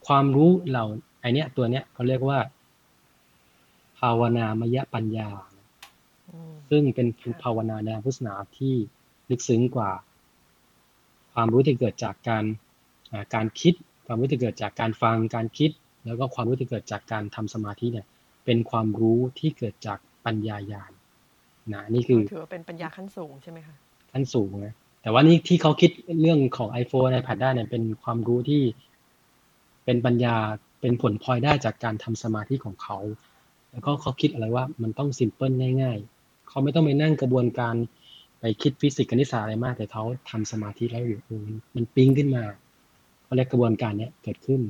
[0.07, 0.83] ความรู้เรา
[1.21, 2.39] ไอเนี้ยตัวเนี้ยเขาเรียกว่า
[3.99, 5.29] ภาวนามยปัญญา
[6.69, 8.75] ซึ่งเป็นค่ะภาวนาในทางพุทธศาสนาที่
[9.29, 9.91] ลึกซึ้งกว่า
[11.33, 12.43] ความรู้ที่เกิดจากการ
[13.11, 13.73] อ่าการคิด
[14.07, 15.71] ความรู้ที่เกิดจากการฟังการคิด
[16.05, 18.05] แล้วก็ความรู้ที่เกิดจากการทำสมาธิเนี่ย
[18.45, 20.91] เป็นความรู้ที่เกิดจากปัญญาญาณ
[21.73, 23.75] นะนี่คือถือว่าเป็นปัญญาขั้นสูงใช่ไหมคะ
[24.13, 28.61] ขั้นสูงนะแต่ว่านี่ที่เขาคิดเรื่องของ iPhone iPad ได้เนี่ยเป็นความรู้ที่
[29.85, 30.35] เป็นปัญญา
[30.81, 32.97] เป็นผลพลอยได้จากการทำสมาธิของเขา
[33.71, 35.51] แล้วก็เขาคิดอะไรว่ามันต้องซิมเพิล
[35.81, 36.16] ง่าย ๆ
[36.49, 37.75] เขาไม่ต้องไปนั่งกระบวนการ
[38.39, 41.19] ไปคิดฟิสิกส์คณิตศาสตร์อะไรมาก แต่เขาทำสมาธิแล้วอยู่
[41.75, 42.43] มันปิ๊งขึ้นมา
[43.23, 44.61] เขาเรียกกระบวนการเนี้ยเกิดขึ้น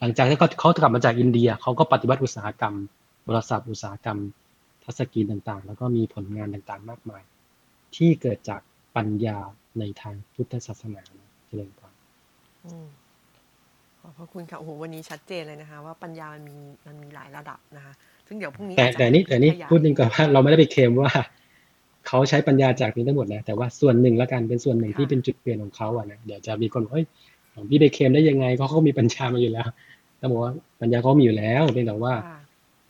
[0.00, 2.74] หลังจากที่เขาเขากลับมาจากอินเดียเขาก็ปฏิวัติอุตสาหกรรม
[3.28, 4.18] บริษัทอุตสาหกรรม
[4.84, 7.22] ทัศกรีนต่างๆ แล้วก็มีผลงานต่างๆ มากมาย
[7.96, 8.60] ที่เกิดจาก
[8.96, 9.38] ปัญญา
[9.78, 11.02] ในทางพุทธศาสนา
[11.46, 11.92] เจริญพร
[12.66, 12.86] อืม
[14.00, 17.94] ขอบพระคุณค่ะโอ้โหวันนี้ชัดเจนเลยนะคะ ว่าปัญญามันมีมันมีหลายระดับนะคะ
[18.28, 21.10] ซึ่งเดี๋ยวพรุ่งนี้แต่อาจจะแต่นี่แต่นี่ขยายพูดหนึ่งก่อนว่าเราไม่ได้ไปเคลมว่า
[22.06, 27.06] เขาใช้ปัญญาจากนี้ทั้งหมดนะแต่ว่าส่วนหนึ่งละกันเป็นส่วนหนึ่งที่เป็นจุดเปลี่ยนของเขาอะนะเดี๋ยวจะมีคนบอกเฮ้ย
[27.54, 29.68] ของพี่ไปเคลมได้ยังไงเขาเขามีปัญญามาอยู่แล้ว
[30.20, 32.38] ต้องบอกว่าปัญญาเขามีอยู่แล้วเพียงแต่ว่าค่ะ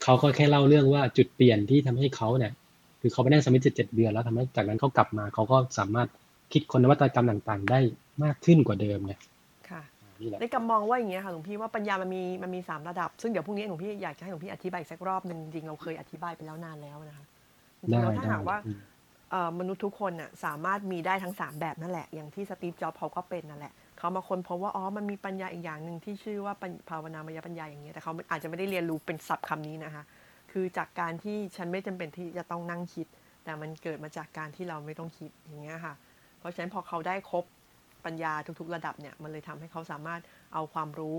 [0.02, 2.52] เขาก็แค่เล่าเรื่องว่าจุดเปลี่ยนที่ทำให้เขาเนี่ย
[3.00, 6.08] คือเขาไปนั่งสมิธเจ็ดเดือนแล้วทำให้จากนั้นเขากลับมาเขาก็สามารถ
[6.52, 7.80] คิดคนนวัตกรรมต่างๆ ได้
[8.22, 9.35] มากขึ้นกว่าเดิมไงค่ะอ่า
[10.20, 17.26] นี่แหละในกำมองว่าอย่างเงี้ยค่ะหลวงพี่ว่าปัญญามันมีมันมีสามระดับ ซึ่งเดี๋ยวพรุ่งนี้หลวงพี่อยากจะให้หลวงพี่อธิบายอีกสักรอบหนึ่งจริงๆเราเคยอธิบายไปแล้วนานแล้วนะคะ
[17.80, 18.78] จริงๆได้แล้วถ้าได้หากว่าอืม
[19.30, 30.04] เอ่อมนุษย์ทุกคนน่ะสามารถมีได้ทั้งสามแบบนั่นแหละ อย่างที่สตีฟจ็อบส์เขาก็เป็นนั่นแหละเขามาค้นพบว่าอ๋อมันมีปัญญาอีกอย่างหนึ่งที่ชื่อว่าปัญภาวนามยปัญญาอย่างเงี้ยแต่เขาอาจจะไม่ได้เรียนรู้เป็นศัพท์คำนี้นะคะ
[30.52, 33.06] คือจากการที่ฉันไม่จำเป็นที่จะต้องนั่งคิด
[33.44, 35.94] แต่มันเกิดมาจากการที่เราไม่ต้องคิดอย่างเงี้ยค่ะ
[36.38, 37.44] เพราะฉะนั้นพอเขาได้ครบ
[38.06, 40.20] ปัญญาทุกๆ ระดับเนี่ยมันเลยทำให้เขาสามารถ
[40.54, 41.18] เอาความรู้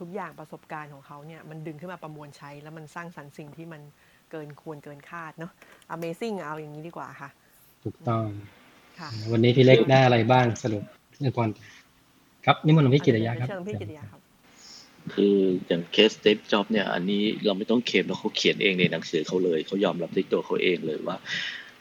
[0.00, 3.82] ทุกอย่างประสบการณ์ของเขาเนี่ยมันดึงขึ้นมาประมวลใช้ แล้วมันสร้างสรรค์สิ่งที่มัน
[4.30, 5.52] เกินควรเกินคาดเนาะ
[5.94, 7.30] Amazing เอาอย่างนี้ดีกว่าค่ะ
[7.84, 8.24] ถูกต้อง
[8.98, 10.84] ค่ะวันนี้พี่เล็กได้อะไรบ้างสรุป
[11.18, 11.48] เรื่องก่อน
[12.46, 14.20] ครับนิมนต์หลวงพี่กิตยาครับเชิญหลวงพี่กิตยาครับ
[15.14, 15.36] คือ
[15.66, 21.16] อย่างเคสสตีฟจ็อบเนี่ย อันนี้เราไม่ต้องเคลมแล้วเขาเขียนเองในหนังสือเขาเลยเขายอมรับด้วยตัวเขาเองเลยว่า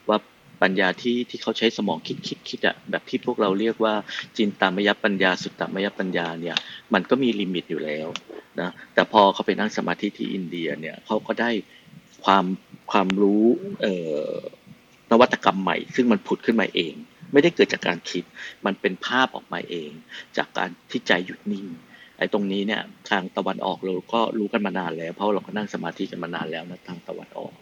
[0.07, 0.17] ว่า
[0.62, 3.93] ปัญญาที่ที่เขาใช้สมองคิดคิดคิดอะแบบที่พวกเราเรียกว่า
[4.38, 6.55] จินตามยปัญญา สุตตามยปัญญาเนี่ย
[6.93, 8.07] มันก็มี limit อยู่แล้ว
[8.60, 11.51] นะแต่พอเขาไปนั่งสมาธิที่อินเดียเนี่ยเขาก็ได้
[12.26, 12.45] ความ
[12.91, 13.45] ความรู้
[13.82, 13.95] เอ่
[14.30, 14.34] อ
[15.12, 16.93] นวัตกรรมใหม่ ซึ่งมันผุดขึ้นมาเอง
[17.34, 18.24] ไม่ได้เกิดจากการคิด
[18.66, 19.91] มันเป็นภาพออกมาเอง
[20.38, 21.66] จากการที่ใจหยุดนิ่ง
[22.18, 27.53] ไอ้ตรงนี้เนี่ยทางตะวันออกเราก็รู้กันมานานแล้ว เพราะเราก็นั่งสมาธิกันมานานแล้วนะทางตะวันออก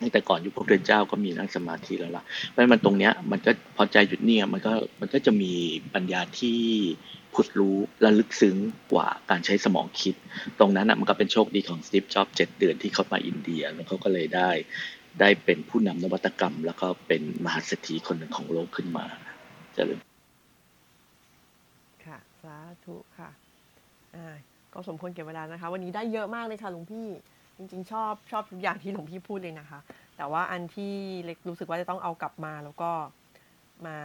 [0.00, 5.52] ตั้งแต่ก่อนยุคพระพุทธเจ้าก็มีนั่งสมาธิแล้วล่ะเพราะฉะนั้นมันตรงเนี้ยมันก็พอใจหยุดนิ่งอะมันก็มันก็จะมี
[5.94, 6.60] ปัญญาที่
[7.34, 8.56] ผุดรู้และลึกซึ้ง
[8.92, 10.14] กว่าการใช้สมองคิด
[10.58, 14.50] ตรงนั้นอะมันก็เป็นโชคดีของสตีฟจ็อบเจ็ดเดือนที่เขามาอินเดียแล้วเขาก็เลยได้
[15.20, 19.06] ได้เป็นผู้นำนวัตกรรม แล้วก็เป็นมหาเศรษฐีคนหนึ่งของโลกขึ้นมา
[19.74, 19.98] เจะเลย
[22.06, 23.30] ค่ะ สาธุค่ะ
[24.16, 24.36] อ่า
[24.72, 27.06] ก็สมควรเก็บเวลานะคะ วันนี้ได้เยอะมากเลยค่ะหลวงพี่
[27.60, 29.80] จริงๆ ชอบชอบทุกอย่างที่หลวงพี่พูดเลยนะคะ
[30.16, 30.94] แต่ว่าอันที่
[31.24, 32.90] เล็กรู้สึกว่าจะต้องเอากลับมาแล้วก็
[33.86, 33.96] มา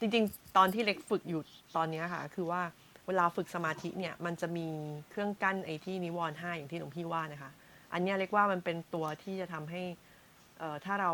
[0.00, 1.40] จริง ๆ ตอนที่เล็กฝึกอยู่
[1.76, 2.62] ตอนนี้ค่ะ คือว่า
[3.06, 4.68] เวลาฝึกสมาธิเนี่ยมันจะมี
[5.10, 7.50] เครื่องกั้นไอ้ที่นิวรณ์ห้าอย่างที่หลวงพี่ว่านะคะ
[7.92, 9.82] อันนี้เล็กว่ามันเป็นตัวที่จะทำให้
[10.58, 11.12] เอ่อถ้าเรา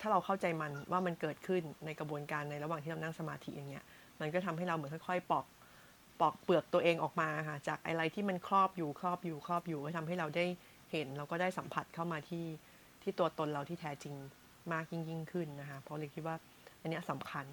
[0.00, 3.84] ถ้าเราเข้าใจมันว่ามันเกิดขึ้นในกระบวนการในระหว่างที่เรานั่งสมาธิอย่างเงี้ย
[4.20, 5.44] มันก็ทำให้เราเหมือนค่อย ๆ ปอก
[6.20, 10.46] ปอกเปลือกตัวเองออกมาค่ะจากอะไรที่มันครอบอยู่ครอบอยู่ครอบอยู่ก็ทำให้เราได้
[10.94, 12.46] เห็นเราก็ได้สัมผัสเข้ามาที่
[13.02, 14.14] ที่ตัวตนเราที่แท้จริง
[14.72, 16.36] มากยิ่งยิ่งขึ้นนะคะเพราะเลยคิดว่า
[16.80, 17.46] อันนี้ยสำคัญ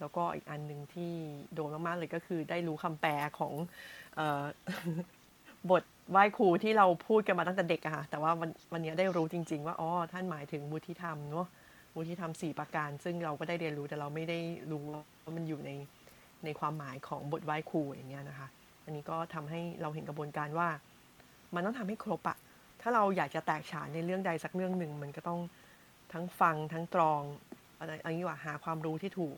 [0.00, 1.12] แล้วก็อีกอันหนึ่งที่
[1.54, 3.52] โดนมาก ๆ เลยก็คือได้รู้คำแปลของ
[4.18, 4.44] ออ
[5.70, 11.46] บทไหว้ครูที่เราพูดกันมาตั้งแต่เด็กอะค่ะแต่ว่าวันวันนี้ได้รู้จริง ๆ ว่าอ๋อท่านหมายถึงวุฒิธรรมเนาะ
[11.96, 14.38] วุฒิธรรมสี่ประการ ซึ่งเราก็ได้เรียนรู้แต่เราไม่ได้
[14.70, 15.70] รู้ว่ามันอยู่ใน
[16.44, 18.48] ในความหมายของบทไหว้ครูอย่างเงี้ยนะคะ
[18.84, 20.68] อันนี้ก็ทำให้เราเห็นกระบวนการว่า
[21.54, 22.36] มันต้องทำให้ครบอะ
[22.80, 25.40] ถ้าเราอยากจะแตกฉานในเรื่องใดสักเรื่องหนึ่ง มันก็ต้อง
[26.12, 27.22] ทั้งฟังทั้งตรอง
[27.78, 29.36] อะไรอันนี้ว่าหาความรู้ที่ถูก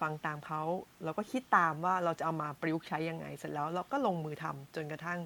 [0.00, 0.62] ฟังตามเขา
[1.04, 5.18] แล้วก็คิดตามว่าเราจะเอามาประยุกต์ใช้ยังไง เสร็จแล้วเราก็ลงมือทำจนกระทั่ง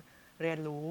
[0.42, 0.84] เรียนรู้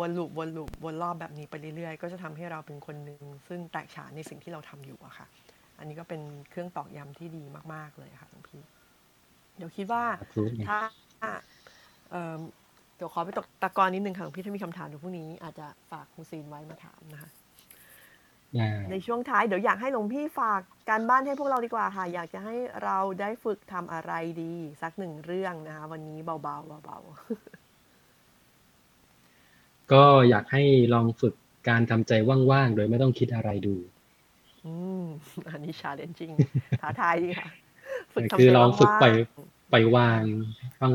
[0.00, 5.26] วนลูปวนลูปวนรอบแบบนี้ไปเรื่อยๆ ก็จะทำให้เราเป็นคนหนึ่งซึ่งแตกฉานในสิ่งที่เราทำอยู่อะค่ะ
[5.78, 6.20] อันนี้ก็เป็น
[6.50, 7.44] เครื่องตอกย้ำที่ดี
[7.74, 8.62] มาก ๆเลยค่ะหลวงพี่
[9.56, 10.04] เดี๋ยวคิดว่า
[10.66, 10.78] ถ้า
[12.10, 17.30] เอ่อเดี๋ยวขอไปตกตะกอนนิดนึงค่ะหลวงพี่ถ้ามีคำถามเดี๋ยวพรุ่งนี้อาจจะฝากครูซีนไว้มาถามนะคะ
[18.58, 26.98] อ่าในช่วงท้ายเดี๋ยวอยากให้หลวงพี่ฝากการบ้านให้พวกเราดีกว่าค่ะอยากจะให้เราได้ฝึกทำอะไรดี สักหนึ่งเรื่องนะคะ วันนี้เบาๆเบา
[29.92, 30.62] ก็อยากให้
[30.94, 31.34] ลองฝึก
[31.68, 32.12] การทำใจ
[32.50, 35.04] ว่างๆโดยไม่ต้องคิดอะไรดูๆอืม
[35.50, 36.32] อันนี้ชาเลนจริง
[36.80, 37.48] ท้าทายดีค่ะ
[38.14, 39.14] ฝึกทำคือใจลองฝึกว่างๆปล่อย
[39.72, 40.22] ปล่อยวาง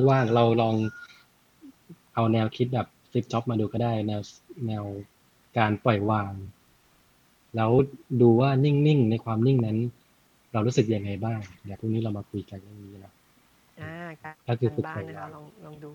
[0.09, 0.75] ว่างๆเราลอง
[2.19, 4.21] เอาแนวคิดแบบซิปจ็อบมาดูก็ได้ แนว
[4.67, 4.83] แนว
[5.57, 6.31] การปล่อยวาง
[7.55, 7.71] แล้ว
[8.21, 9.77] ดูว่านิ่งๆ ในความนิ่งนั้น
[10.53, 13.13] เรารู้สึกยังไงบ้าง เดี๋ยวพรุ่งนี้เรามาคุยกันเรื่องนี้นะ
[13.81, 13.93] อ่า
[14.23, 15.91] การก็คือฝึกบ้าปล่นอยนะคะวางลองลองดู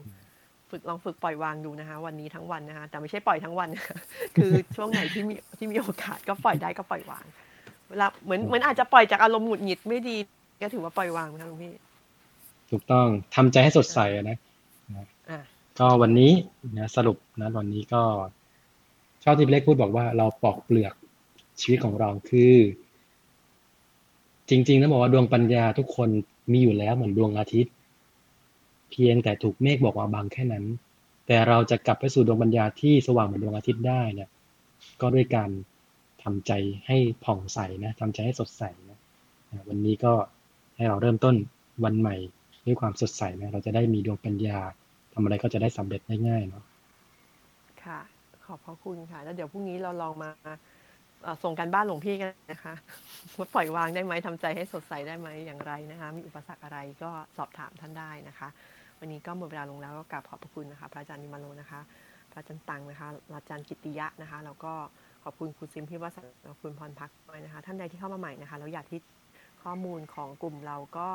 [0.70, 3.98] ฝึกลองฝึกปล่อยวางดูนะคะ วันนี้ทั้งวันนะคะแต่ไม่ใช่ปล่อยทั้งวันนะคะ
[4.36, 7.24] คือช่วงไหนที่มีที่มีโอกาสก็ปล่อยได้ก็ปล่อยวาง
[7.88, 10.16] เวลาเหมือนเหมือนอาจจะปล่อยจากอารมณ์หงุดหงิดไม่ดี
[10.62, 11.74] ก็ถือว่าปล่อยวางนะคะหลวงพี่
[12.70, 14.53] ถูกต้องทำใจให้สดใสอะนะอ่า
[15.78, 16.32] ก็วันนี้
[16.78, 18.02] นะสรุปนะวันนี้ก็
[19.22, 20.94] ชอบที่พี่เล็กพูดบอกว่าเราปอกเปลือก
[21.60, 22.54] ชีวิตของเราคือ
[24.48, 26.08] จริงๆต้องบอกว่าดวงปัญญาทุกคน
[26.52, 27.72] มีอยู่แล้วเหมือนดวงอาทิตย์
[28.90, 30.64] เพียงแต่ถูกเมฆบอกว่าบางแค่นั้น
[31.26, 34.30] แต่เราจะกลับไปสู่ดวงปัญญาที่สว่างเหมือนดวงอาทิตย์ได้เนี่ย
[35.00, 35.50] ก็ด้วยการ
[36.22, 36.52] ทำใจ
[36.86, 38.98] ให้ผ่องใสนะทำใจให้สดใสนะ
[39.68, 40.12] วันนี้ก็
[40.76, 41.34] ให้เราเริ่มต้น
[41.84, 42.16] วันใหม่
[42.66, 44.58] ด้วยความสดใสนะเราจะได้มีดวงปัญญา
[45.14, 46.64] ทำอะไรก็จะได้สำเร็จได้ง่ายเนาะ
[47.84, 48.00] ค่ะ
[48.46, 50.30] ขอบพระคุณค่ะ แล้วเดี๋ยวพรุ่งนี้เราลองมา
[51.44, 52.74] ส่งการบ้านหลวงพี่กันนะคะ
[53.38, 58.48] ว่าปล่อยวางได้ไหมทำใจให้สดใสได้ไหมอย่างไรนะคะ มีอุปสรรคอะไรก็สอบถามท่านได้นะคะ
[58.98, 61.80] วันนี้ก็หมดเวลาลงแล้วก็กราบขอบพระคุณนะคะ พระอาจารย์นิมาโลนะคะ
[62.30, 64.72] พระอาจารย์ตังนะคะอาจารย์กิติยะนะคะ แล้วก็
[65.24, 66.16] ขอบคุณคุณซิมพิวัฒน์
[66.48, 69.00] ขอบคุณพรพักด้วยนะคะ ท่านใดที่เข้ามาใหม่นะคะแล้วอยากที่
[69.62, 71.08] ข้อมูลของกลุ่มเราก็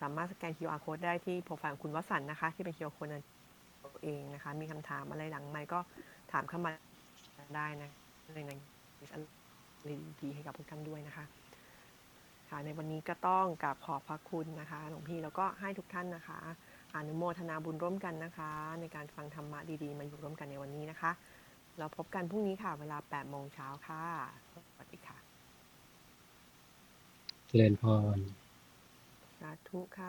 [0.00, 3.24] สามารถสแกน QR code ได้ที่โปรไฟล์ของคุณวสันนะคะ ที่เป็น QR code นั้น
[4.04, 5.78] เองนะคะ มีคำถามอะไรหลังไมก็
[6.32, 6.70] ถามเข้ามา
[7.56, 7.90] ได้นะ
[8.34, 8.52] ในใน
[10.20, 11.24] ดีให้กับทุกท่านด้วยนะคะ
[12.48, 16.38] ค่ะในวันนี้ก็ต้องกราบขอบพระคุณนะคะหลวงพี่แล้วก็ให้ทุกท่านนะคะ
[16.94, 21.10] อนุโมทนาบุญร่วมกันนะคะ ในการฟังธรรมะดีๆ มาอยู่ร่วมกันในวันนี้นะคะ
[21.78, 24.04] เราพบกันพรุ่งนี้ค่ะ เวลา8โมงเช้าค่ะ
[24.52, 25.16] สวัสดีค่ะ
[27.48, 27.84] เจริญพ
[28.16, 29.98] ราธุค่ะ